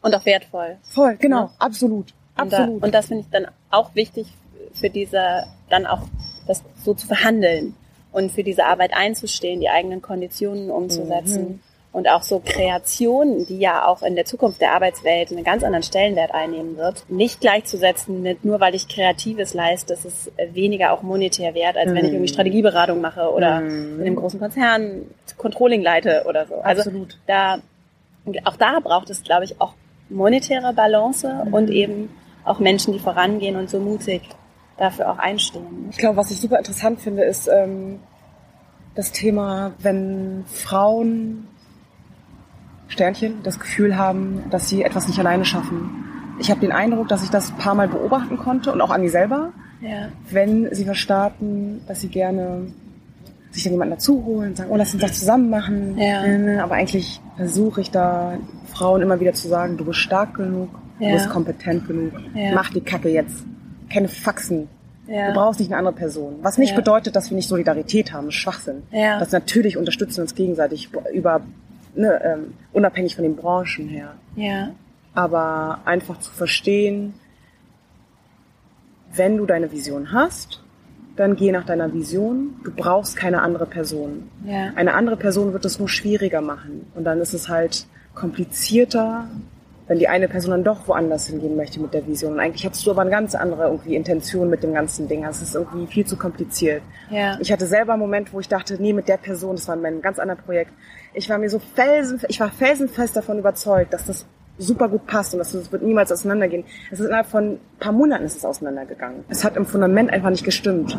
Und 0.00 0.14
auch 0.14 0.24
wertvoll. 0.24 0.76
Voll, 0.82 1.16
genau, 1.16 1.50
absolut, 1.58 2.14
absolut. 2.36 2.68
Und, 2.68 2.80
da, 2.80 2.86
und 2.86 2.94
das 2.94 3.06
finde 3.06 3.24
ich 3.24 3.30
dann 3.30 3.46
auch 3.70 3.94
wichtig 3.94 4.32
für 4.72 4.88
diese, 4.88 5.44
dann 5.68 5.86
auch 5.86 6.02
das 6.46 6.62
so 6.84 6.94
zu 6.94 7.08
verhandeln 7.08 7.74
und 8.16 8.32
für 8.32 8.42
diese 8.42 8.64
Arbeit 8.64 8.92
einzustehen, 8.94 9.60
die 9.60 9.68
eigenen 9.68 10.00
Konditionen 10.00 10.70
umzusetzen. 10.70 11.42
Mhm. 11.42 11.60
und 11.92 12.08
auch 12.08 12.22
so 12.22 12.42
Kreation, 12.44 13.46
die 13.46 13.58
ja 13.58 13.86
auch 13.86 14.02
in 14.02 14.16
der 14.16 14.24
Zukunft 14.24 14.60
der 14.60 14.72
Arbeitswelt 14.72 15.30
einen 15.30 15.44
ganz 15.44 15.62
anderen 15.62 15.82
Stellenwert 15.82 16.32
einnehmen 16.32 16.78
wird, 16.78 17.04
nicht 17.10 17.40
gleichzusetzen 17.40 18.22
mit 18.22 18.44
nur 18.44 18.58
weil 18.60 18.74
ich 18.74 18.88
Kreatives 18.88 19.52
leiste, 19.52 19.92
ist 19.94 20.04
es 20.06 20.30
weniger 20.52 20.92
auch 20.92 21.02
monetär 21.02 21.54
wert, 21.54 21.76
als 21.76 21.88
wenn 21.88 22.04
ich 22.04 22.12
irgendwie 22.12 22.20
mhm. 22.20 22.34
Strategieberatung 22.34 23.00
mache 23.02 23.30
oder 23.30 23.60
mhm. 23.60 24.00
in 24.00 24.06
einem 24.06 24.16
großen 24.16 24.40
Konzern 24.40 25.02
Controlling 25.36 25.82
leite 25.82 26.24
oder 26.26 26.46
so. 26.46 26.56
Also 26.56 26.82
Absolut. 26.82 27.18
da 27.26 27.58
auch 28.44 28.56
da 28.56 28.80
braucht 28.80 29.10
es, 29.10 29.22
glaube 29.22 29.44
ich, 29.44 29.60
auch 29.60 29.74
monetäre 30.08 30.72
Balance 30.72 31.44
mhm. 31.46 31.54
und 31.54 31.70
eben 31.70 32.10
auch 32.44 32.60
Menschen, 32.60 32.94
die 32.94 32.98
vorangehen 32.98 33.56
und 33.56 33.68
so 33.68 33.78
mutig 33.78 34.22
dafür 34.78 35.10
auch 35.10 35.18
einstehen. 35.18 35.88
Ich 35.90 35.98
glaube, 35.98 36.16
was 36.16 36.30
ich 36.30 36.40
super 36.40 36.58
interessant 36.58 37.00
finde, 37.00 37.24
ist 37.24 37.48
ähm, 37.48 38.00
das 38.94 39.12
Thema, 39.12 39.72
wenn 39.78 40.44
Frauen 40.46 41.48
Sternchen 42.88 43.42
das 43.42 43.58
Gefühl 43.58 43.96
haben, 43.96 44.44
dass 44.50 44.68
sie 44.68 44.82
etwas 44.82 45.08
nicht 45.08 45.18
alleine 45.18 45.44
schaffen. 45.44 46.04
Ich 46.38 46.50
habe 46.50 46.60
den 46.60 46.72
Eindruck, 46.72 47.08
dass 47.08 47.22
ich 47.22 47.30
das 47.30 47.50
ein 47.50 47.56
paar 47.56 47.74
Mal 47.74 47.88
beobachten 47.88 48.36
konnte 48.36 48.72
und 48.72 48.80
auch 48.80 48.90
an 48.90 49.00
mir 49.00 49.10
selber, 49.10 49.52
ja. 49.80 50.08
wenn 50.30 50.72
sie 50.74 50.84
verstarten, 50.84 51.80
dass 51.86 52.00
sie 52.00 52.08
gerne 52.08 52.72
sich 53.50 53.64
dann 53.64 53.72
jemanden 53.72 53.94
dazu 53.94 54.24
holen 54.24 54.50
und 54.50 54.56
sagen, 54.56 54.70
oh, 54.70 54.76
lass 54.76 54.92
uns 54.92 55.02
das 55.02 55.18
zusammen 55.18 55.50
machen. 55.50 55.98
Ja. 55.98 56.62
Aber 56.62 56.74
eigentlich 56.74 57.20
versuche 57.36 57.80
ich 57.80 57.90
da 57.90 58.38
Frauen 58.66 59.02
immer 59.02 59.18
wieder 59.18 59.32
zu 59.32 59.48
sagen, 59.48 59.78
du 59.78 59.84
bist 59.84 59.98
stark 59.98 60.34
genug, 60.34 60.68
ja. 60.98 61.08
du 61.08 61.14
bist 61.14 61.30
kompetent 61.30 61.86
genug, 61.86 62.12
mach 62.54 62.70
die 62.70 62.82
Kacke 62.82 63.08
jetzt. 63.08 63.44
Keine 63.90 64.08
Faxen. 64.08 64.68
Du 65.06 65.32
brauchst 65.34 65.60
nicht 65.60 65.70
eine 65.70 65.78
andere 65.78 65.94
Person. 65.94 66.40
Was 66.42 66.58
nicht 66.58 66.74
bedeutet, 66.74 67.14
dass 67.14 67.30
wir 67.30 67.36
nicht 67.36 67.48
Solidarität 67.48 68.12
haben, 68.12 68.32
Schwachsinn. 68.32 68.82
Das 69.20 69.30
natürlich 69.30 69.76
unterstützen 69.76 70.22
uns 70.22 70.34
gegenseitig 70.34 70.90
über 71.12 71.42
ne, 71.94 72.20
ähm, 72.24 72.54
unabhängig 72.72 73.14
von 73.14 73.22
den 73.22 73.36
Branchen 73.36 73.88
her. 73.88 74.14
Ja. 74.34 74.70
Aber 75.14 75.80
einfach 75.84 76.18
zu 76.18 76.30
verstehen, 76.32 77.14
wenn 79.14 79.36
du 79.36 79.46
deine 79.46 79.72
Vision 79.72 80.12
hast, 80.12 80.62
dann 81.16 81.36
geh 81.36 81.50
nach 81.50 81.64
deiner 81.64 81.92
Vision. 81.92 82.60
Du 82.64 82.70
brauchst 82.70 83.16
keine 83.16 83.40
andere 83.40 83.66
Person. 83.66 84.28
Ja. 84.44 84.72
Eine 84.76 84.94
andere 84.94 85.16
Person 85.16 85.52
wird 85.52 85.64
es 85.64 85.78
nur 85.78 85.88
schwieriger 85.88 86.42
machen. 86.42 86.86
Und 86.94 87.04
dann 87.04 87.20
ist 87.20 87.32
es 87.32 87.48
halt 87.48 87.86
komplizierter, 88.14 89.28
wenn 89.88 89.98
die 89.98 90.08
eine 90.08 90.28
Person 90.28 90.50
dann 90.50 90.64
doch 90.64 90.88
woanders 90.88 91.28
hingehen 91.28 91.56
möchte 91.56 91.80
mit 91.80 91.94
der 91.94 92.06
Vision. 92.06 92.34
Und 92.34 92.40
eigentlich 92.40 92.66
hast 92.66 92.84
du 92.86 92.90
aber 92.90 93.02
eine 93.02 93.10
ganz 93.10 93.34
andere 93.34 93.64
irgendwie 93.64 93.94
Intention 93.94 94.50
mit 94.50 94.62
dem 94.62 94.74
ganzen 94.74 95.08
Ding. 95.08 95.24
Also 95.24 95.42
es 95.42 95.50
ist 95.50 95.54
irgendwie 95.54 95.86
viel 95.86 96.06
zu 96.06 96.16
kompliziert. 96.16 96.82
Ja. 97.10 97.38
Ich 97.40 97.52
hatte 97.52 97.66
selber 97.66 97.92
einen 97.92 98.02
Moment, 98.02 98.32
wo 98.32 98.40
ich 98.40 98.48
dachte, 98.48 98.76
nee, 98.80 98.92
mit 98.92 99.08
der 99.08 99.16
Person, 99.16 99.56
das 99.56 99.68
war 99.68 99.76
mein 99.76 100.00
ganz 100.00 100.18
anderes 100.18 100.42
Projekt. 100.42 100.72
Ich 101.14 101.30
war 101.30 101.38
mir 101.38 101.48
so 101.48 101.60
felsen, 101.74 102.20
ich 102.28 102.40
war 102.40 102.50
felsenfest 102.50 103.16
davon 103.16 103.38
überzeugt, 103.38 103.92
dass 103.92 104.06
das 104.06 104.26
super 104.58 104.88
gut 104.88 105.06
passt 105.06 105.34
und 105.34 105.38
dass 105.38 105.52
das 105.52 105.70
wird 105.70 105.82
niemals 105.82 106.10
auseinandergehen. 106.10 106.64
Es 106.90 106.98
ist 106.98 107.06
innerhalb 107.06 107.26
von 107.26 107.52
ein 107.52 107.60
paar 107.78 107.92
Monaten 107.92 108.24
ist 108.24 108.36
es 108.36 108.44
auseinandergegangen. 108.44 109.24
Es 109.28 109.44
hat 109.44 109.56
im 109.56 109.66
Fundament 109.66 110.10
einfach 110.10 110.30
nicht 110.30 110.44
gestimmt. 110.44 110.96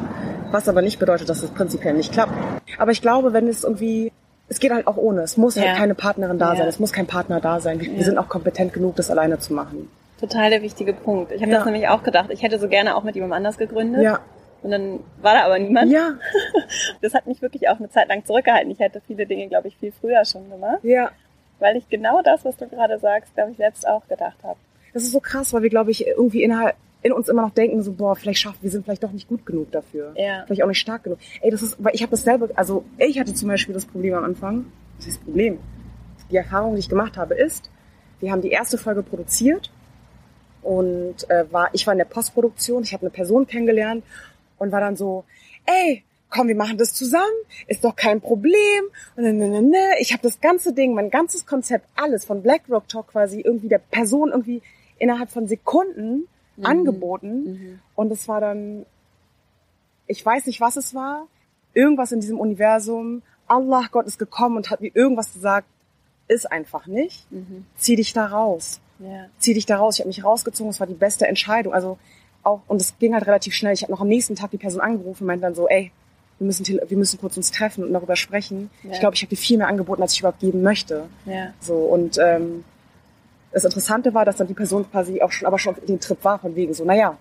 Was 0.51 0.69
aber 0.69 0.81
nicht 0.81 0.99
bedeutet, 0.99 1.27
dass 1.27 1.43
es 1.43 1.49
prinzipiell 1.49 1.93
nicht 1.93 2.13
klappt. 2.13 2.33
Aber 2.77 2.91
ich 2.91 3.01
glaube, 3.01 3.33
wenn 3.33 3.47
es 3.47 3.63
irgendwie 3.63 4.11
es 4.49 4.59
geht 4.59 4.71
halt 4.71 4.87
auch 4.87 4.97
ohne. 4.97 5.21
Es 5.21 5.37
muss 5.37 5.57
halt 5.57 5.75
keine 5.75 5.95
Partnerin 5.95 6.39
da 6.39 6.53
ja. 6.53 6.59
sein. 6.59 6.67
Es 6.67 6.79
muss 6.79 6.93
kein 6.93 7.07
Partner 7.07 7.41
da 7.41 7.59
sein. 7.59 7.79
Wir, 7.79 7.89
ja. 7.89 7.97
wir, 7.97 8.05
sind 8.05 8.17
auch 8.17 8.29
kompetent 8.29 8.73
genug, 8.73 8.95
das 8.95 9.11
alleine 9.11 9.39
zu 9.39 9.53
machen. 9.53 9.89
Total 10.19 10.49
der 10.49 10.61
wichtige 10.61 10.93
Punkt. 10.93 11.31
Ich 11.31 11.41
habe 11.41 11.51
das 11.51 11.65
nämlich 11.65 11.87
auch 11.89 12.03
gedacht. 12.03 12.29
Ich 12.31 12.41
hätte 12.41 12.57
so 12.59 12.67
gerne 12.67 12.95
auch 12.95 13.03
mit 13.03 13.15
jemandem 13.15 13.37
anders 13.37 13.57
gegründet. 13.57 14.01
Ja. 14.01 14.19
Und 14.63 14.71
dann 14.71 14.99
war 15.21 15.33
da 15.33 15.45
aber 15.45 15.59
niemand. 15.59 15.91
Ja. 15.91 16.13
Das 17.01 17.13
hat 17.13 17.27
mich 17.27 17.41
wirklich 17.41 17.69
auch 17.69 17.77
eine 17.77 17.89
Zeit 17.89 18.09
lang 18.09 18.25
zurückgehalten. 18.25 18.71
Ich 18.71 18.79
hätte 18.79 19.01
viele 19.05 19.27
Dinge, 19.27 19.47
glaube 19.47 19.67
ich, 19.67 19.77
viel 19.77 19.91
früher 19.91 20.25
schon 20.25 20.49
gemacht. 20.49 20.79
Ja. 20.81 21.11
Weil 21.59 21.77
ich 21.77 21.87
genau 21.89 22.21
das, 22.23 22.43
was 22.43 22.57
du 22.57 22.67
gerade 22.67 22.97
sagst, 22.97 23.33
glaube 23.35 23.51
ich, 23.51 23.57
selbst 23.57 23.87
auch 23.87 24.07
gedacht 24.07 24.37
habe. 24.43 24.57
Das 24.93 25.03
ist 25.03 25.11
so 25.11 25.19
krass, 25.19 25.53
weil 25.53 25.61
wir, 25.61 25.69
glaube 25.69 25.91
ich, 25.91 26.07
irgendwie 26.07 26.41
innerhalb 26.41 26.75
in 27.07 27.13
uns 27.13 27.29
immer 27.29 27.41
noch 27.41 27.51
denken, 27.51 27.81
so, 27.81 27.93
boah, 27.93 28.15
vielleicht 28.15 28.39
schaffen 28.41 28.59
wir 28.61 28.69
sind 28.69 28.83
vielleicht 28.83 29.03
doch 29.03 29.11
nicht 29.11 29.27
gut 29.27 29.45
genug 29.45 29.71
dafür. 29.71 30.13
Ja. 30.15 30.43
Vielleicht 30.45 30.63
auch 30.63 30.67
nicht 30.67 30.79
stark 30.79 31.03
genug. 31.03 31.19
Ey, 31.41 31.49
das 31.49 31.61
ist, 31.61 31.83
weil 31.83 31.95
ich 31.95 32.01
habe 32.01 32.11
das 32.11 32.23
selber, 32.23 32.49
also 32.55 32.83
ich 32.97 33.19
hatte 33.19 33.33
zum 33.33 33.47
Beispiel 33.47 33.73
das 33.73 33.85
Problem 33.85 34.13
am 34.13 34.23
Anfang, 34.23 34.65
das 34.97 35.07
ist 35.07 35.17
das 35.17 35.23
Problem. 35.23 35.59
Die 36.29 36.35
Erfahrung, 36.35 36.75
die 36.75 36.79
ich 36.79 36.89
gemacht 36.89 37.17
habe, 37.17 37.33
ist, 37.35 37.71
wir 38.19 38.31
haben 38.31 38.41
die 38.41 38.49
erste 38.49 38.77
Folge 38.77 39.03
produziert 39.03 39.71
und 40.61 41.29
äh, 41.29 41.45
war, 41.51 41.69
ich 41.73 41.87
war 41.87 41.93
in 41.93 41.99
der 41.99 42.05
Postproduktion, 42.05 42.83
ich 42.83 42.93
habe 42.93 43.03
eine 43.03 43.11
Person 43.11 43.47
kennengelernt 43.47 44.03
und 44.57 44.71
war 44.71 44.81
dann 44.81 44.97
so, 44.97 45.23
ey, 45.65 46.03
komm, 46.29 46.49
wir 46.49 46.55
machen 46.55 46.77
das 46.77 46.93
zusammen, 46.93 47.23
ist 47.67 47.85
doch 47.85 47.95
kein 47.95 48.19
Problem. 48.19 48.83
Und 49.15 49.23
dann, 49.23 49.37
ne, 49.37 49.47
ne, 49.47 49.61
ne. 49.61 49.91
Ich 49.99 50.11
habe 50.11 50.23
das 50.23 50.41
ganze 50.41 50.73
Ding, 50.73 50.93
mein 50.93 51.09
ganzes 51.09 51.45
Konzept, 51.45 51.87
alles 51.95 52.25
von 52.25 52.41
Black 52.41 52.63
Rock 52.69 52.89
Talk 52.89 53.07
quasi 53.07 53.39
irgendwie 53.39 53.69
der 53.69 53.77
Person 53.79 54.31
irgendwie 54.31 54.61
innerhalb 54.99 55.29
von 55.29 55.47
Sekunden 55.47 56.27
mhm. 56.57 56.65
angeboten. 56.65 57.43
Mhm. 57.43 57.79
Und 57.95 58.11
es 58.11 58.27
war 58.27 58.41
dann, 58.41 58.85
ich 60.07 60.25
weiß 60.25 60.45
nicht, 60.45 60.61
was 60.61 60.75
es 60.75 60.93
war, 60.93 61.27
irgendwas 61.73 62.11
in 62.11 62.19
diesem 62.19 62.39
Universum. 62.39 63.21
Allah, 63.47 63.87
Gott 63.91 64.07
ist 64.07 64.19
gekommen 64.19 64.57
und 64.57 64.69
hat 64.69 64.81
mir 64.81 64.91
irgendwas 64.93 65.33
gesagt, 65.33 65.67
ist 66.27 66.51
einfach 66.51 66.87
nicht. 66.87 67.31
Mhm. 67.31 67.65
Zieh 67.77 67.95
dich 67.95 68.13
da 68.13 68.25
raus. 68.25 68.81
Ja. 68.99 69.27
Zieh 69.37 69.53
dich 69.53 69.65
da 69.65 69.77
raus. 69.77 69.95
Ich 69.95 69.99
habe 70.01 70.09
mich 70.09 70.23
rausgezogen, 70.23 70.71
es 70.71 70.79
war 70.79 70.87
die 70.87 70.93
beste 70.93 71.27
Entscheidung. 71.27 71.73
Also 71.73 71.97
auch, 72.43 72.61
und 72.67 72.81
es 72.81 72.97
ging 72.99 73.13
halt 73.13 73.25
relativ 73.27 73.53
schnell. 73.53 73.73
Ich 73.73 73.83
habe 73.83 73.91
noch 73.91 74.01
am 74.01 74.07
nächsten 74.07 74.35
Tag 74.35 74.51
die 74.51 74.57
Person 74.57 74.81
angerufen 74.81 75.23
und 75.23 75.27
meinte 75.27 75.43
dann 75.43 75.55
so, 75.55 75.67
ey, 75.67 75.91
wir 76.39 76.45
müssen, 76.45 76.65
wir 76.65 76.97
müssen 76.97 77.19
kurz 77.19 77.37
uns 77.37 77.51
treffen 77.51 77.83
und 77.83 77.93
darüber 77.93 78.15
sprechen. 78.15 78.69
Ja. 78.83 78.91
Ich 78.91 78.99
glaube, 78.99 79.15
ich 79.15 79.21
habe 79.21 79.29
dir 79.29 79.37
viel 79.37 79.57
mehr 79.57 79.67
angeboten, 79.67 80.01
als 80.01 80.13
ich 80.13 80.19
überhaupt 80.19 80.39
geben 80.39 80.61
möchte. 80.61 81.07
Ja. 81.25 81.53
So 81.59 81.75
und 81.75 82.17
ähm, 82.19 82.63
das 83.51 83.63
Interessante 83.65 84.13
war, 84.13 84.25
dass 84.25 84.37
dann 84.37 84.47
die 84.47 84.53
Person 84.53 84.89
quasi 84.89 85.21
auch 85.21 85.31
schon, 85.31 85.47
aber 85.47 85.59
schon 85.59 85.75
den 85.87 85.99
Trip 85.99 86.23
war 86.23 86.39
von 86.39 86.55
wegen 86.55 86.73
so, 86.73 86.85
naja, 86.85 87.17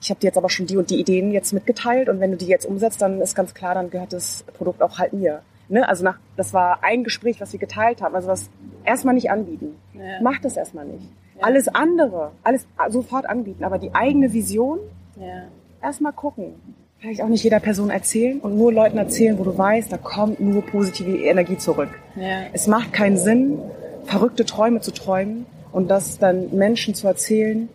ich 0.00 0.10
habe 0.10 0.20
dir 0.20 0.28
jetzt 0.28 0.38
aber 0.38 0.48
schon 0.48 0.66
die 0.66 0.76
und 0.76 0.90
die 0.90 0.98
Ideen 0.98 1.30
jetzt 1.30 1.52
mitgeteilt 1.52 2.08
und 2.08 2.20
wenn 2.20 2.30
du 2.30 2.36
die 2.36 2.46
jetzt 2.46 2.64
umsetzt, 2.64 3.02
dann 3.02 3.20
ist 3.20 3.34
ganz 3.34 3.54
klar, 3.54 3.74
dann 3.74 3.90
gehört 3.90 4.12
das 4.12 4.44
Produkt 4.56 4.82
auch 4.82 4.98
halt 4.98 5.12
mir. 5.12 5.42
Ne? 5.68 5.88
Also 5.88 6.04
nach, 6.04 6.18
das 6.36 6.52
war 6.52 6.82
ein 6.82 7.04
Gespräch, 7.04 7.40
was 7.40 7.52
wir 7.52 7.60
geteilt 7.60 8.02
haben. 8.02 8.14
Also 8.14 8.28
was 8.28 8.50
erstmal 8.84 9.14
nicht 9.14 9.30
anbieten. 9.30 9.76
Ja. 9.94 10.20
Mach 10.20 10.40
das 10.40 10.56
erstmal 10.56 10.86
nicht. 10.86 11.04
Ja. 11.36 11.44
Alles 11.44 11.68
andere, 11.68 12.32
alles 12.42 12.66
sofort 12.88 13.26
anbieten, 13.26 13.62
aber 13.62 13.78
die 13.78 13.94
eigene 13.94 14.32
Vision 14.32 14.78
ja. 15.16 15.44
erstmal 15.82 16.12
gucken. 16.12 16.54
Vielleicht 16.98 17.22
auch 17.22 17.28
nicht 17.28 17.44
jeder 17.44 17.60
Person 17.60 17.88
erzählen 17.88 18.40
und 18.40 18.58
nur 18.58 18.72
Leuten 18.72 18.98
erzählen, 18.98 19.38
wo 19.38 19.44
du 19.44 19.56
weißt, 19.56 19.90
da 19.90 19.96
kommt 19.96 20.40
nur 20.40 20.66
positive 20.66 21.16
Energie 21.16 21.56
zurück. 21.56 21.88
Ja. 22.16 22.42
Es 22.52 22.66
macht 22.66 22.92
keinen 22.92 23.16
Sinn, 23.16 23.58
verrückte 24.04 24.44
Träume 24.44 24.80
zu 24.80 24.92
träumen, 24.92 25.46
und 25.72 25.88
das 25.88 26.18
dann 26.18 26.56
Menschen 26.56 26.94
zu 26.94 27.06
erzählen, 27.06 27.68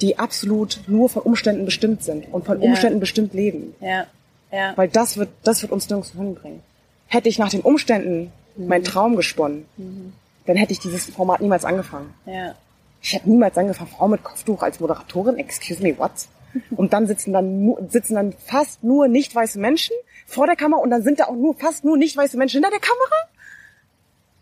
die 0.00 0.18
absolut 0.18 0.80
nur 0.86 1.08
von 1.08 1.22
Umständen 1.22 1.64
bestimmt 1.64 2.02
sind 2.02 2.32
und 2.32 2.44
von 2.44 2.60
ja. 2.60 2.68
Umständen 2.68 3.00
bestimmt 3.00 3.34
leben. 3.34 3.74
Ja. 3.80 4.06
Ja. 4.52 4.72
Weil 4.76 4.88
das 4.88 5.16
wird, 5.16 5.30
das 5.42 5.62
wird 5.62 5.72
uns 5.72 5.88
nirgends 5.88 6.12
hinbringen. 6.12 6.62
Hätte 7.08 7.28
ich 7.28 7.38
nach 7.38 7.50
den 7.50 7.60
Umständen 7.60 8.32
mhm. 8.56 8.68
meinen 8.68 8.84
Traum 8.84 9.16
gesponnen, 9.16 9.66
mhm. 9.76 10.12
dann 10.46 10.56
hätte 10.56 10.72
ich 10.72 10.80
dieses 10.80 11.06
Format 11.06 11.40
niemals 11.40 11.64
angefangen. 11.64 12.14
Ja. 12.26 12.54
Ich 13.02 13.12
hätte 13.12 13.28
niemals 13.28 13.56
angefangen, 13.56 13.90
Frau 13.90 14.08
mit 14.08 14.22
Kopftuch 14.22 14.62
als 14.62 14.80
Moderatorin, 14.80 15.38
excuse 15.38 15.82
me, 15.82 15.96
what? 15.98 16.12
Und 16.76 16.92
dann 16.92 17.06
sitzen 17.06 17.32
dann, 17.32 17.76
sitzen 17.88 18.14
dann 18.14 18.32
fast 18.32 18.82
nur 18.82 19.08
nicht 19.08 19.34
weiße 19.34 19.58
Menschen 19.58 19.94
vor 20.26 20.46
der 20.46 20.56
Kamera 20.56 20.80
und 20.80 20.90
dann 20.90 21.02
sind 21.02 21.20
da 21.20 21.26
auch 21.26 21.36
nur 21.36 21.54
fast 21.54 21.84
nur 21.84 21.96
nicht 21.96 22.16
weiße 22.16 22.36
Menschen 22.36 22.56
hinter 22.56 22.70
der 22.70 22.80
Kamera? 22.80 23.14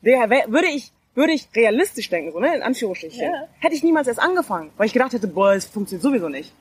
Der, 0.02 0.50
würde 0.50 0.68
ich, 0.68 0.92
würde 1.14 1.32
ich 1.32 1.48
realistisch 1.54 2.08
denken, 2.10 2.32
so, 2.32 2.40
ne, 2.40 2.56
in 2.56 2.62
Anführungsstrichen, 2.62 3.22
ja. 3.22 3.48
hätte 3.60 3.74
ich 3.74 3.82
niemals 3.82 4.08
erst 4.08 4.20
angefangen, 4.20 4.70
weil 4.76 4.86
ich 4.86 4.92
gedacht 4.92 5.12
hätte, 5.12 5.28
boah, 5.28 5.52
es 5.52 5.66
funktioniert 5.66 6.02
sowieso 6.02 6.28
nicht. 6.28 6.52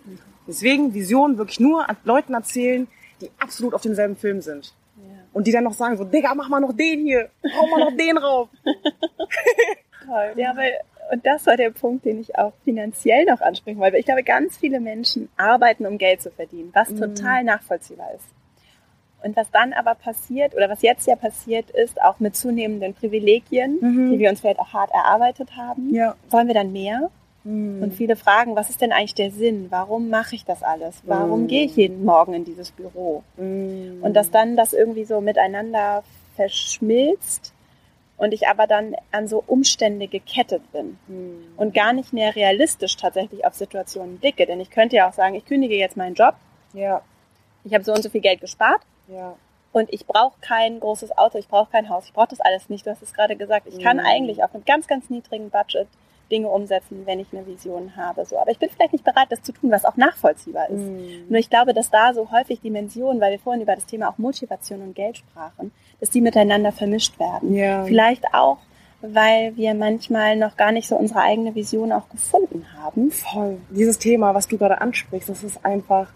Deswegen 0.47 0.93
Vision 0.93 1.37
wirklich 1.37 1.59
nur 1.59 1.89
an 1.89 1.97
Leuten 2.03 2.33
erzählen, 2.33 2.87
die 3.21 3.31
absolut 3.39 3.73
auf 3.73 3.81
demselben 3.81 4.15
Film 4.15 4.41
sind. 4.41 4.73
Ja. 4.97 5.03
Und 5.31 5.47
die 5.47 5.51
dann 5.51 5.63
noch 5.63 5.73
sagen 5.73 5.97
so, 5.97 6.03
Digga, 6.03 6.35
mach 6.35 6.49
mal 6.49 6.59
noch 6.59 6.73
den 6.73 7.01
hier, 7.01 7.29
hau 7.55 7.67
mal 7.67 7.79
noch 7.89 7.97
den 7.97 8.17
rauf. 8.17 8.49
Toll. 10.05 10.33
Ja, 10.35 10.55
weil, 10.55 10.73
und 11.11 11.25
das 11.25 11.45
war 11.47 11.57
der 11.57 11.71
Punkt, 11.71 12.05
den 12.05 12.19
ich 12.19 12.37
auch 12.37 12.53
finanziell 12.63 13.25
noch 13.25 13.41
ansprechen 13.41 13.79
wollte. 13.79 13.97
Ich 13.97 14.05
glaube, 14.05 14.23
ganz 14.23 14.57
viele 14.57 14.79
Menschen 14.79 15.29
arbeiten, 15.37 15.85
um 15.85 15.97
Geld 15.97 16.21
zu 16.21 16.29
verdienen, 16.29 16.71
was 16.73 16.89
mm. 16.89 16.97
total 16.97 17.43
nachvollziehbar 17.45 18.13
ist. 18.15 18.25
Und 19.23 19.37
was 19.37 19.49
dann 19.51 19.71
aber 19.71 19.95
passiert, 19.95 20.53
oder 20.53 20.69
was 20.69 20.81
jetzt 20.81 21.07
ja 21.07 21.15
passiert 21.15 21.69
ist, 21.69 22.01
auch 22.01 22.19
mit 22.19 22.35
zunehmenden 22.35 22.93
Privilegien, 22.93 23.77
mhm. 23.79 24.11
die 24.11 24.19
wir 24.19 24.29
uns 24.29 24.41
vielleicht 24.41 24.59
auch 24.59 24.73
hart 24.73 24.91
erarbeitet 24.91 25.55
haben, 25.55 25.93
ja. 25.93 26.15
wollen 26.29 26.47
wir 26.47 26.53
dann 26.53 26.73
mehr? 26.73 27.09
Mhm. 27.45 27.81
Und 27.81 27.93
viele 27.93 28.17
fragen, 28.17 28.55
was 28.57 28.69
ist 28.69 28.81
denn 28.81 28.91
eigentlich 28.91 29.15
der 29.15 29.31
Sinn? 29.31 29.67
Warum 29.69 30.09
mache 30.09 30.35
ich 30.35 30.43
das 30.43 30.61
alles? 30.61 31.01
Warum 31.05 31.43
mhm. 31.43 31.47
gehe 31.47 31.65
ich 31.65 31.75
jeden 31.77 32.03
Morgen 32.03 32.33
in 32.33 32.43
dieses 32.43 32.71
Büro? 32.71 33.23
Mhm. 33.37 33.99
Und 34.01 34.13
dass 34.13 34.29
dann 34.29 34.57
das 34.57 34.73
irgendwie 34.73 35.05
so 35.05 35.21
miteinander 35.21 36.03
verschmilzt 36.35 37.53
und 38.17 38.33
ich 38.33 38.47
aber 38.49 38.67
dann 38.67 38.93
an 39.11 39.29
so 39.29 39.41
Umstände 39.47 40.07
gekettet 40.09 40.69
bin 40.73 40.97
mhm. 41.07 41.45
und 41.55 41.73
gar 41.73 41.93
nicht 41.93 42.11
mehr 42.11 42.35
realistisch 42.35 42.97
tatsächlich 42.97 43.45
auf 43.45 43.53
Situationen 43.53 44.17
blicke. 44.17 44.45
Denn 44.45 44.59
ich 44.59 44.69
könnte 44.69 44.97
ja 44.97 45.07
auch 45.07 45.13
sagen, 45.13 45.35
ich 45.35 45.45
kündige 45.45 45.75
jetzt 45.75 45.95
meinen 45.95 46.15
Job. 46.15 46.35
Ja. 46.73 47.01
Ich 47.63 47.73
habe 47.73 47.85
so 47.85 47.93
und 47.93 48.03
so 48.03 48.09
viel 48.09 48.21
Geld 48.21 48.41
gespart 48.41 48.81
ja. 49.07 49.35
Und 49.71 49.91
ich 49.91 50.05
brauche 50.05 50.39
kein 50.39 50.79
großes 50.79 51.17
Auto, 51.17 51.39
ich 51.39 51.47
brauche 51.47 51.71
kein 51.71 51.89
Haus, 51.89 52.05
ich 52.05 52.13
brauche 52.13 52.27
das 52.27 52.39
alles 52.39 52.69
nicht. 52.69 52.85
Du 52.85 52.91
hast 52.91 53.01
es 53.01 53.13
gerade 53.13 53.35
gesagt. 53.35 53.67
Ich 53.67 53.79
kann 53.79 53.97
mhm. 53.97 54.05
eigentlich 54.05 54.43
auf 54.43 54.53
einem 54.53 54.65
ganz, 54.65 54.87
ganz 54.87 55.09
niedrigen 55.09 55.49
Budget 55.49 55.87
Dinge 56.31 56.47
umsetzen, 56.47 57.05
wenn 57.05 57.19
ich 57.19 57.27
eine 57.31 57.45
Vision 57.45 57.95
habe. 57.95 58.25
So. 58.25 58.37
Aber 58.37 58.51
ich 58.51 58.59
bin 58.59 58.69
vielleicht 58.69 58.93
nicht 58.93 59.03
bereit, 59.03 59.27
das 59.29 59.41
zu 59.43 59.51
tun, 59.51 59.71
was 59.71 59.85
auch 59.85 59.97
nachvollziehbar 59.97 60.69
ist. 60.69 60.81
Mm. 60.81 61.29
Nur 61.29 61.39
ich 61.39 61.49
glaube, 61.49 61.73
dass 61.73 61.91
da 61.91 62.13
so 62.13 62.31
häufig 62.31 62.61
Dimensionen, 62.61 63.21
weil 63.21 63.31
wir 63.31 63.39
vorhin 63.39 63.61
über 63.61 63.75
das 63.75 63.85
Thema 63.85 64.09
auch 64.09 64.17
Motivation 64.17 64.81
und 64.81 64.95
Geld 64.95 65.17
sprachen, 65.17 65.71
dass 65.99 66.09
die 66.09 66.21
miteinander 66.21 66.71
vermischt 66.71 67.19
werden. 67.19 67.53
Ja. 67.53 67.83
Vielleicht 67.83 68.33
auch, 68.33 68.57
weil 69.01 69.55
wir 69.57 69.73
manchmal 69.75 70.35
noch 70.35 70.57
gar 70.57 70.71
nicht 70.71 70.87
so 70.87 70.95
unsere 70.95 71.21
eigene 71.21 71.53
Vision 71.53 71.91
auch 71.91 72.09
gefunden 72.09 72.65
haben. 72.77 73.11
Voll. 73.11 73.59
Dieses 73.69 73.99
Thema, 73.99 74.33
was 74.33 74.47
du 74.47 74.57
gerade 74.57 74.81
ansprichst, 74.81 75.29
das 75.29 75.43
ist 75.43 75.63
einfach, 75.63 76.13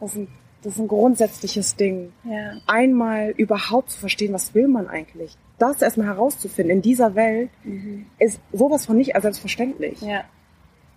das 0.00 0.10
ist 0.10 0.16
ein, 0.18 0.28
das 0.62 0.74
ist 0.74 0.80
ein 0.80 0.88
grundsätzliches 0.88 1.76
Ding. 1.76 2.12
Ja. 2.24 2.54
Einmal 2.66 3.30
überhaupt 3.30 3.90
zu 3.90 3.98
verstehen, 3.98 4.32
was 4.32 4.54
will 4.54 4.68
man 4.68 4.88
eigentlich? 4.88 5.36
das 5.58 5.82
erstmal 5.82 6.06
herauszufinden 6.06 6.76
in 6.76 6.82
dieser 6.82 7.14
Welt 7.14 7.50
mhm. 7.64 8.06
ist 8.18 8.40
sowas 8.52 8.86
von 8.86 8.96
nicht 8.96 9.14
als 9.14 9.22
selbstverständlich. 9.22 10.00
Ja. 10.00 10.24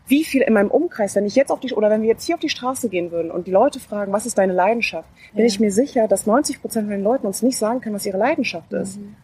Wie 0.07 0.23
viel 0.23 0.41
in 0.41 0.53
meinem 0.53 0.71
Umkreis, 0.71 1.15
wenn 1.15 1.25
ich 1.25 1.35
jetzt 1.35 1.51
auf 1.51 1.59
die, 1.59 1.73
oder 1.73 1.89
wenn 1.89 2.01
wir 2.01 2.09
jetzt 2.09 2.25
hier 2.25 2.35
auf 2.35 2.41
die 2.41 2.49
Straße 2.49 2.89
gehen 2.89 3.11
würden 3.11 3.31
und 3.31 3.47
die 3.47 3.51
Leute 3.51 3.79
fragen, 3.79 4.11
was 4.11 4.25
ist 4.25 4.37
deine 4.37 4.53
Leidenschaft, 4.53 5.07
ja. 5.31 5.37
bin 5.37 5.45
ich 5.45 5.59
mir 5.59 5.71
sicher, 5.71 6.07
dass 6.07 6.25
90 6.25 6.61
Prozent 6.61 6.85
von 6.85 6.91
den 6.91 7.03
Leuten 7.03 7.27
uns 7.27 7.41
nicht 7.41 7.57
sagen 7.57 7.81
können, 7.81 7.95
was 7.95 8.05
ihre 8.05 8.17
Leidenschaft 8.17 8.71
ist. 8.73 8.99
Mhm. 8.99 9.15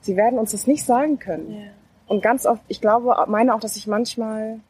Sie 0.00 0.16
werden 0.16 0.38
uns 0.38 0.52
das 0.52 0.66
nicht 0.66 0.84
sagen 0.84 1.18
können. 1.18 1.52
Ja. 1.52 1.70
Und 2.06 2.22
ganz 2.22 2.46
oft, 2.46 2.62
ich 2.68 2.80
glaube, 2.80 3.14
meine 3.28 3.54
auch, 3.54 3.60
dass 3.60 3.76
ich 3.76 3.86
manchmal, 3.86 4.60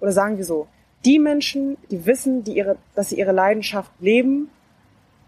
oder 0.00 0.10
sagen 0.10 0.36
wir 0.36 0.44
so, 0.44 0.66
die 1.04 1.18
Menschen, 1.18 1.76
die 1.90 2.06
wissen, 2.06 2.44
die 2.44 2.56
ihre, 2.56 2.76
dass 2.94 3.10
sie 3.10 3.18
ihre 3.18 3.32
Leidenschaft 3.32 3.90
leben, 4.00 4.48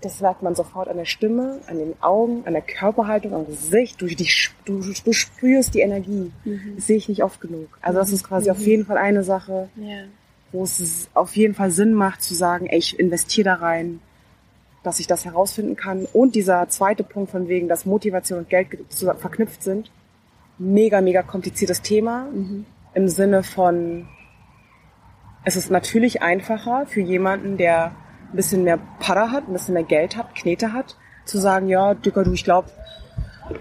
das 0.03 0.21
merkt 0.21 0.43
man 0.43 0.55
sofort 0.55 0.89
an 0.89 0.99
der 0.99 1.05
Stimme, 1.05 1.59
an 1.67 1.79
den 1.79 1.95
Augen, 2.01 2.43
an 2.47 2.53
der 2.53 2.63
Körperhaltung, 2.63 3.35
am 3.35 3.47
Gesicht. 3.47 4.01
Du, 4.01 4.07
die, 4.07 4.29
du, 4.65 4.81
du 4.81 5.13
spürst 5.13 5.75
die 5.75 5.81
Energie. 5.81 6.31
Mhm. 6.45 6.75
Das 6.77 6.87
sehe 6.87 6.97
ich 6.97 7.09
nicht 7.09 7.23
oft 7.23 7.41
genug. 7.41 7.79
Also 7.81 7.99
das 7.99 8.13
ist 8.13 8.25
quasi 8.25 8.51
mhm. 8.51 8.57
auf 8.57 8.67
jeden 8.67 8.87
Fall 8.87 8.99
eine 8.99 9.25
Sache, 9.25 9.69
ja. 9.77 10.05
wo 10.53 10.65
es 10.65 11.09
auf 11.15 11.35
jeden 11.37 11.55
Fall 11.55 11.71
Sinn 11.71 11.95
macht 11.95 12.23
zu 12.23 12.35
sagen, 12.35 12.67
ey, 12.67 12.79
ich 12.79 12.99
investiere 12.99 13.47
da 13.47 13.55
rein, 13.55 14.01
dass 14.83 15.01
ich 15.01 15.07
das 15.07 15.25
herausfinden 15.25 15.77
kann. 15.77 16.07
Und 16.13 16.35
dieser 16.35 16.69
zweite 16.69 17.03
Punkt 17.03 17.31
von 17.31 17.49
wegen, 17.49 17.67
dass 17.67 17.87
Motivation 17.87 18.41
und 18.41 18.49
Geld 18.51 18.69
verknüpft 18.91 19.63
sind. 19.63 19.91
Mega, 20.59 21.01
mega 21.01 21.23
kompliziertes 21.23 21.83
Thema. 21.83 22.29
Mhm. 22.33 22.67
Im 22.95 23.09
Sinne 23.09 23.43
von, 23.43 24.07
es 25.47 25.55
ist 25.55 25.71
natürlich 25.71 26.23
einfacher 26.23 26.87
für 26.87 27.01
jemanden, 27.01 27.57
der 27.57 27.93
ein 28.33 28.37
bisschen 28.37 28.65
mehr 28.65 28.81
Para 28.99 29.31
hat, 29.31 29.49
ein 29.49 29.53
bisschen 29.53 29.75
mehr 29.75 29.85
Geld 29.85 30.17
hat, 30.17 30.35
Knete 30.35 30.73
hat, 30.73 30.97
zu 31.25 31.39
sagen, 31.39 31.69
ja, 31.69 31.95
Dicker, 31.95 32.25
du, 32.25 32.33
ich 32.33 32.43
glaube, 32.43 32.69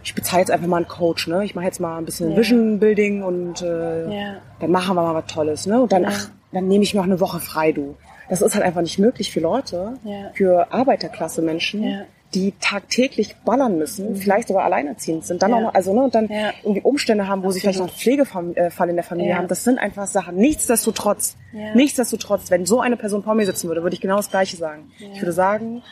ich 0.04 0.15
bezahle 0.15 0.41
jetzt 0.41 0.50
einfach 0.50 0.65
mal 0.65 0.78
einen 0.78 0.88
Coach, 0.88 1.28
ne? 1.28 1.45
Ich 1.45 1.54
mache 1.54 1.65
jetzt 1.65 1.80
mal 1.80 2.00
ein 2.00 2.06
bisschen 2.06 2.32
ja. 2.32 2.38
Vision 2.38 2.80
Building 2.80 3.21
und 3.21 3.62
äh, 3.62 4.12
ja. 4.12 4.38
dann 4.60 4.71
machen 4.71 4.95
wir 4.95 5.04
mal 5.04 5.13
was 5.13 5.32
Tolles, 5.32 5.67
ne? 5.67 5.80
Und 5.80 5.91
dann, 5.91 6.04
ja. 6.04 6.10
ach, 6.12 6.30
dann 6.52 6.67
nehme 6.67 6.84
ich 6.84 6.95
mir 6.95 7.02
auch 7.02 7.06
eine 7.06 7.19
Woche 7.19 7.39
frei, 7.39 7.71
du. 7.71 7.95
Das 8.30 8.41
ist 8.41 8.56
halt 8.56 8.65
einfach 8.65 8.82
nicht 8.82 8.98
möglich 8.98 9.32
für 9.32 9.39
Leute, 9.39 10.00
für 10.34 10.74
Arbeiterklasse 10.74 11.43
Menschen, 11.43 11.84
die 12.33 12.53
tagtäglich 12.59 13.35
ballern 13.45 13.77
müssen, 13.77 14.11
mhm. 14.11 14.15
vielleicht 14.17 14.47
sogar 14.49 14.65
alleinerziehend 14.65 15.25
sind, 15.25 15.41
dann 15.41 15.51
ja. 15.51 15.57
auch 15.57 15.61
noch, 15.61 15.73
also 15.73 15.93
ne, 15.93 16.03
und 16.03 16.15
dann 16.15 16.27
ja. 16.27 16.51
irgendwie 16.63 16.81
Umstände 16.81 17.27
haben, 17.27 17.43
wo 17.43 17.51
sie 17.51 17.61
vielleicht 17.61 17.79
noch 17.79 17.88
einen 17.88 17.95
Pflegefall 17.95 18.89
in 18.89 18.95
der 18.95 19.03
Familie 19.03 19.31
ja. 19.31 19.38
haben. 19.38 19.47
Das 19.47 19.63
sind 19.63 19.79
einfach 19.79 20.07
Sachen. 20.07 20.35
Nichtsdestotrotz, 20.35 21.38
nichtsdestotrotz, 21.75 22.51
wenn 22.51 22.65
so 22.65 22.81
eine 22.81 22.97
Person 22.97 23.23
vor 23.23 23.35
mir 23.35 23.45
sitzen 23.45 23.67
würde, 23.67 23.83
würde 23.83 23.93
ich 23.93 24.01
genau 24.01 24.17
das 24.17 24.29
Gleiche 24.29 24.57
sagen. 24.57 24.91
Ich 25.13 25.21
würde 25.21 25.31
sagen, 25.31 25.83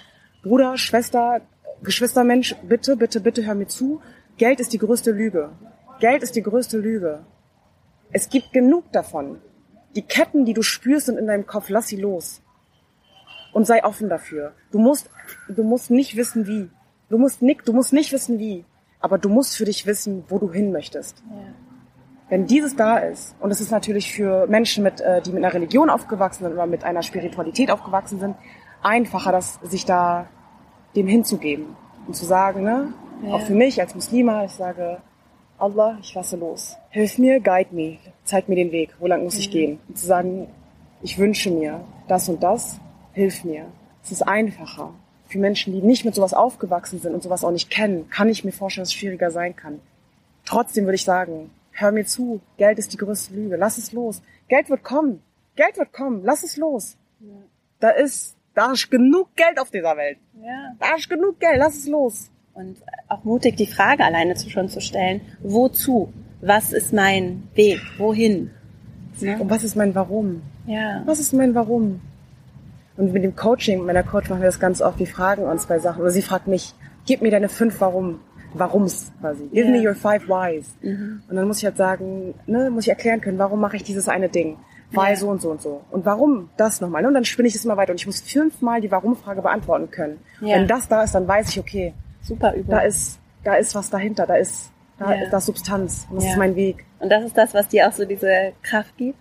Bruder, 0.41 0.77
Schwester, 0.77 1.41
Geschwistermensch, 1.83 2.55
bitte, 2.63 2.97
bitte, 2.97 3.21
bitte 3.21 3.45
hör 3.45 3.55
mir 3.55 3.67
zu. 3.67 4.01
Geld 4.37 4.59
ist 4.59 4.73
die 4.73 4.79
größte 4.79 5.11
Lüge. 5.11 5.51
Geld 5.99 6.23
ist 6.23 6.35
die 6.35 6.43
größte 6.43 6.77
Lüge. 6.77 7.19
Es 8.11 8.29
gibt 8.29 8.51
genug 8.51 8.91
davon. 8.91 9.39
Die 9.95 10.01
Ketten, 10.01 10.43
die 10.45 10.53
du 10.53 10.61
spürst, 10.61 11.05
sind 11.05 11.17
in 11.17 11.27
deinem 11.27 11.45
Kopf. 11.45 11.69
Lass 11.69 11.87
sie 11.87 11.97
los 11.97 12.41
und 13.53 13.65
sei 13.65 13.83
offen 13.83 14.09
dafür. 14.09 14.53
Du 14.71 14.79
musst, 14.79 15.09
du 15.47 15.63
musst 15.63 15.91
nicht 15.91 16.17
wissen 16.17 16.47
wie. 16.47 16.69
Du 17.09 17.17
musst 17.17 17.41
nicht, 17.41 17.67
du 17.67 17.73
musst 17.73 17.93
nicht 17.93 18.11
wissen 18.11 18.39
wie. 18.39 18.65
Aber 18.99 19.17
du 19.17 19.29
musst 19.29 19.55
für 19.55 19.65
dich 19.65 19.85
wissen, 19.85 20.23
wo 20.27 20.39
du 20.39 20.51
hin 20.51 20.71
möchtest. 20.71 21.23
Ja. 21.29 21.53
Wenn 22.29 22.47
dieses 22.47 22.75
da 22.75 22.97
ist, 22.97 23.35
und 23.39 23.51
es 23.51 23.61
ist 23.61 23.69
natürlich 23.69 24.11
für 24.11 24.47
Menschen, 24.47 24.83
mit, 24.83 25.01
äh, 25.01 25.21
die 25.21 25.31
mit 25.31 25.43
einer 25.43 25.53
Religion 25.53 25.89
aufgewachsen 25.89 26.45
sind 26.45 26.53
oder 26.53 26.65
mit 26.65 26.83
einer 26.83 27.03
Spiritualität 27.03 27.69
aufgewachsen 27.69 28.19
sind, 28.19 28.35
einfacher, 28.81 29.31
das, 29.31 29.59
sich 29.61 29.85
da 29.85 30.27
dem 30.95 31.07
hinzugeben 31.07 31.75
und 32.07 32.15
zu 32.15 32.25
sagen, 32.25 32.63
ne, 32.63 32.93
ja. 33.23 33.33
auch 33.33 33.41
für 33.41 33.53
mich 33.53 33.79
als 33.79 33.93
Muslima, 33.93 34.45
ich 34.45 34.51
sage, 34.51 34.97
Allah, 35.59 35.97
ich 36.01 36.13
lasse 36.15 36.37
los. 36.37 36.75
Hilf 36.89 37.17
mir, 37.17 37.39
guide 37.39 37.73
me, 37.73 37.99
zeig 38.23 38.49
mir 38.49 38.55
den 38.55 38.71
Weg, 38.71 38.95
wo 38.99 39.07
lang 39.07 39.23
muss 39.23 39.37
ich 39.37 39.51
gehen. 39.51 39.79
Und 39.87 39.97
zu 39.97 40.05
sagen, 40.05 40.47
ich 41.01 41.19
wünsche 41.19 41.51
mir 41.51 41.81
das 42.07 42.29
und 42.29 42.41
das 42.41 42.79
hilf 43.13 43.43
mir. 43.43 43.67
Es 44.03 44.11
ist 44.11 44.21
einfacher. 44.21 44.93
Für 45.27 45.39
Menschen, 45.39 45.73
die 45.73 45.81
nicht 45.81 46.05
mit 46.05 46.13
sowas 46.15 46.33
aufgewachsen 46.33 46.99
sind 46.99 47.13
und 47.13 47.23
sowas 47.23 47.43
auch 47.43 47.51
nicht 47.51 47.69
kennen, 47.69 48.09
kann 48.09 48.29
ich 48.29 48.43
mir 48.43 48.51
vorstellen, 48.51 48.83
dass 48.83 48.89
es 48.89 48.95
schwieriger 48.95 49.31
sein 49.31 49.55
kann. 49.55 49.79
Trotzdem 50.45 50.85
würde 50.85 50.95
ich 50.95 51.05
sagen, 51.05 51.49
hör 51.71 51.91
mir 51.91 52.05
zu. 52.05 52.41
Geld 52.57 52.77
ist 52.77 52.93
die 52.93 52.97
größte 52.97 53.33
Lüge. 53.33 53.55
Lass 53.55 53.77
es 53.77 53.93
los. 53.93 54.21
Geld 54.47 54.69
wird 54.69 54.83
kommen. 54.83 55.21
Geld 55.55 55.77
wird 55.77 55.93
kommen. 55.93 56.21
Lass 56.23 56.43
es 56.43 56.57
los. 56.57 56.97
Ja. 57.19 57.33
Da 57.79 57.89
ist, 57.91 58.35
da 58.53 58.73
ist 58.73 58.91
genug 58.91 59.35
Geld 59.35 59.59
auf 59.59 59.71
dieser 59.71 59.95
Welt. 59.97 60.17
Ja. 60.41 60.75
Da 60.79 60.95
ist 60.95 61.09
genug 61.09 61.39
Geld. 61.39 61.57
Lass 61.57 61.75
es 61.75 61.87
los. 61.87 62.29
Und 62.53 62.77
auch 63.07 63.23
mutig, 63.23 63.55
die 63.55 63.65
Frage 63.65 64.03
alleine 64.03 64.35
zu 64.35 64.49
schon 64.49 64.69
zu 64.69 64.81
stellen. 64.81 65.21
Wozu? 65.41 66.13
Was 66.41 66.73
ist 66.73 66.93
mein 66.93 67.47
Weg? 67.55 67.79
Wohin? 67.97 68.51
Ne? 69.19 69.39
Und 69.39 69.49
was 69.49 69.63
ist 69.63 69.75
mein 69.75 69.95
Warum? 69.95 70.41
Ja. 70.67 71.01
Was 71.05 71.19
ist 71.19 71.33
mein 71.33 71.55
Warum? 71.55 72.01
Und 72.95 73.13
mit 73.13 73.23
dem 73.23 73.35
Coaching, 73.35 73.79
mit 73.79 73.87
meiner 73.87 74.03
Coach 74.03 74.29
machen 74.29 74.41
wir 74.41 74.47
das 74.47 74.59
ganz 74.59 74.81
oft, 74.81 74.99
wir 74.99 75.07
fragen 75.07 75.43
uns 75.43 75.65
bei 75.65 75.79
Sachen, 75.79 76.01
oder 76.01 76.11
sie 76.11 76.21
fragt 76.21 76.47
mich, 76.47 76.75
gib 77.05 77.21
mir 77.21 77.31
deine 77.31 77.49
fünf 77.49 77.81
Warum, 77.81 78.19
Warums 78.53 79.11
quasi. 79.19 79.45
Give 79.51 79.67
yeah. 79.67 79.77
me 79.77 79.87
your 79.87 79.95
five 79.95 80.27
Whys. 80.27 80.75
Mhm. 80.81 81.23
Und 81.27 81.35
dann 81.35 81.47
muss 81.47 81.57
ich 81.57 81.65
halt 81.65 81.77
sagen, 81.77 82.35
ne, 82.45 82.69
muss 82.69 82.83
ich 82.83 82.89
erklären 82.89 83.21
können, 83.21 83.39
warum 83.39 83.59
mache 83.59 83.75
ich 83.77 83.83
dieses 83.83 84.07
eine 84.07 84.29
Ding? 84.29 84.57
Weil 84.91 85.07
yeah. 85.07 85.15
so 85.15 85.29
und 85.29 85.41
so 85.41 85.49
und 85.49 85.61
so. 85.61 85.81
Und 85.89 86.05
warum 86.05 86.49
das 86.55 86.81
nochmal? 86.81 87.05
Und 87.05 87.15
dann 87.15 87.25
spinne 87.25 87.47
ich 87.47 87.55
es 87.55 87.65
immer 87.65 87.77
weiter 87.77 87.91
und 87.91 87.99
ich 87.99 88.05
muss 88.05 88.21
fünfmal 88.21 88.79
die 88.79 88.91
Warum-Frage 88.91 89.41
beantworten 89.41 89.89
können. 89.89 90.19
Yeah. 90.41 90.59
Wenn 90.59 90.67
das 90.67 90.87
da 90.87 91.03
ist, 91.03 91.15
dann 91.15 91.27
weiß 91.27 91.49
ich, 91.49 91.59
okay, 91.59 91.93
super 92.21 92.53
Übung. 92.53 92.69
Da 92.69 92.81
ist, 92.81 93.19
da 93.43 93.55
ist 93.55 93.73
was 93.73 93.89
dahinter, 93.89 94.27
da 94.27 94.35
ist, 94.35 94.71
da 94.99 95.13
ist 95.13 95.33
das 95.33 95.47
Substanz. 95.47 96.05
Und 96.11 96.17
das 96.17 96.25
ist 96.25 96.37
mein 96.37 96.55
Weg. 96.55 96.85
Und 96.99 97.09
das 97.09 97.23
ist 97.23 97.35
das, 97.35 97.55
was 97.55 97.67
dir 97.67 97.87
auch 97.87 97.91
so 97.91 98.05
diese 98.05 98.53
Kraft 98.61 98.95
gibt? 98.97 99.17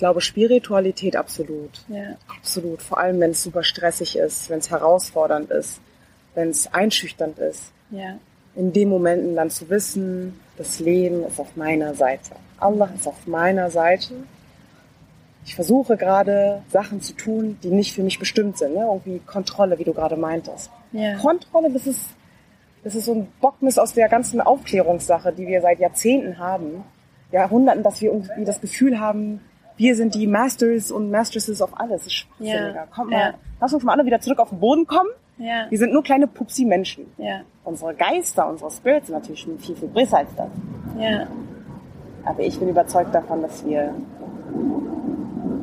Glaube, 0.00 0.20
Spiritualität 0.20 1.14
absolut. 1.14 1.84
Ja. 1.88 2.16
Absolut. 2.36 2.82
Vor 2.82 2.98
allem, 2.98 3.20
wenn 3.20 3.30
es 3.30 3.42
super 3.44 3.62
stressig 3.62 4.16
ist, 4.16 4.50
wenn 4.50 4.58
es 4.58 4.70
herausfordernd 4.70 5.50
ist, 5.50 5.80
wenn 6.34 6.48
es 6.48 6.72
einschüchternd 6.72 7.38
ist. 7.38 7.70
Ja. 7.90 8.18
In 8.56 8.72
den 8.72 8.88
Momenten 8.88 9.36
dann 9.36 9.50
zu 9.50 9.68
wissen, 9.70 10.40
das 10.56 10.80
Leben 10.80 11.24
ist 11.24 11.38
auf 11.38 11.54
meiner 11.54 11.94
Seite. 11.94 12.32
Allah 12.58 12.90
ist 12.96 13.06
auf 13.06 13.26
meiner 13.26 13.70
Seite. 13.70 14.14
Ich 15.44 15.54
versuche 15.54 15.96
gerade 15.96 16.62
Sachen 16.68 17.00
zu 17.00 17.12
tun, 17.14 17.58
die 17.62 17.70
nicht 17.70 17.94
für 17.94 18.02
mich 18.02 18.18
bestimmt 18.18 18.58
sind. 18.58 18.74
Ne? 18.74 18.80
Irgendwie 18.80 19.20
Kontrolle, 19.20 19.78
wie 19.78 19.84
du 19.84 19.92
gerade 19.92 20.16
meintest. 20.16 20.70
Ja. 20.92 21.16
Kontrolle, 21.18 21.70
das 21.70 21.86
ist, 21.86 22.08
das 22.84 22.94
ist 22.94 23.04
so 23.04 23.14
ein 23.14 23.28
Bockmiss 23.40 23.78
aus 23.78 23.92
der 23.92 24.08
ganzen 24.08 24.40
Aufklärungssache, 24.40 25.32
die 25.32 25.46
wir 25.46 25.60
seit 25.60 25.78
Jahrzehnten 25.78 26.38
haben. 26.38 26.84
Jahrhunderten, 27.32 27.82
dass 27.82 28.00
wir 28.00 28.10
irgendwie 28.12 28.44
das 28.44 28.60
Gefühl 28.60 28.98
haben, 28.98 29.40
wir 29.80 29.96
sind 29.96 30.14
die 30.14 30.26
Masters 30.26 30.90
und 30.90 31.10
Mastresses 31.10 31.62
auf 31.62 31.70
alles. 31.80 32.04
Das 32.04 32.06
ist 32.08 32.12
schwachsinniger. 32.12 32.74
Ja. 32.74 32.86
Komm 32.94 33.08
mal, 33.08 33.34
lass 33.62 33.72
uns 33.72 33.82
mal 33.82 33.94
alle 33.94 34.04
wieder 34.04 34.20
zurück 34.20 34.38
auf 34.38 34.50
den 34.50 34.60
Boden 34.60 34.86
kommen. 34.86 35.08
Ja. 35.38 35.70
Wir 35.70 35.78
sind 35.78 35.94
nur 35.94 36.02
kleine 36.02 36.26
Pupsi-Menschen. 36.26 37.06
Ja. 37.16 37.40
Unsere 37.64 37.94
Geister, 37.94 38.46
unsere 38.46 38.70
Spirits 38.70 39.06
sind 39.06 39.16
natürlich 39.16 39.40
schon 39.40 39.58
viel, 39.58 39.74
viel 39.74 39.88
größer 39.88 40.18
als 40.18 40.28
das. 40.36 40.48
Ja. 40.98 41.26
Aber 42.26 42.40
ich 42.40 42.58
bin 42.58 42.68
überzeugt 42.68 43.14
davon, 43.14 43.40
dass 43.40 43.64
wir, 43.64 43.94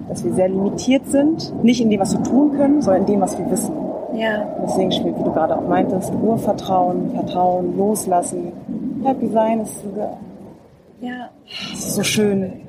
dass 0.10 0.24
wir 0.24 0.34
sehr 0.34 0.50
limitiert 0.50 1.06
sind. 1.10 1.64
Nicht 1.64 1.80
in 1.80 1.92
dem, 1.92 2.00
was 2.00 2.18
wir 2.18 2.24
tun 2.24 2.58
können, 2.58 2.82
sondern 2.82 3.04
in 3.04 3.08
dem, 3.08 3.22
was 3.22 3.38
wir 3.38 3.48
wissen. 3.52 3.76
Ja. 4.16 4.48
Deswegen 4.64 4.92
spielt, 4.92 5.20
wie 5.20 5.24
du 5.26 5.32
gerade 5.32 5.56
auch 5.56 5.68
meintest, 5.68 6.12
Urvertrauen, 6.16 7.12
Vertrauen, 7.12 7.78
Loslassen. 7.78 8.52
Happy 9.04 9.28
sein 9.28 9.60
ist, 9.60 9.84
ja. 11.02 11.30
ist 11.72 11.94
so 11.94 12.02
schön 12.02 12.67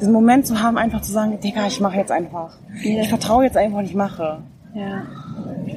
diesen 0.00 0.12
Moment 0.12 0.46
zu 0.46 0.60
haben, 0.60 0.78
einfach 0.78 1.02
zu 1.02 1.12
sagen, 1.12 1.38
Digga, 1.40 1.66
ich 1.66 1.80
mache 1.80 1.96
jetzt 1.96 2.10
einfach. 2.12 2.56
Ja. 2.82 3.02
Ich 3.02 3.08
vertraue 3.08 3.44
jetzt 3.44 3.56
einfach 3.56 3.78
und 3.78 3.84
ich 3.84 3.94
mache. 3.94 4.42
Ja. 4.74 5.06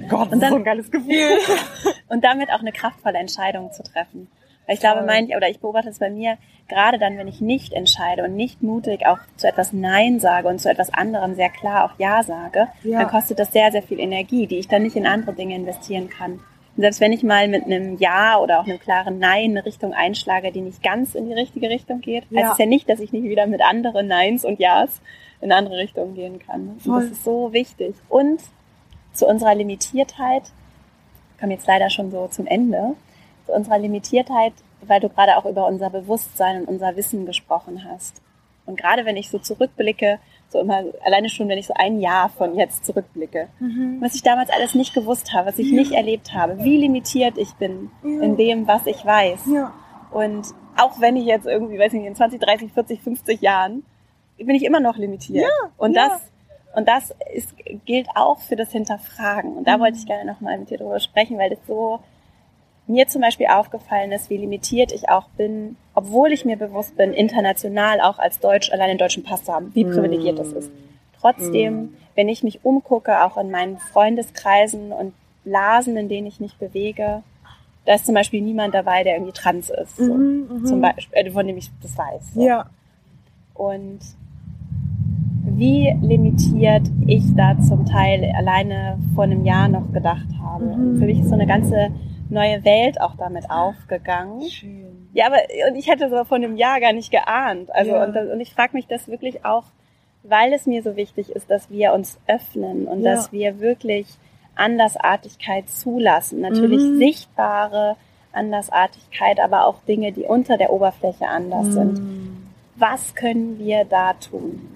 Gott, 0.09 0.28
das 0.28 0.34
und 0.34 0.39
dann, 0.39 0.43
ist 0.43 0.49
so 0.49 0.55
ein 0.55 0.63
geiles 0.63 0.91
Gefühl. 0.91 1.38
und 2.09 2.24
damit 2.24 2.49
auch 2.51 2.59
eine 2.59 2.71
kraftvolle 2.71 3.17
Entscheidung 3.17 3.71
zu 3.71 3.84
treffen. 3.84 4.28
Weil 4.65 4.76
ich 4.76 4.80
glaube, 4.80 5.03
mein, 5.05 5.26
oder 5.28 5.49
ich 5.49 5.59
beobachte 5.59 5.89
es 5.89 5.99
bei 5.99 6.09
mir, 6.09 6.38
gerade 6.69 6.97
dann, 6.97 7.17
wenn 7.17 7.28
ich 7.28 7.41
nicht 7.41 7.74
entscheide 7.74 8.24
und 8.24 8.36
nicht 8.36 8.63
mutig 8.63 9.05
auch 9.05 9.19
zu 9.36 9.47
etwas 9.47 9.74
Nein 9.74 10.19
sage 10.19 10.47
und 10.47 10.59
zu 10.59 10.69
etwas 10.69 10.93
anderem 10.93 11.36
sehr 11.36 11.49
klar 11.49 11.86
auch 11.86 11.99
Ja 11.99 12.24
sage, 12.24 12.67
ja. 12.84 12.99
dann 12.99 13.09
kostet 13.09 13.39
das 13.39 13.51
sehr, 13.51 13.71
sehr 13.71 13.84
viel 13.84 13.99
Energie, 13.99 14.47
die 14.47 14.59
ich 14.59 14.67
dann 14.67 14.84
nicht 14.84 14.95
in 14.95 15.05
andere 15.05 15.34
Dinge 15.34 15.55
investieren 15.55 16.09
kann. 16.09 16.39
Und 16.76 16.82
selbst 16.82 17.01
wenn 17.01 17.13
ich 17.13 17.24
mal 17.24 17.47
mit 17.47 17.65
einem 17.65 17.97
Ja 17.97 18.39
oder 18.39 18.59
auch 18.59 18.65
einem 18.65 18.80
klaren 18.80 19.19
Nein 19.19 19.51
eine 19.51 19.65
Richtung 19.65 19.93
einschlage, 19.93 20.51
die 20.51 20.61
nicht 20.61 20.82
ganz 20.82 21.13
in 21.13 21.28
die 21.28 21.34
richtige 21.34 21.69
Richtung 21.69 22.01
geht, 22.01 22.26
ja. 22.32 22.41
heißt 22.41 22.53
es 22.53 22.57
ja 22.57 22.65
nicht, 22.65 22.89
dass 22.89 22.99
ich 22.99 23.11
nicht 23.11 23.26
wieder 23.26 23.45
mit 23.45 23.61
anderen 23.61 24.07
Neins 24.07 24.43
und 24.43 24.59
Ja's 24.59 25.01
in 25.39 25.51
andere 25.51 25.78
Richtung 25.78 26.15
gehen 26.15 26.39
kann. 26.39 26.80
Das 26.84 27.03
ist 27.03 27.24
so 27.24 27.53
wichtig. 27.53 27.95
Und 28.09 28.41
zu 29.11 29.28
unserer 29.28 29.53
Limitiertheit, 29.53 30.51
komme 31.39 31.53
jetzt 31.53 31.67
leider 31.67 31.89
schon 31.89 32.09
so 32.09 32.28
zum 32.28 32.47
Ende, 32.47 32.95
zu 33.45 33.51
unserer 33.51 33.78
Limitiertheit, 33.78 34.53
weil 34.82 34.99
du 34.99 35.09
gerade 35.09 35.38
auch 35.38 35.45
über 35.45 35.67
unser 35.67 35.89
Bewusstsein 35.89 36.61
und 36.61 36.67
unser 36.67 36.95
Wissen 36.95 37.26
gesprochen 37.26 37.84
hast. 37.84 38.22
Und 38.66 38.78
gerade 38.78 39.05
wenn 39.05 39.18
ich 39.18 39.30
so 39.30 39.39
zurückblicke, 39.39 40.20
so 40.49 40.59
immer, 40.59 40.84
alleine 41.03 41.30
schon, 41.30 41.49
wenn 41.49 41.57
ich 41.57 41.68
so 41.68 41.74
ein 41.76 41.99
Jahr 41.99 42.30
von 42.30 42.55
jetzt 42.55 42.86
zurückblicke, 42.86 43.49
mhm. 43.59 43.97
was 43.99 44.16
ich 44.16 44.24
damals 44.24 44.49
alles 44.49 44.76
nicht 44.76 44.93
gewusst 44.93 45.34
habe, 45.34 45.47
was 45.47 45.59
ich 45.59 45.70
ja. 45.70 45.76
nicht 45.76 45.91
erlebt 45.91 46.34
habe, 46.34 46.64
wie 46.64 46.78
limitiert 46.78 47.38
ich 47.38 47.53
bin 47.55 47.89
ja. 48.03 48.22
in 48.22 48.38
dem, 48.38 48.68
was 48.68 48.86
ich 48.86 49.03
weiß. 49.03 49.41
Ja. 49.47 49.74
Und 50.11 50.47
auch 50.78 51.01
wenn 51.01 51.18
ich 51.18 51.26
jetzt 51.26 51.45
irgendwie, 51.45 51.78
weiß 51.78 51.93
nicht, 51.93 52.05
in 52.05 52.16
20, 52.16 52.39
30, 52.39 52.72
40, 52.72 53.01
50 53.01 53.41
Jahren, 53.41 53.84
bin 54.38 54.55
ich 54.55 54.64
immer 54.64 54.80
noch 54.80 54.97
limitiert. 54.97 55.45
Und 55.78 55.95
das, 55.95 56.11
und 56.76 56.88
das 56.88 57.14
ist, 57.34 57.53
gilt 57.86 58.07
auch 58.16 58.39
für 58.39 58.55
das 58.55 58.72
Hinterfragen. 58.72 59.57
Und 59.57 59.68
da 59.68 59.78
mhm. 59.78 59.82
wollte 59.82 59.97
ich 59.97 60.05
gerne 60.05 60.32
nochmal 60.32 60.57
mit 60.57 60.70
dir 60.70 60.78
drüber 60.78 60.99
sprechen, 60.99 61.38
weil 61.38 61.49
das 61.49 61.59
so 61.68 61.99
mir 62.88 63.07
zum 63.07 63.21
Beispiel 63.21 63.47
aufgefallen 63.47 64.11
ist, 64.11 64.29
wie 64.29 64.38
limitiert 64.38 64.91
ich 64.91 65.09
auch 65.09 65.27
bin, 65.38 65.77
obwohl 65.93 66.31
ich 66.31 66.45
mir 66.45 66.57
bewusst 66.57 66.97
bin, 66.97 67.13
international 67.13 68.01
auch 68.01 68.19
als 68.19 68.39
Deutsch 68.39 68.71
allein 68.71 68.89
den 68.89 68.97
deutschen 68.97 69.23
Pass 69.23 69.43
zu 69.43 69.53
haben, 69.53 69.71
wie 69.73 69.86
privilegiert 69.86 70.38
das 70.38 70.51
ist. 70.51 70.71
Trotzdem, 71.19 71.73
mm. 71.73 71.93
wenn 72.15 72.27
ich 72.27 72.43
mich 72.43 72.65
umgucke, 72.65 73.23
auch 73.23 73.38
in 73.38 73.51
meinen 73.51 73.77
Freundeskreisen 73.77 74.91
und 74.91 75.13
Blasen, 75.45 75.95
in 75.95 76.09
denen 76.09 76.27
ich 76.27 76.41
mich 76.41 76.55
bewege, 76.57 77.23
da 77.86 77.95
ist 77.95 78.05
zum 78.05 78.15
Beispiel 78.15 78.41
niemand 78.41 78.73
dabei, 78.73 79.03
der 79.03 79.15
irgendwie 79.15 79.34
trans 79.34 79.69
ist, 79.69 79.97
so. 79.97 80.13
mm 80.13 80.47
-hmm. 80.49 80.65
zum 80.65 80.81
Beispiel, 80.81 81.17
äh, 81.17 81.31
von 81.31 81.47
dem 81.47 81.57
ich 81.57 81.69
das 81.81 81.97
weiß. 81.97 82.34
So. 82.34 82.45
Ja. 82.45 82.69
Und 83.53 83.99
wie 85.45 85.93
limitiert 86.01 86.89
ich 87.05 87.23
da 87.36 87.59
zum 87.59 87.86
Teil 87.86 88.31
alleine 88.36 88.97
vor 89.13 89.25
einem 89.25 89.45
Jahr 89.45 89.67
noch 89.67 89.91
gedacht 89.91 90.27
habe. 90.41 90.65
Mhm. 90.65 90.97
Für 90.97 91.05
mich 91.05 91.19
ist 91.19 91.27
so 91.27 91.36
eine 91.36 91.45
ganze 91.45 91.91
neue 92.34 92.65
Welt 92.65 92.99
auch 92.99 93.15
damit 93.15 93.49
aufgegangen. 93.49 94.41
Schön. 94.49 95.09
Ja, 95.13 95.27
aber 95.27 95.38
und 95.69 95.75
ich 95.75 95.88
hätte 95.88 96.09
so 96.09 96.23
von 96.25 96.43
einem 96.43 96.57
Jahr 96.57 96.79
gar 96.79 96.93
nicht 96.93 97.11
geahnt. 97.11 97.73
Also 97.73 97.91
ja. 97.91 98.03
und, 98.03 98.15
und 98.15 98.39
ich 98.39 98.53
frage 98.53 98.73
mich 98.73 98.88
das 98.88 99.07
wirklich 99.07 99.45
auch, 99.45 99.65
weil 100.23 100.53
es 100.53 100.65
mir 100.65 100.81
so 100.84 100.95
wichtig 100.95 101.29
ist, 101.29 101.49
dass 101.49 101.69
wir 101.69 101.93
uns 101.93 102.19
öffnen 102.27 102.88
und 102.88 103.01
ja. 103.01 103.15
dass 103.15 103.31
wir 103.31 103.59
wirklich 103.59 104.07
Andersartigkeit 104.55 105.69
zulassen. 105.69 106.41
Natürlich 106.41 106.81
mhm. 106.81 106.97
sichtbare 106.97 107.95
Andersartigkeit, 108.31 109.39
aber 109.39 109.67
auch 109.67 109.81
Dinge, 109.88 110.11
die 110.11 110.23
unter 110.23 110.57
der 110.57 110.71
Oberfläche 110.71 111.27
anders 111.27 111.67
mhm. 111.67 111.71
sind. 111.71 112.01
Was 112.75 113.15
können 113.15 113.59
wir 113.59 113.86
da 113.86 114.13
tun? 114.13 114.69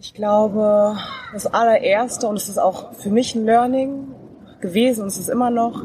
Ich 0.00 0.12
glaube, 0.12 0.96
das 1.32 1.46
allererste, 1.46 2.26
und 2.26 2.36
es 2.36 2.48
ist 2.48 2.58
auch 2.58 2.92
für 2.94 3.10
mich 3.10 3.34
ein 3.34 3.46
Learning, 3.46 4.14
gewesen 4.64 5.02
und 5.02 5.08
es 5.08 5.18
ist 5.18 5.28
immer 5.28 5.50
noch, 5.50 5.84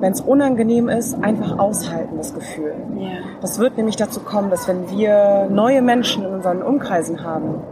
wenn 0.00 0.12
es 0.12 0.22
unangenehm 0.22 0.88
ist, 0.88 1.22
einfach 1.22 1.58
aushalten, 1.58 2.16
das 2.16 2.34
Gefühl. 2.34 2.74
Yeah. 2.96 3.18
Das 3.42 3.58
wird 3.58 3.76
nämlich 3.76 3.96
dazu 3.96 4.20
kommen, 4.20 4.50
dass 4.50 4.66
wenn 4.66 4.90
wir 4.90 5.48
neue 5.50 5.82
Menschen 5.82 6.24
in 6.24 6.32
unseren 6.32 6.62
Umkreisen 6.62 7.22
haben, 7.22 7.62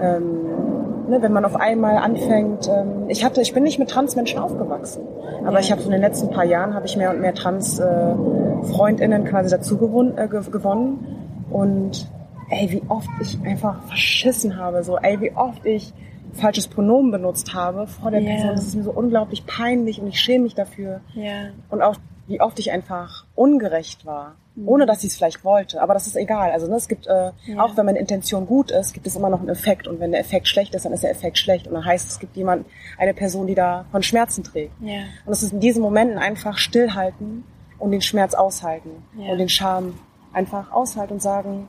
ähm, 0.00 1.08
ne, 1.08 1.22
wenn 1.22 1.32
man 1.32 1.46
auf 1.46 1.56
einmal 1.56 1.96
anfängt, 1.96 2.68
ähm, 2.68 3.08
ich 3.08 3.24
hatte, 3.24 3.40
ich 3.40 3.54
bin 3.54 3.62
nicht 3.62 3.78
mit 3.78 3.88
Transmenschen 3.88 4.38
aufgewachsen, 4.38 5.02
aber 5.40 5.52
yeah. 5.52 5.60
ich 5.60 5.72
habe 5.72 5.82
in 5.82 5.90
den 5.90 6.02
letzten 6.02 6.30
paar 6.30 6.44
Jahren 6.44 6.74
habe 6.74 6.84
ich 6.84 6.96
mehr 6.96 7.10
und 7.10 7.20
mehr 7.20 7.34
Trans-Freundinnen 7.34 9.26
äh, 9.26 9.28
quasi 9.28 9.48
dazu 9.48 9.78
gewonnen, 9.78 10.18
äh, 10.18 10.28
gewonnen 10.28 11.06
und 11.50 12.10
ey, 12.50 12.70
wie 12.70 12.82
oft 12.88 13.08
ich 13.22 13.38
einfach 13.46 13.82
verschissen 13.84 14.58
habe, 14.58 14.82
so, 14.82 14.98
ey, 14.98 15.18
wie 15.20 15.32
oft 15.34 15.64
ich 15.64 15.94
falsches 16.32 16.68
Pronomen 16.68 17.10
benutzt 17.10 17.54
habe 17.54 17.86
vor 17.86 18.10
der 18.10 18.20
yeah. 18.20 18.34
Person. 18.34 18.56
Das 18.56 18.66
ist 18.66 18.74
mir 18.74 18.84
so 18.84 18.92
unglaublich 18.92 19.46
peinlich 19.46 20.00
und 20.00 20.06
ich 20.06 20.20
schäme 20.20 20.44
mich 20.44 20.54
dafür. 20.54 21.00
Yeah. 21.16 21.50
Und 21.70 21.82
auch 21.82 21.96
wie 22.26 22.40
oft 22.40 22.58
ich 22.58 22.70
einfach 22.70 23.24
ungerecht 23.34 24.04
war, 24.04 24.36
mhm. 24.54 24.68
ohne 24.68 24.86
dass 24.86 25.00
sie 25.00 25.06
es 25.06 25.16
vielleicht 25.16 25.44
wollte. 25.44 25.80
Aber 25.80 25.94
das 25.94 26.06
ist 26.06 26.16
egal. 26.16 26.50
Also 26.52 26.68
ne, 26.68 26.76
es 26.76 26.88
gibt, 26.88 27.06
äh, 27.06 27.30
yeah. 27.48 27.62
auch 27.62 27.76
wenn 27.76 27.86
meine 27.86 27.98
Intention 27.98 28.46
gut 28.46 28.70
ist, 28.70 28.92
gibt 28.92 29.06
es 29.06 29.16
immer 29.16 29.30
noch 29.30 29.40
einen 29.40 29.48
Effekt. 29.48 29.88
Und 29.88 29.98
wenn 30.00 30.12
der 30.12 30.20
Effekt 30.20 30.46
schlecht 30.46 30.74
ist, 30.74 30.84
dann 30.84 30.92
ist 30.92 31.02
der 31.02 31.10
Effekt 31.10 31.38
schlecht. 31.38 31.66
Und 31.66 31.74
dann 31.74 31.84
heißt 31.84 32.06
es, 32.06 32.12
es 32.12 32.18
gibt 32.18 32.36
jemand, 32.36 32.66
eine 32.98 33.14
Person, 33.14 33.46
die 33.46 33.54
da 33.54 33.86
von 33.90 34.02
Schmerzen 34.02 34.44
trägt. 34.44 34.72
Yeah. 34.82 35.04
Und 35.24 35.32
es 35.32 35.42
ist 35.42 35.52
in 35.52 35.60
diesen 35.60 35.82
Momenten 35.82 36.18
einfach 36.18 36.58
stillhalten 36.58 37.44
und 37.78 37.92
den 37.92 38.02
Schmerz 38.02 38.34
aushalten 38.34 38.90
und 39.16 39.38
den 39.38 39.48
Scham 39.48 39.94
einfach 40.32 40.70
aushalten 40.72 41.14
und 41.14 41.22
sagen, 41.22 41.68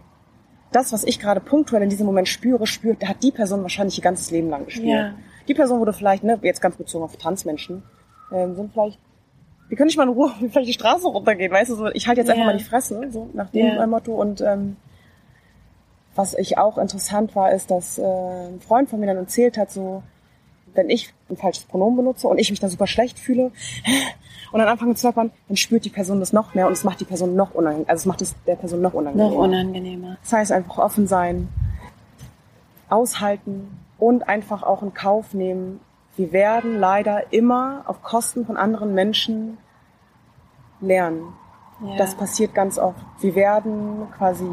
das, 0.72 0.94
was 0.94 1.04
ich 1.04 1.20
gerade 1.20 1.40
punktuell 1.40 1.84
in 1.84 1.90
diesem 1.90 2.06
Moment 2.06 2.28
spüre, 2.28 2.68
spürt, 2.68 3.08
hat 3.08 3.24
die 3.24 3.32
Person 3.32 3.62
wahrscheinlich 3.62 3.98
ihr 3.98 4.04
ganzes 4.04 4.32
Leben 4.32 4.50
lang 4.50 4.66
gespürt. 4.66 4.88
Ja. 4.88 5.14
Die 5.48 5.54
Person 5.54 5.80
wurde 5.80 5.94
vielleicht, 5.94 6.24
ne, 6.24 6.38
jetzt 6.44 6.62
ganz 6.62 6.76
bezogen 6.76 7.04
auf 7.04 7.18
Transmenschen, 7.18 7.84
äh, 8.32 8.54
sind 8.54 8.72
vielleicht, 8.72 9.00
wir 9.68 9.78
können 9.78 9.88
nicht 9.88 9.98
mal 9.98 10.04
in 10.04 10.10
Ruhe 10.10 10.32
vielleicht 10.52 10.68
die 10.68 10.74
Straße 10.74 11.08
runtergehen, 11.08 11.52
weißt 11.52 11.72
du, 11.72 11.76
so, 11.76 11.88
ich 11.88 12.08
halte 12.08 12.22
jetzt 12.22 12.28
ja. 12.28 12.36
einfach 12.36 12.46
mal 12.46 12.58
die 12.58 12.64
Fresse, 12.64 13.10
so 13.12 13.30
nach 13.34 13.50
dem 13.50 13.66
ja. 13.66 13.88
Motto. 13.88 14.14
Und 14.14 14.42
ähm, 14.42 14.76
was 16.16 16.34
ich 16.36 16.58
auch 16.58 16.78
interessant 16.78 17.36
war, 17.36 17.52
ist, 17.52 17.72
dass 17.72 17.98
äh, 17.98 18.04
ein 18.04 18.60
Freund 18.62 18.90
von 18.90 19.00
mir 19.00 19.08
dann 19.08 19.18
erzählt 19.18 19.58
hat, 19.58 19.72
so, 19.72 20.04
wenn 20.74 20.90
ich 20.90 21.14
ein 21.30 21.38
falsches 21.38 21.66
Pronomen 21.66 21.98
benutze 21.98 22.28
und 22.28 22.38
ich 22.38 22.50
mich 22.50 22.60
dann 22.60 22.70
super 22.70 22.88
schlecht 22.88 23.20
fühle, 23.20 23.52
und 24.52 24.60
dann 24.60 24.68
anfangen 24.68 24.96
zu 24.96 25.04
zappern, 25.04 25.32
dann 25.48 25.58
spürt 25.58 25.86
die 25.86 25.90
Person 25.90 26.20
das 26.20 26.34
noch 26.34 26.54
mehr 26.56 26.68
und 26.68 26.74
es 26.74 26.84
macht 26.84 27.00
die 27.00 27.06
Person 27.06 27.36
noch 27.36 27.54
unangenehmer. 27.54 27.90
Also 27.90 28.02
es 28.02 28.06
macht 28.06 28.22
es 28.22 28.36
der 28.48 28.56
Person 28.56 28.82
noch 28.82 28.94
unangenehmer. 28.94 29.30
Noch 29.30 29.38
unangenehmer. 29.38 30.18
Das 30.22 30.34
heißt 30.34 30.52
einfach 30.52 30.78
offen 30.80 31.08
sein, 31.08 31.50
aushalten 32.90 33.78
und 33.98 34.28
einfach 34.28 34.64
auch 34.64 34.82
in 34.82 34.94
Kauf 34.94 35.34
nehmen. 35.34 35.80
Wir 36.16 36.32
werden 36.32 36.80
leider 36.80 37.32
immer 37.32 37.84
auf 37.86 38.02
Kosten 38.02 38.46
von 38.46 38.58
anderen 38.58 38.94
Menschen 38.94 39.58
lernen. 40.82 41.34
Ja. 41.86 41.98
Das 41.98 42.16
passiert 42.16 42.54
ganz 42.54 42.78
oft. 42.78 43.00
Wir 43.22 43.36
werden 43.36 44.08
quasi, 44.18 44.50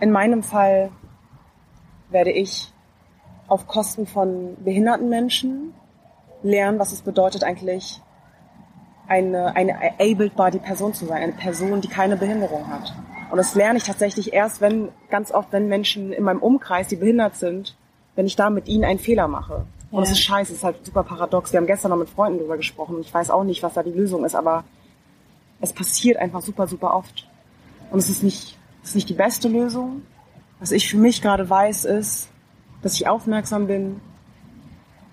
in 0.00 0.10
meinem 0.10 0.42
Fall 0.42 0.90
werde 2.10 2.30
ich 2.30 2.72
auf 3.48 3.66
Kosten 3.66 4.06
von 4.06 4.56
behinderten 4.62 5.08
Menschen 5.08 5.74
lernen, 6.42 6.78
was 6.78 6.92
es 6.92 7.02
bedeutet 7.02 7.42
eigentlich 7.42 8.00
eine, 9.08 9.56
eine 9.56 9.78
able-body 9.98 10.58
Person 10.58 10.94
zu 10.94 11.06
sein, 11.06 11.22
eine 11.22 11.32
Person, 11.32 11.80
die 11.80 11.88
keine 11.88 12.16
Behinderung 12.16 12.68
hat. 12.68 12.92
Und 13.30 13.38
das 13.38 13.54
lerne 13.54 13.78
ich 13.78 13.84
tatsächlich 13.84 14.32
erst, 14.32 14.60
wenn, 14.60 14.88
ganz 15.10 15.32
oft, 15.32 15.52
wenn 15.52 15.68
Menschen 15.68 16.12
in 16.12 16.24
meinem 16.24 16.40
Umkreis, 16.40 16.88
die 16.88 16.96
behindert 16.96 17.36
sind, 17.36 17.76
wenn 18.14 18.26
ich 18.26 18.36
da 18.36 18.50
mit 18.50 18.68
ihnen 18.68 18.84
einen 18.84 18.98
Fehler 18.98 19.28
mache. 19.28 19.64
Und 19.90 20.02
es 20.02 20.10
ist 20.10 20.20
scheiße, 20.20 20.52
es 20.52 20.58
ist 20.58 20.64
halt 20.64 20.84
super 20.84 21.02
paradox. 21.02 21.52
Wir 21.52 21.58
haben 21.58 21.66
gestern 21.66 21.90
noch 21.90 21.98
mit 21.98 22.10
Freunden 22.10 22.38
drüber 22.38 22.58
gesprochen 22.58 22.96
und 22.96 23.00
ich 23.00 23.12
weiß 23.12 23.30
auch 23.30 23.44
nicht, 23.44 23.62
was 23.62 23.74
da 23.74 23.82
die 23.82 23.92
Lösung 23.92 24.24
ist, 24.24 24.34
aber 24.34 24.64
es 25.60 25.72
passiert 25.72 26.18
einfach 26.18 26.42
super, 26.42 26.66
super 26.66 26.94
oft. 26.94 27.26
Und 27.90 27.98
es 27.98 28.10
ist 28.10 28.22
nicht, 28.22 28.58
es 28.82 28.90
ist 28.90 28.94
nicht 28.94 29.08
die 29.08 29.14
beste 29.14 29.48
Lösung. 29.48 30.02
Was 30.60 30.72
ich 30.72 30.90
für 30.90 30.98
mich 30.98 31.22
gerade 31.22 31.48
weiß, 31.48 31.86
ist, 31.86 32.28
dass 32.82 32.94
ich 32.94 33.08
aufmerksam 33.08 33.66
bin, 33.66 34.00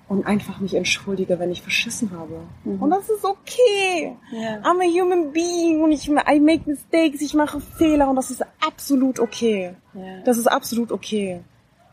und 0.08 0.26
einfach 0.28 0.60
mich 0.60 0.76
entschuldige, 0.76 1.40
wenn 1.40 1.52
ich 1.52 1.62
verschissen 1.62 2.12
habe. 2.12 2.42
Mhm. 2.64 2.82
Und 2.82 2.90
das 2.92 3.10
ist 3.10 3.26
okay. 3.26 4.16
Yeah. 4.32 4.62
I'm 4.62 4.80
a 4.80 4.86
human 4.86 5.32
being 5.32 5.82
und 5.82 5.92
ich 5.92 6.08
I 6.08 6.40
make 6.40 6.70
mistakes, 6.70 7.22
ich 7.22 7.34
mache 7.34 7.60
Fehler 7.60 8.10
und 8.10 8.16
das 8.16 8.30
ist 8.30 8.44
absolut 8.66 9.20
okay. 9.20 9.76
Yeah. 9.96 10.22
Das 10.24 10.38
ist 10.38 10.48
absolut 10.48 10.92
okay. 10.92 11.42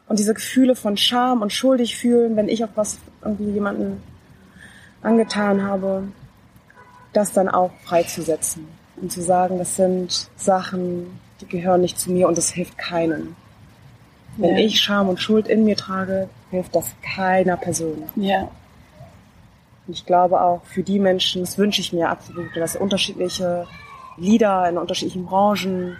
Und 0.08 0.18
diese 0.18 0.34
Gefühle 0.34 0.76
von 0.76 0.96
Scham 0.96 1.40
und 1.40 1.52
schuldig 1.52 1.96
fühlen, 1.96 2.36
wenn 2.36 2.48
ich 2.48 2.62
auch 2.64 2.70
was 2.74 2.98
irgendwie 3.22 3.50
jemanden 3.50 4.02
angetan 5.00 5.62
habe, 5.62 6.04
das 7.14 7.32
dann 7.32 7.48
auch 7.48 7.70
freizusetzen 7.84 8.66
und 8.96 9.10
zu 9.10 9.22
sagen, 9.22 9.58
das 9.58 9.76
sind 9.76 10.28
Sachen, 10.36 11.18
die 11.40 11.46
gehören 11.46 11.80
nicht 11.80 11.98
zu 11.98 12.12
mir 12.12 12.28
und 12.28 12.36
das 12.36 12.50
hilft 12.50 12.76
keinem. 12.76 13.36
Wenn 14.36 14.56
ja. 14.56 14.64
ich 14.64 14.80
Scham 14.80 15.08
und 15.08 15.20
Schuld 15.20 15.48
in 15.48 15.64
mir 15.64 15.76
trage, 15.76 16.28
hilft 16.50 16.74
das 16.74 16.92
keiner 17.02 17.56
Person. 17.56 18.04
Ja. 18.16 18.50
Und 19.86 19.94
ich 19.94 20.06
glaube 20.06 20.40
auch 20.40 20.62
für 20.64 20.82
die 20.82 20.98
Menschen, 20.98 21.42
das 21.42 21.58
wünsche 21.58 21.80
ich 21.80 21.92
mir 21.92 22.08
absolut, 22.08 22.56
dass 22.56 22.76
unterschiedliche 22.76 23.66
Leader 24.16 24.68
in 24.68 24.78
unterschiedlichen 24.78 25.26
Branchen 25.26 25.96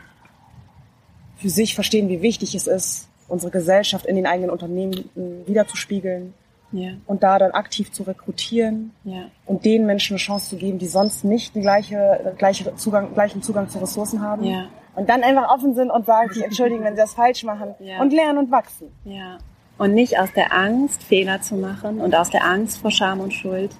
für 1.37 1.51
sich 1.51 1.74
verstehen, 1.74 2.09
wie 2.09 2.22
wichtig 2.22 2.55
es 2.55 2.66
ist, 2.66 3.09
unsere 3.28 3.51
Gesellschaft 3.51 4.07
in 4.07 4.16
den 4.16 4.26
eigenen 4.26 4.51
Unternehmen 4.51 5.11
wiederzuspiegeln 5.47 6.35
Ja. 6.72 6.93
Und 7.07 7.22
da 7.22 7.39
dann 7.39 7.53
aktiv 7.53 7.93
zu 7.93 8.05
rekrutieren 8.05 8.93
ja. 9.05 9.26
und 9.47 9.64
den 9.64 9.85
Menschen 9.85 10.14
eine 10.14 10.18
Chance 10.18 10.51
zu 10.51 10.57
geben, 10.57 10.78
die 10.78 10.87
sonst 10.87 11.24
nicht 11.24 11.55
den 11.55 11.62
gleiche, 11.62 12.35
gleiche 12.39 12.74
Zugang, 12.76 13.12
gleichen 13.14 13.43
Zugang 13.43 13.68
zu 13.68 13.78
Ressourcen 13.78 14.22
haben. 14.22 14.45
Ja. 14.45 14.68
Und 14.95 15.09
dann 15.09 15.22
einfach 15.22 15.51
offen 15.51 15.74
sind 15.74 15.90
und 15.90 16.05
sagen, 16.05 16.32
sich 16.32 16.45
entschuldigen, 16.45 16.84
wenn 16.84 16.95
sie 16.95 17.01
das 17.01 17.14
falsch 17.14 17.45
machen 17.45 17.74
ja. 17.78 18.01
und 18.01 18.12
lernen 18.12 18.38
und 18.38 18.51
wachsen. 18.51 18.93
Ja. 19.05 19.38
Und 19.78 19.95
nicht 19.95 20.18
aus 20.18 20.32
der 20.32 20.53
Angst, 20.53 21.03
Fehler 21.03 21.40
zu 21.40 21.57
machen 21.57 22.01
und 22.01 22.14
aus 22.14 22.30
der 22.30 22.45
Angst 22.45 22.78
vor 22.78 22.90
Scham 22.90 23.20
und 23.20 23.32
Schuld 23.32 23.70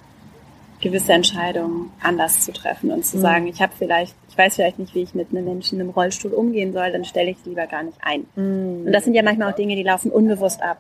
gewisse 0.83 1.13
Entscheidungen 1.13 1.91
anders 2.03 2.45
zu 2.45 2.53
treffen 2.53 2.91
und 2.91 3.07
zu 3.07 3.17
mhm. 3.17 3.23
sagen, 3.23 3.47
ich 3.47 3.63
habe 3.63 3.73
vielleicht, 3.79 4.15
ich 4.29 4.37
weiß 4.37 4.57
vielleicht 4.57 4.79
nicht, 4.79 4.95
wie 4.95 5.03
ich 5.03 5.15
mit 5.15 5.31
einem 5.31 5.45
Menschen 5.45 5.81
im 5.81 5.91
Rollstuhl 5.91 6.33
umgehen 6.33 6.73
soll, 6.73 6.93
dann 6.93 7.05
stelle 7.05 7.31
ich 7.31 7.39
es 7.39 7.47
lieber 7.47 7.67
gar 7.67 7.85
nicht 7.85 7.97
ein. 8.03 8.27
Mhm. 8.35 8.87
Und 8.87 8.93
das 8.93 9.05
sind 9.05 9.15
ja 9.15 9.23
manchmal 9.23 9.53
auch 9.53 9.57
Dinge, 9.57 9.77
die 9.77 9.83
laufen 9.83 10.11
unbewusst 10.11 10.61
ab. 10.61 10.79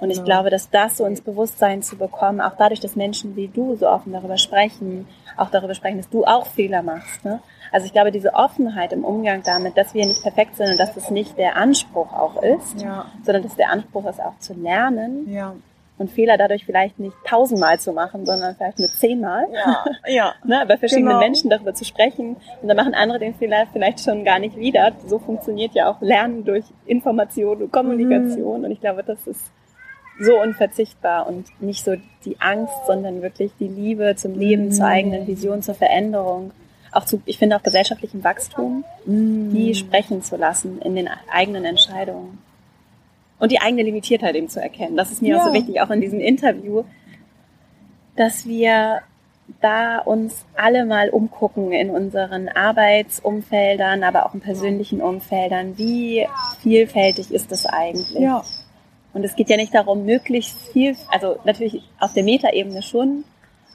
Und 0.00 0.10
ich 0.10 0.18
ja. 0.18 0.24
glaube, 0.24 0.50
dass 0.50 0.70
das 0.70 0.96
so 0.96 1.04
ins 1.04 1.20
Bewusstsein 1.20 1.82
zu 1.82 1.96
bekommen, 1.96 2.40
auch 2.40 2.56
dadurch, 2.58 2.80
dass 2.80 2.96
Menschen 2.96 3.36
wie 3.36 3.48
du 3.48 3.76
so 3.76 3.88
offen 3.88 4.12
darüber 4.12 4.38
sprechen, 4.38 5.06
auch 5.36 5.50
darüber 5.50 5.74
sprechen, 5.74 5.98
dass 5.98 6.08
du 6.08 6.24
auch 6.24 6.46
Fehler 6.46 6.82
machst. 6.82 7.24
Ne? 7.24 7.40
Also 7.72 7.86
ich 7.86 7.92
glaube, 7.92 8.12
diese 8.12 8.34
Offenheit 8.34 8.92
im 8.92 9.04
Umgang 9.04 9.42
damit, 9.44 9.76
dass 9.76 9.94
wir 9.94 10.06
nicht 10.06 10.22
perfekt 10.22 10.56
sind 10.56 10.70
und 10.70 10.78
dass 10.78 10.94
das 10.94 11.10
nicht 11.10 11.36
der 11.38 11.56
Anspruch 11.56 12.12
auch 12.12 12.42
ist, 12.42 12.82
ja. 12.82 13.06
sondern 13.24 13.42
dass 13.42 13.56
der 13.56 13.70
Anspruch 13.70 14.06
ist 14.06 14.20
auch 14.20 14.38
zu 14.38 14.54
lernen. 14.54 15.32
Ja 15.32 15.54
und 15.96 16.10
Fehler 16.10 16.36
dadurch 16.36 16.64
vielleicht 16.64 16.98
nicht 16.98 17.16
tausendmal 17.24 17.78
zu 17.78 17.92
machen, 17.92 18.26
sondern 18.26 18.56
vielleicht 18.56 18.78
nur 18.78 18.88
zehnmal. 18.88 19.46
Ja, 19.52 19.84
ja. 20.06 20.34
ne, 20.44 20.64
bei 20.66 20.76
verschiedenen 20.76 21.08
genau. 21.08 21.20
Menschen 21.20 21.50
darüber 21.50 21.74
zu 21.74 21.84
sprechen. 21.84 22.36
Und 22.60 22.68
dann 22.68 22.76
machen 22.76 22.94
andere 22.94 23.18
den 23.18 23.34
Fehler 23.34 23.66
vielleicht 23.72 24.00
schon 24.00 24.24
gar 24.24 24.38
nicht 24.38 24.56
wieder. 24.56 24.92
So 25.06 25.18
funktioniert 25.18 25.74
ja 25.74 25.90
auch 25.90 26.00
Lernen 26.00 26.44
durch 26.44 26.64
Information 26.86 27.62
und 27.62 27.72
Kommunikation. 27.72 28.60
Mhm. 28.60 28.64
Und 28.64 28.70
ich 28.72 28.80
glaube, 28.80 29.04
das 29.04 29.26
ist 29.26 29.52
so 30.20 30.40
unverzichtbar 30.40 31.26
und 31.26 31.46
nicht 31.60 31.84
so 31.84 31.96
die 32.24 32.40
Angst, 32.40 32.74
sondern 32.86 33.22
wirklich 33.22 33.52
die 33.58 33.68
Liebe 33.68 34.14
zum 34.16 34.38
Leben, 34.38 34.66
mhm. 34.66 34.72
zur 34.72 34.86
eigenen 34.86 35.26
Vision, 35.26 35.62
zur 35.62 35.74
Veränderung. 35.74 36.52
Auch 36.92 37.04
zu, 37.04 37.20
ich 37.24 37.38
finde 37.38 37.56
auch 37.56 37.62
gesellschaftlichem 37.62 38.22
Wachstum, 38.22 38.84
mhm. 39.04 39.52
die 39.52 39.74
sprechen 39.74 40.22
zu 40.22 40.36
lassen 40.36 40.80
in 40.80 40.94
den 40.94 41.08
eigenen 41.32 41.64
Entscheidungen 41.64 42.38
und 43.40 43.50
die 43.50 43.60
eigene 43.60 43.82
Limitiertheit 43.82 44.36
eben 44.36 44.48
zu 44.48 44.60
erkennen. 44.60 44.96
Das 44.96 45.10
ist 45.10 45.20
mir 45.20 45.34
ja. 45.34 45.40
auch 45.40 45.46
so 45.46 45.52
wichtig, 45.52 45.80
auch 45.80 45.90
in 45.90 46.00
diesem 46.00 46.20
Interview, 46.20 46.84
dass 48.16 48.46
wir 48.46 49.00
da 49.60 49.98
uns 49.98 50.46
alle 50.56 50.86
mal 50.86 51.10
umgucken 51.10 51.72
in 51.72 51.90
unseren 51.90 52.48
Arbeitsumfeldern, 52.48 54.02
aber 54.02 54.26
auch 54.26 54.34
in 54.34 54.40
persönlichen 54.40 55.02
Umfeldern. 55.02 55.76
Wie 55.76 56.26
vielfältig 56.62 57.32
ist 57.32 57.50
das 57.50 57.66
eigentlich? 57.66 58.18
Ja. 58.18 58.42
Und 59.14 59.24
es 59.24 59.36
geht 59.36 59.48
ja 59.48 59.56
nicht 59.56 59.74
darum, 59.74 60.04
möglichst 60.04 60.68
viel, 60.72 60.96
also 61.10 61.38
natürlich 61.44 61.82
auf 62.00 62.12
der 62.12 62.24
Metaebene 62.24 62.82
schon, 62.82 63.24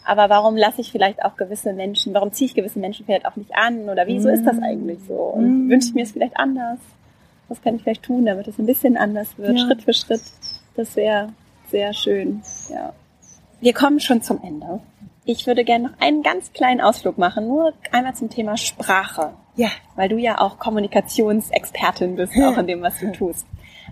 aber 0.05 0.29
warum 0.29 0.57
lasse 0.57 0.81
ich 0.81 0.91
vielleicht 0.91 1.23
auch 1.23 1.37
gewisse 1.37 1.73
Menschen, 1.73 2.13
warum 2.13 2.31
ziehe 2.31 2.47
ich 2.47 2.55
gewisse 2.55 2.79
Menschen 2.79 3.05
vielleicht 3.05 3.25
auch 3.25 3.35
nicht 3.35 3.55
an 3.55 3.89
oder 3.89 4.05
wieso 4.07 4.27
mm. 4.27 4.31
ist 4.31 4.45
das 4.45 4.57
mm. 4.57 4.63
eigentlich 4.63 4.99
so? 5.07 5.13
Und 5.13 5.67
mm. 5.67 5.69
wünsche 5.69 5.89
ich 5.89 5.93
mir 5.95 6.03
es 6.03 6.11
vielleicht 6.11 6.37
anders? 6.37 6.79
was 7.49 7.61
kann 7.61 7.75
ich 7.75 7.81
vielleicht 7.81 8.03
tun, 8.03 8.25
damit 8.25 8.47
es 8.47 8.57
ein 8.57 8.65
bisschen 8.65 8.95
anders 8.95 9.37
wird, 9.37 9.57
ja. 9.57 9.65
Schritt 9.65 9.81
für 9.81 9.93
Schritt. 9.93 10.21
Das 10.75 10.95
wäre 10.95 11.29
sehr 11.69 11.93
schön. 11.93 12.41
Ja. 12.69 12.93
Wir 13.59 13.73
kommen 13.73 13.99
schon 13.99 14.21
zum 14.21 14.41
Ende. 14.41 14.79
Ich 15.25 15.45
würde 15.45 15.63
gerne 15.63 15.89
noch 15.89 15.99
einen 15.99 16.23
ganz 16.23 16.53
kleinen 16.53 16.79
Ausflug 16.79 17.17
machen, 17.17 17.47
nur 17.47 17.73
einmal 17.91 18.15
zum 18.15 18.29
Thema 18.29 18.55
Sprache. 18.55 19.33
Ja. 19.55 19.69
Weil 19.95 20.09
du 20.09 20.17
ja 20.17 20.39
auch 20.39 20.57
Kommunikationsexpertin 20.57 22.15
bist, 22.15 22.33
auch 22.41 22.57
in 22.57 22.67
dem, 22.67 22.81
was 22.81 22.99
du 22.99 23.11
tust. 23.11 23.45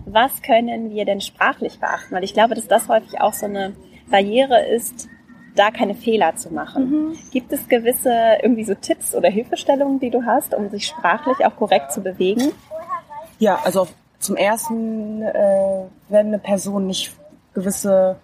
Was 0.06 0.42
können 0.42 0.90
wir 0.90 1.04
denn 1.04 1.20
sprachlich 1.20 1.78
beachten? 1.80 2.14
Weil 2.14 2.24
ich 2.24 2.34
glaube, 2.34 2.54
dass 2.54 2.66
das 2.66 2.88
häufig 2.88 3.20
auch 3.20 3.32
so 3.32 3.46
eine 3.46 3.74
Barriere 4.10 4.66
ist, 4.66 5.08
da 5.54 5.70
keine 5.70 5.94
Fehler 5.94 6.36
zu 6.36 6.52
machen. 6.52 6.90
Mhm. 6.90 7.18
Gibt 7.32 7.52
es 7.52 7.68
gewisse 7.68 8.38
irgendwie 8.42 8.64
so 8.64 8.74
Tipps 8.74 9.14
oder 9.14 9.28
Hilfestellungen, 9.28 9.98
die 9.98 10.10
du 10.10 10.24
hast, 10.24 10.54
um 10.54 10.70
sich 10.70 10.86
sprachlich 10.86 11.44
auch 11.44 11.56
korrekt 11.56 11.92
zu 11.92 12.00
bewegen? 12.00 12.52
Ja, 13.38 13.58
also 13.64 13.88
zum 14.18 14.36
ersten, 14.36 15.22
äh, 15.22 15.84
wenn 16.08 16.28
eine 16.28 16.38
Person 16.38 16.86
nicht 16.86 17.12
gewisse 17.54 18.16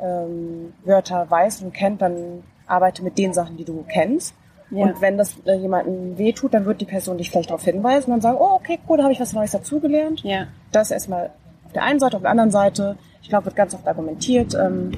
ähm, 0.00 0.72
Wörter 0.84 1.30
weiß 1.30 1.62
und 1.62 1.74
kennt, 1.74 2.02
dann 2.02 2.42
arbeite 2.66 3.02
mit 3.02 3.18
den 3.18 3.32
Sachen, 3.32 3.56
die 3.56 3.64
du 3.64 3.84
kennst. 3.88 4.34
Ja. 4.70 4.84
Und 4.84 5.00
wenn 5.00 5.18
das 5.18 5.36
äh, 5.44 5.54
jemandem 5.54 6.16
wehtut, 6.16 6.54
dann 6.54 6.64
wird 6.64 6.80
die 6.80 6.86
Person 6.86 7.18
dich 7.18 7.30
vielleicht 7.30 7.50
darauf 7.50 7.64
hinweisen 7.64 8.12
und 8.12 8.20
sagen, 8.20 8.38
oh, 8.40 8.54
okay, 8.54 8.78
cool, 8.88 8.98
da 8.98 9.04
habe 9.04 9.12
ich 9.12 9.20
was 9.20 9.32
Neues 9.32 9.50
dazugelernt. 9.50 10.22
Ja. 10.22 10.46
Das 10.72 10.90
erstmal 10.90 11.30
auf 11.66 11.72
der 11.72 11.82
einen 11.82 12.00
Seite, 12.00 12.16
auf 12.16 12.22
der 12.22 12.30
anderen 12.30 12.50
Seite, 12.50 12.96
ich 13.22 13.28
glaube, 13.28 13.46
wird 13.46 13.56
ganz 13.56 13.74
oft 13.74 13.86
argumentiert, 13.86 14.54
ähm, 14.54 14.92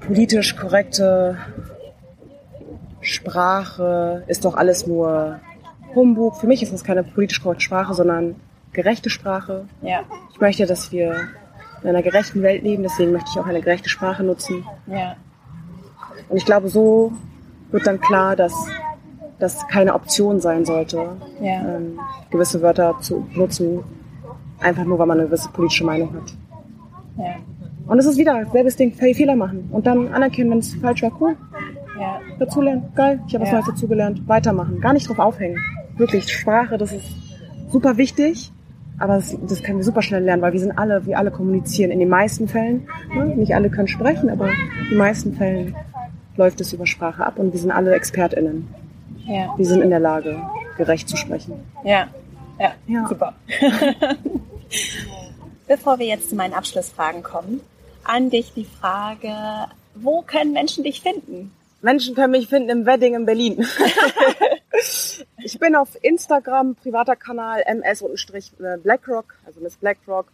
politisch 0.00 0.56
korrekte 0.56 1.38
Sprache 3.00 4.24
ist 4.26 4.44
doch 4.44 4.56
alles 4.56 4.86
nur 4.86 5.40
Humbug. 5.94 6.36
Für 6.36 6.46
mich 6.46 6.62
ist 6.62 6.72
das 6.72 6.84
keine 6.84 7.04
politisch 7.04 7.42
korrekte 7.42 7.64
Sprache, 7.64 7.94
sondern 7.94 8.36
gerechte 8.72 9.10
Sprache. 9.10 9.66
Ja. 9.82 10.00
Ich 10.32 10.40
möchte, 10.40 10.66
dass 10.66 10.90
wir 10.92 11.28
in 11.82 11.88
einer 11.90 12.02
gerechten 12.02 12.42
Welt 12.42 12.62
leben, 12.62 12.82
deswegen 12.82 13.12
möchte 13.12 13.30
ich 13.32 13.38
auch 13.38 13.46
eine 13.46 13.60
gerechte 13.60 13.88
Sprache 13.88 14.22
nutzen. 14.22 14.64
Ja. 14.86 15.16
Und 16.28 16.36
ich 16.36 16.46
glaube, 16.46 16.68
so 16.68 17.12
wird 17.70 17.86
dann 17.86 18.00
klar, 18.00 18.36
dass 18.36 18.52
das 19.38 19.66
keine 19.68 19.94
Option 19.94 20.40
sein 20.40 20.64
sollte, 20.64 21.16
ja. 21.40 21.76
ähm, 21.76 21.98
gewisse 22.30 22.62
Wörter 22.62 22.94
zu 23.00 23.26
nutzen, 23.34 23.84
einfach 24.64 24.84
nur, 24.84 24.98
weil 24.98 25.06
man 25.06 25.18
eine 25.18 25.28
gewisse 25.28 25.50
politische 25.50 25.84
Meinung 25.84 26.12
hat. 26.14 26.34
Ja. 27.18 27.34
Und 27.86 27.98
es 27.98 28.06
ist 28.06 28.16
wieder 28.16 28.44
selbes 28.50 28.76
Ding, 28.76 28.92
Fehler 28.92 29.36
machen 29.36 29.68
und 29.70 29.86
dann 29.86 30.08
anerkennen, 30.08 30.50
wenn 30.50 30.58
es 30.58 30.74
falsch 30.74 31.02
war, 31.02 31.12
cool. 31.20 31.36
Ja. 32.00 32.18
Dazulernen, 32.38 32.84
geil, 32.94 33.20
ich 33.28 33.34
habe 33.34 33.44
was 33.44 33.52
Neues 33.52 33.66
dazugelernt, 33.66 34.26
weitermachen, 34.26 34.80
gar 34.80 34.92
nicht 34.92 35.08
drauf 35.08 35.18
aufhängen 35.18 35.60
wirklich 35.96 36.30
Sprache, 36.32 36.78
das 36.78 36.92
ist 36.92 37.06
super 37.70 37.96
wichtig, 37.96 38.50
aber 38.98 39.16
das, 39.16 39.36
das 39.48 39.62
können 39.62 39.78
wir 39.78 39.84
super 39.84 40.02
schnell 40.02 40.22
lernen, 40.22 40.42
weil 40.42 40.52
wir 40.52 40.60
sind 40.60 40.72
alle, 40.78 41.04
wir 41.06 41.18
alle 41.18 41.30
kommunizieren 41.30 41.90
in 41.90 41.98
den 41.98 42.08
meisten 42.08 42.48
Fällen. 42.48 42.86
Ne? 43.14 43.26
Nicht 43.36 43.54
alle 43.54 43.70
können 43.70 43.88
sprechen, 43.88 44.30
aber 44.30 44.48
in 44.48 44.90
den 44.90 44.98
meisten 44.98 45.34
Fällen 45.34 45.74
läuft 46.36 46.60
es 46.60 46.72
über 46.72 46.86
Sprache 46.86 47.24
ab 47.24 47.38
und 47.38 47.52
wir 47.52 47.60
sind 47.60 47.70
alle 47.70 47.94
ExpertInnen. 47.94 48.68
Ja. 49.26 49.54
Wir 49.56 49.66
sind 49.66 49.82
in 49.82 49.90
der 49.90 50.00
Lage, 50.00 50.36
gerecht 50.76 51.08
zu 51.08 51.16
sprechen. 51.16 51.54
Ja, 51.84 52.08
ja, 52.58 52.72
ja. 52.86 53.08
super. 53.08 53.34
Bevor 55.66 55.98
wir 55.98 56.06
jetzt 56.06 56.30
zu 56.30 56.36
meinen 56.36 56.54
Abschlussfragen 56.54 57.22
kommen, 57.22 57.60
an 58.04 58.30
dich 58.30 58.52
die 58.52 58.66
Frage, 58.66 59.34
wo 59.94 60.22
können 60.22 60.52
Menschen 60.52 60.84
dich 60.84 61.00
finden? 61.00 61.54
Menschen 61.80 62.14
können 62.14 62.32
mich 62.32 62.48
finden 62.48 62.70
im 62.70 62.86
Wedding 62.86 63.14
in 63.14 63.26
Berlin. 63.26 63.66
ich 65.42 65.58
bin 65.58 65.76
auf 65.76 65.88
Instagram, 66.02 66.74
privater 66.76 67.16
Kanal 67.16 67.62
ms-blackrock, 67.66 69.34
also 69.46 69.60
Miss 69.60 69.76
Blackrock, 69.76 70.26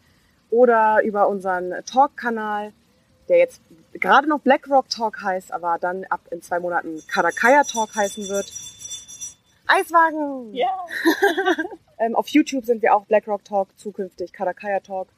oder 0.50 1.02
über 1.04 1.28
unseren 1.28 1.74
Talk-Kanal, 1.86 2.72
der 3.28 3.38
jetzt 3.38 3.60
gerade 3.94 4.28
noch 4.28 4.40
Blackrock 4.40 4.88
Talk 4.90 5.22
heißt, 5.22 5.52
aber 5.52 5.78
dann 5.80 6.04
ab 6.04 6.20
in 6.30 6.42
zwei 6.42 6.60
Monaten 6.60 7.02
Karakaya 7.06 7.64
Talk 7.64 7.94
heißen 7.94 8.28
wird. 8.28 8.52
Eiswagen! 9.70 10.52
Ja! 10.52 10.66
Yeah. 10.66 11.64
ähm, 11.98 12.16
auf 12.16 12.28
YouTube 12.28 12.64
sind 12.64 12.82
wir 12.82 12.94
auch 12.94 13.04
Blackrock 13.06 13.44
Talk, 13.44 13.68
zukünftig 13.78 14.32
Karakaya 14.32 14.80
Talk. 14.80 15.08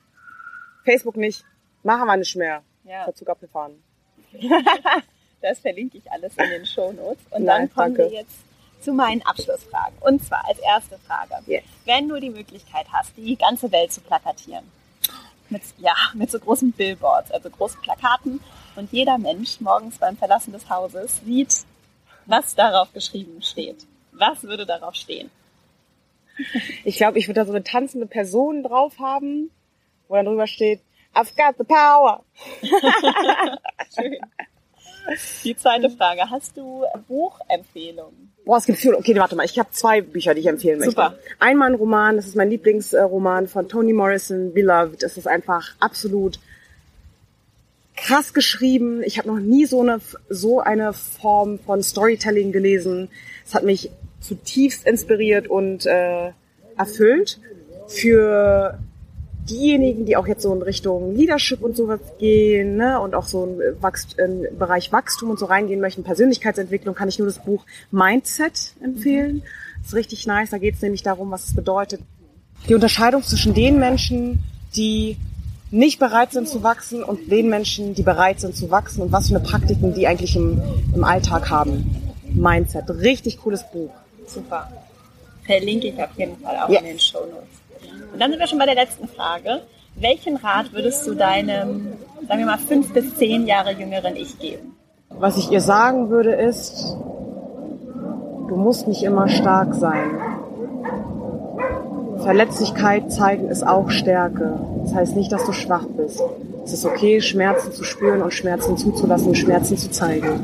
Facebook 0.85 1.17
nicht. 1.17 1.45
Machen 1.83 2.07
wir 2.07 2.17
nicht 2.17 2.37
mehr. 2.37 2.63
Ja. 2.85 3.05
Verzug 3.05 3.29
abgefahren. 3.31 3.83
Das 5.43 5.59
verlinke 5.59 5.99
ich 5.99 6.09
alles 6.09 6.37
in 6.37 6.51
den 6.51 6.65
Show 6.65 6.93
Notes. 6.93 7.21
Und 7.31 7.43
Nein, 7.43 7.69
dann 7.69 7.75
kommen 7.75 7.97
danke. 7.97 8.13
wir 8.13 8.21
jetzt 8.21 8.37
zu 8.81 8.93
meinen 8.93 9.23
Abschlussfragen. 9.23 9.99
Und 9.99 10.25
zwar 10.25 10.47
als 10.47 10.61
erste 10.61 10.99
Frage. 10.99 11.35
Yes. 11.47 11.65
Wenn 11.85 12.09
du 12.09 12.21
die 12.21 12.31
Möglichkeit 12.31 12.87
hast, 12.93 13.17
die 13.17 13.37
ganze 13.37 13.73
Welt 13.73 13.93
zu 13.93 14.01
plakatieren, 14.03 14.65
mit, 15.49 15.63
ja, 15.79 15.95
mit 16.15 16.31
so 16.31 16.39
großen 16.39 16.71
Billboards, 16.71 17.33
also 17.33 17.51
großen 17.51 17.81
Plakaten, 17.81 18.41
und 18.77 18.93
jeder 18.93 19.19
Mensch 19.19 19.61
morgens 19.61 19.99
beim 19.99 20.17
Verlassen 20.17 20.53
des 20.53 20.71
Hauses 20.71 21.21
sieht, 21.25 21.65
was 22.27 22.55
darauf 22.55 22.93
geschrieben 22.93 23.43
steht. 23.43 23.85
Was 24.23 24.45
würde 24.45 24.67
darauf 24.67 24.95
stehen? 24.95 25.31
Ich 26.85 26.97
glaube, 26.97 27.19
ich 27.19 27.27
würde 27.27 27.41
da 27.41 27.45
so 27.45 27.53
eine 27.53 27.65
tanzende 27.65 28.07
Person 28.07 28.63
drauf 28.63 29.01
haben, 29.01 29.51
wo 30.07 30.15
dann 30.15 30.27
drüber 30.27 30.47
steht, 30.47 30.81
I've 31.13 31.35
got 31.37 31.57
the 31.59 31.65
power. 31.65 32.23
Schön. 33.95 34.17
Die 35.43 35.57
zweite 35.57 35.91
Frage. 35.91 36.31
Hast 36.31 36.57
du 36.57 36.85
Buchempfehlungen? 37.09 38.33
Boah, 38.45 38.59
es 38.59 38.67
gibt 38.67 38.79
viele. 38.79 38.97
Okay, 38.97 39.17
warte 39.17 39.35
mal. 39.35 39.45
Ich 39.45 39.59
habe 39.59 39.71
zwei 39.73 40.01
Bücher, 40.01 40.35
die 40.35 40.41
ich 40.41 40.47
empfehlen 40.47 40.79
möchte. 40.79 40.93
Super. 40.93 41.19
Einmal 41.41 41.71
ein 41.71 41.75
Roman, 41.75 42.15
das 42.15 42.27
ist 42.27 42.37
mein 42.37 42.51
Lieblingsroman 42.51 43.49
von 43.49 43.69
Toni 43.69 43.93
Morrison, 43.93 44.55
Beloved. 44.55 45.03
Es 45.03 45.17
ist 45.17 45.27
einfach 45.27 45.75
absolut 45.81 46.39
krass 47.97 48.33
geschrieben. 48.33 49.03
Ich 49.03 49.19
habe 49.19 49.29
noch 49.29 49.41
nie 49.41 49.67
so 49.67 49.81
eine, 49.81 50.01
so 50.29 50.61
eine 50.61 50.93
Form 50.93 51.59
von 51.59 51.83
Storytelling 51.83 52.53
gelesen. 52.53 53.11
Es 53.45 53.55
hat 53.55 53.65
mich 53.65 53.91
zutiefst 54.23 54.87
inspiriert 54.87 55.49
und 55.49 55.87
äh, 55.87 56.31
erfüllt 56.77 57.39
für 57.89 58.79
diejenigen, 59.49 60.07
die 60.07 60.17
auch 60.17 60.27
jetzt 60.27 60.43
so 60.43 60.55
in 60.55 60.63
Richtung 60.63 61.15
Leadership 61.15 61.63
und 61.63 61.77
sowas 61.77 62.01
gehen 62.19 62.77
ne, 62.77 63.01
und 63.01 63.15
auch 63.15 63.27
so 63.27 63.45
in, 63.45 63.83
Wachst 63.83 64.19
in 64.19 64.47
Bereich 64.59 64.93
Wachstum 64.93 65.31
und 65.31 65.39
so 65.39 65.47
reingehen 65.47 65.81
möchten, 65.81 66.05
Persönlichkeitsentwicklung, 66.05 66.95
kann 66.95 67.09
ich 67.09 67.19
nur 67.19 67.27
das 67.27 67.41
Buch 67.41 67.65
Mindset 67.91 68.75
empfehlen. 68.83 69.43
Das 69.79 69.89
ist 69.89 69.95
richtig 69.95 70.27
nice. 70.27 70.51
Da 70.51 70.59
geht 70.59 70.77
es 70.77 70.83
nämlich 70.83 71.03
darum, 71.03 71.31
was 71.31 71.49
es 71.49 71.55
bedeutet. 71.55 72.01
Die 72.69 72.75
Unterscheidung 72.75 73.23
zwischen 73.23 73.53
den 73.55 73.81
Menschen, 73.81 74.45
die 74.77 75.17
nicht 75.73 75.99
bereit 75.99 76.33
sind 76.33 76.49
zu 76.49 76.63
wachsen 76.63 77.03
und 77.03 77.31
den 77.31 77.49
Menschen, 77.49 77.95
die 77.95 78.03
bereit 78.03 78.41
sind 78.41 78.55
zu 78.55 78.71
wachsen 78.71 79.03
und 79.03 79.11
was 79.11 79.29
für 79.29 79.37
eine 79.37 79.45
Praktiken 79.45 79.95
die 79.95 80.07
eigentlich 80.07 80.37
im, 80.37 80.61
im 80.95 81.03
Alltag 81.03 81.51
haben. 81.51 82.13
Mindset. 82.33 82.89
Richtig 82.89 83.39
cooles 83.39 83.65
Buch. 83.73 83.91
Super. 84.27 84.69
Verlinke 85.45 85.89
ich 85.89 86.03
auf 86.03 86.11
jeden 86.17 86.37
Fall 86.39 86.57
auch 86.57 86.69
yes. 86.69 86.81
in 86.81 86.87
den 86.87 86.99
Show 86.99 87.21
Notes. 87.21 87.63
Und 88.13 88.21
dann 88.21 88.31
sind 88.31 88.41
wir 88.41 88.47
schon 88.47 88.59
bei 88.59 88.67
der 88.67 88.75
letzten 88.75 89.09
Frage. 89.09 89.63
Welchen 89.97 90.37
Rat 90.37 90.73
würdest 90.73 91.07
du 91.07 91.15
deinem, 91.15 91.93
sagen 92.27 92.39
wir 92.39 92.47
mal, 92.47 92.59
fünf 92.59 92.93
bis 92.93 93.15
zehn 93.17 93.47
Jahre 93.47 93.73
jüngeren 93.73 94.17
Ich 94.17 94.39
geben? 94.39 94.77
Was 95.11 95.37
ich 95.37 95.51
ihr 95.51 95.61
sagen 95.61 96.09
würde 96.09 96.33
ist, 96.33 96.97
du 98.49 98.57
musst 98.57 98.89
nicht 98.89 99.03
immer 99.03 99.29
stark 99.29 99.75
sein. 99.75 100.21
Verletzlichkeit 102.23 103.13
zeigen 103.13 103.49
ist 103.49 103.67
auch 103.67 103.91
Stärke. 103.91 104.59
Das 104.85 104.95
heißt 104.95 105.17
nicht, 105.17 105.33
dass 105.33 105.45
du 105.45 105.53
schwach 105.53 105.87
bist. 105.97 106.23
Es 106.65 106.73
ist 106.73 106.87
okay, 106.87 107.21
Schmerzen 107.21 107.73
zu 107.73 107.85
spüren 107.85 108.23
und 108.23 108.33
Schmerzen 108.33 108.77
zuzulassen 108.77 109.29
und 109.29 109.35
Schmerzen 109.37 109.77
zu 109.77 109.91
zeigen. 109.91 110.41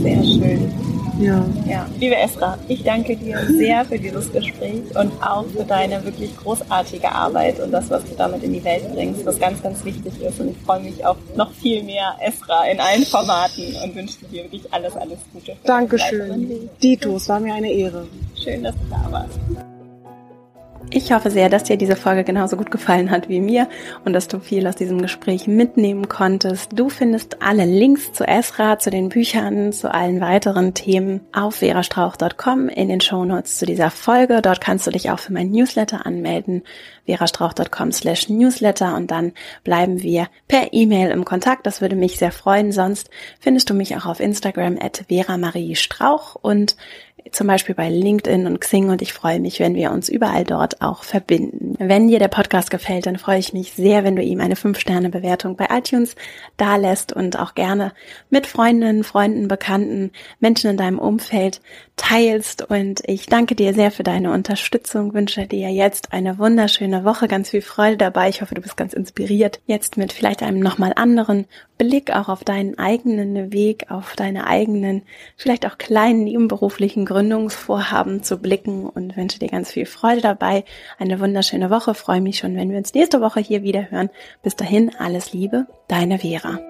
Sehr 0.00 0.22
schön. 0.22 0.89
Ja. 1.20 1.44
ja. 1.66 1.86
Liebe 1.98 2.16
Esra, 2.16 2.58
ich 2.66 2.82
danke 2.82 3.14
dir 3.14 3.38
sehr 3.46 3.84
für 3.84 3.98
dieses 3.98 4.32
Gespräch 4.32 4.82
und 4.94 5.12
auch 5.22 5.44
für 5.46 5.64
deine 5.64 6.02
wirklich 6.04 6.34
großartige 6.36 7.12
Arbeit 7.12 7.60
und 7.60 7.70
das, 7.72 7.90
was 7.90 8.02
du 8.04 8.14
damit 8.16 8.42
in 8.42 8.54
die 8.54 8.64
Welt 8.64 8.90
bringst, 8.94 9.26
was 9.26 9.38
ganz, 9.38 9.62
ganz 9.62 9.84
wichtig 9.84 10.20
ist. 10.22 10.40
Und 10.40 10.50
ich 10.50 10.56
freue 10.64 10.80
mich 10.80 11.04
auf 11.04 11.18
noch 11.36 11.52
viel 11.52 11.82
mehr 11.82 12.16
Esra 12.20 12.64
in 12.64 12.80
allen 12.80 13.04
Formaten 13.04 13.76
und 13.84 13.94
wünsche 13.94 14.16
dir 14.32 14.44
wirklich 14.44 14.72
alles, 14.72 14.96
alles 14.96 15.18
Gute. 15.32 15.56
Dankeschön. 15.64 16.70
Dito, 16.82 17.16
es 17.16 17.28
war 17.28 17.38
mir 17.38 17.54
eine 17.54 17.70
Ehre. 17.70 18.06
Schön, 18.42 18.62
dass 18.62 18.74
du 18.74 18.82
da 18.90 19.12
warst. 19.12 19.38
Ich 20.92 21.12
hoffe 21.12 21.30
sehr, 21.30 21.48
dass 21.48 21.62
dir 21.62 21.76
diese 21.76 21.94
Folge 21.94 22.24
genauso 22.24 22.56
gut 22.56 22.72
gefallen 22.72 23.12
hat 23.12 23.28
wie 23.28 23.40
mir 23.40 23.68
und 24.04 24.12
dass 24.12 24.26
du 24.26 24.40
viel 24.40 24.66
aus 24.66 24.74
diesem 24.74 25.00
Gespräch 25.00 25.46
mitnehmen 25.46 26.08
konntest. 26.08 26.72
Du 26.74 26.88
findest 26.88 27.40
alle 27.40 27.64
Links 27.64 28.12
zu 28.12 28.26
Esra, 28.26 28.76
zu 28.76 28.90
den 28.90 29.08
Büchern, 29.08 29.72
zu 29.72 29.94
allen 29.94 30.20
weiteren 30.20 30.74
Themen 30.74 31.20
auf 31.32 31.56
verastrauch.com 31.56 32.68
in 32.68 32.88
den 32.88 33.00
Shownotes 33.00 33.58
zu 33.58 33.66
dieser 33.66 33.92
Folge. 33.92 34.42
Dort 34.42 34.60
kannst 34.60 34.84
du 34.88 34.90
dich 34.90 35.12
auch 35.12 35.20
für 35.20 35.32
mein 35.32 35.52
Newsletter 35.52 36.06
anmelden, 36.06 36.64
verastrauch.com 37.06 37.92
slash 37.92 38.28
newsletter 38.28 38.96
und 38.96 39.12
dann 39.12 39.32
bleiben 39.62 40.02
wir 40.02 40.26
per 40.48 40.72
E-Mail 40.72 41.10
im 41.12 41.24
Kontakt. 41.24 41.66
Das 41.66 41.80
würde 41.80 41.94
mich 41.94 42.18
sehr 42.18 42.32
freuen. 42.32 42.72
Sonst 42.72 43.10
findest 43.38 43.70
du 43.70 43.74
mich 43.74 43.96
auch 43.96 44.06
auf 44.06 44.18
Instagram 44.18 44.76
at 44.80 45.04
Vera 45.08 45.38
Marie 45.38 45.76
Strauch 45.76 46.34
und 46.34 46.74
zum 47.32 47.46
Beispiel 47.46 47.74
bei 47.74 47.88
LinkedIn 47.88 48.46
und 48.46 48.60
Xing 48.60 48.90
und 48.90 49.02
ich 49.02 49.12
freue 49.12 49.40
mich, 49.40 49.60
wenn 49.60 49.74
wir 49.74 49.92
uns 49.92 50.08
überall 50.08 50.44
dort 50.44 50.82
auch 50.82 51.04
verbinden. 51.04 51.74
Wenn 51.78 52.08
dir 52.08 52.18
der 52.18 52.28
Podcast 52.28 52.70
gefällt, 52.70 53.06
dann 53.06 53.18
freue 53.18 53.38
ich 53.38 53.52
mich 53.52 53.72
sehr, 53.72 54.04
wenn 54.04 54.16
du 54.16 54.22
ihm 54.22 54.40
eine 54.40 54.54
5-Sterne-Bewertung 54.54 55.56
bei 55.56 55.68
iTunes 55.70 56.16
dalässt 56.56 57.12
und 57.12 57.38
auch 57.38 57.54
gerne 57.54 57.92
mit 58.30 58.46
Freundinnen, 58.46 59.04
Freunden, 59.04 59.48
Bekannten, 59.48 60.10
Menschen 60.40 60.70
in 60.70 60.76
deinem 60.76 60.98
Umfeld 60.98 61.60
teilst. 62.00 62.68
Und 62.68 63.02
ich 63.06 63.26
danke 63.26 63.54
dir 63.54 63.74
sehr 63.74 63.90
für 63.90 64.02
deine 64.02 64.32
Unterstützung, 64.32 65.12
wünsche 65.12 65.46
dir 65.46 65.70
jetzt 65.70 66.12
eine 66.12 66.38
wunderschöne 66.38 67.04
Woche, 67.04 67.28
ganz 67.28 67.50
viel 67.50 67.60
Freude 67.60 67.98
dabei. 67.98 68.30
Ich 68.30 68.40
hoffe, 68.40 68.54
du 68.54 68.62
bist 68.62 68.76
ganz 68.76 68.94
inspiriert, 68.94 69.60
jetzt 69.66 69.96
mit 69.98 70.12
vielleicht 70.12 70.42
einem 70.42 70.60
nochmal 70.60 70.92
anderen 70.96 71.46
Blick 71.76 72.10
auch 72.14 72.28
auf 72.28 72.42
deinen 72.42 72.78
eigenen 72.78 73.52
Weg, 73.52 73.90
auf 73.90 74.16
deine 74.16 74.46
eigenen, 74.46 75.02
vielleicht 75.36 75.66
auch 75.66 75.76
kleinen 75.76 76.24
nebenberuflichen 76.24 77.04
Gründungsvorhaben 77.04 78.22
zu 78.22 78.38
blicken 78.38 78.86
und 78.86 79.16
wünsche 79.16 79.38
dir 79.38 79.48
ganz 79.48 79.70
viel 79.70 79.86
Freude 79.86 80.22
dabei. 80.22 80.64
Eine 80.98 81.20
wunderschöne 81.20 81.70
Woche. 81.70 81.94
Freue 81.94 82.20
mich 82.22 82.38
schon, 82.38 82.56
wenn 82.56 82.70
wir 82.70 82.78
uns 82.78 82.94
nächste 82.94 83.20
Woche 83.20 83.40
hier 83.40 83.62
wieder 83.62 83.90
hören. 83.90 84.08
Bis 84.42 84.56
dahin, 84.56 84.90
alles 84.98 85.32
Liebe, 85.32 85.66
deine 85.88 86.18
Vera. 86.18 86.69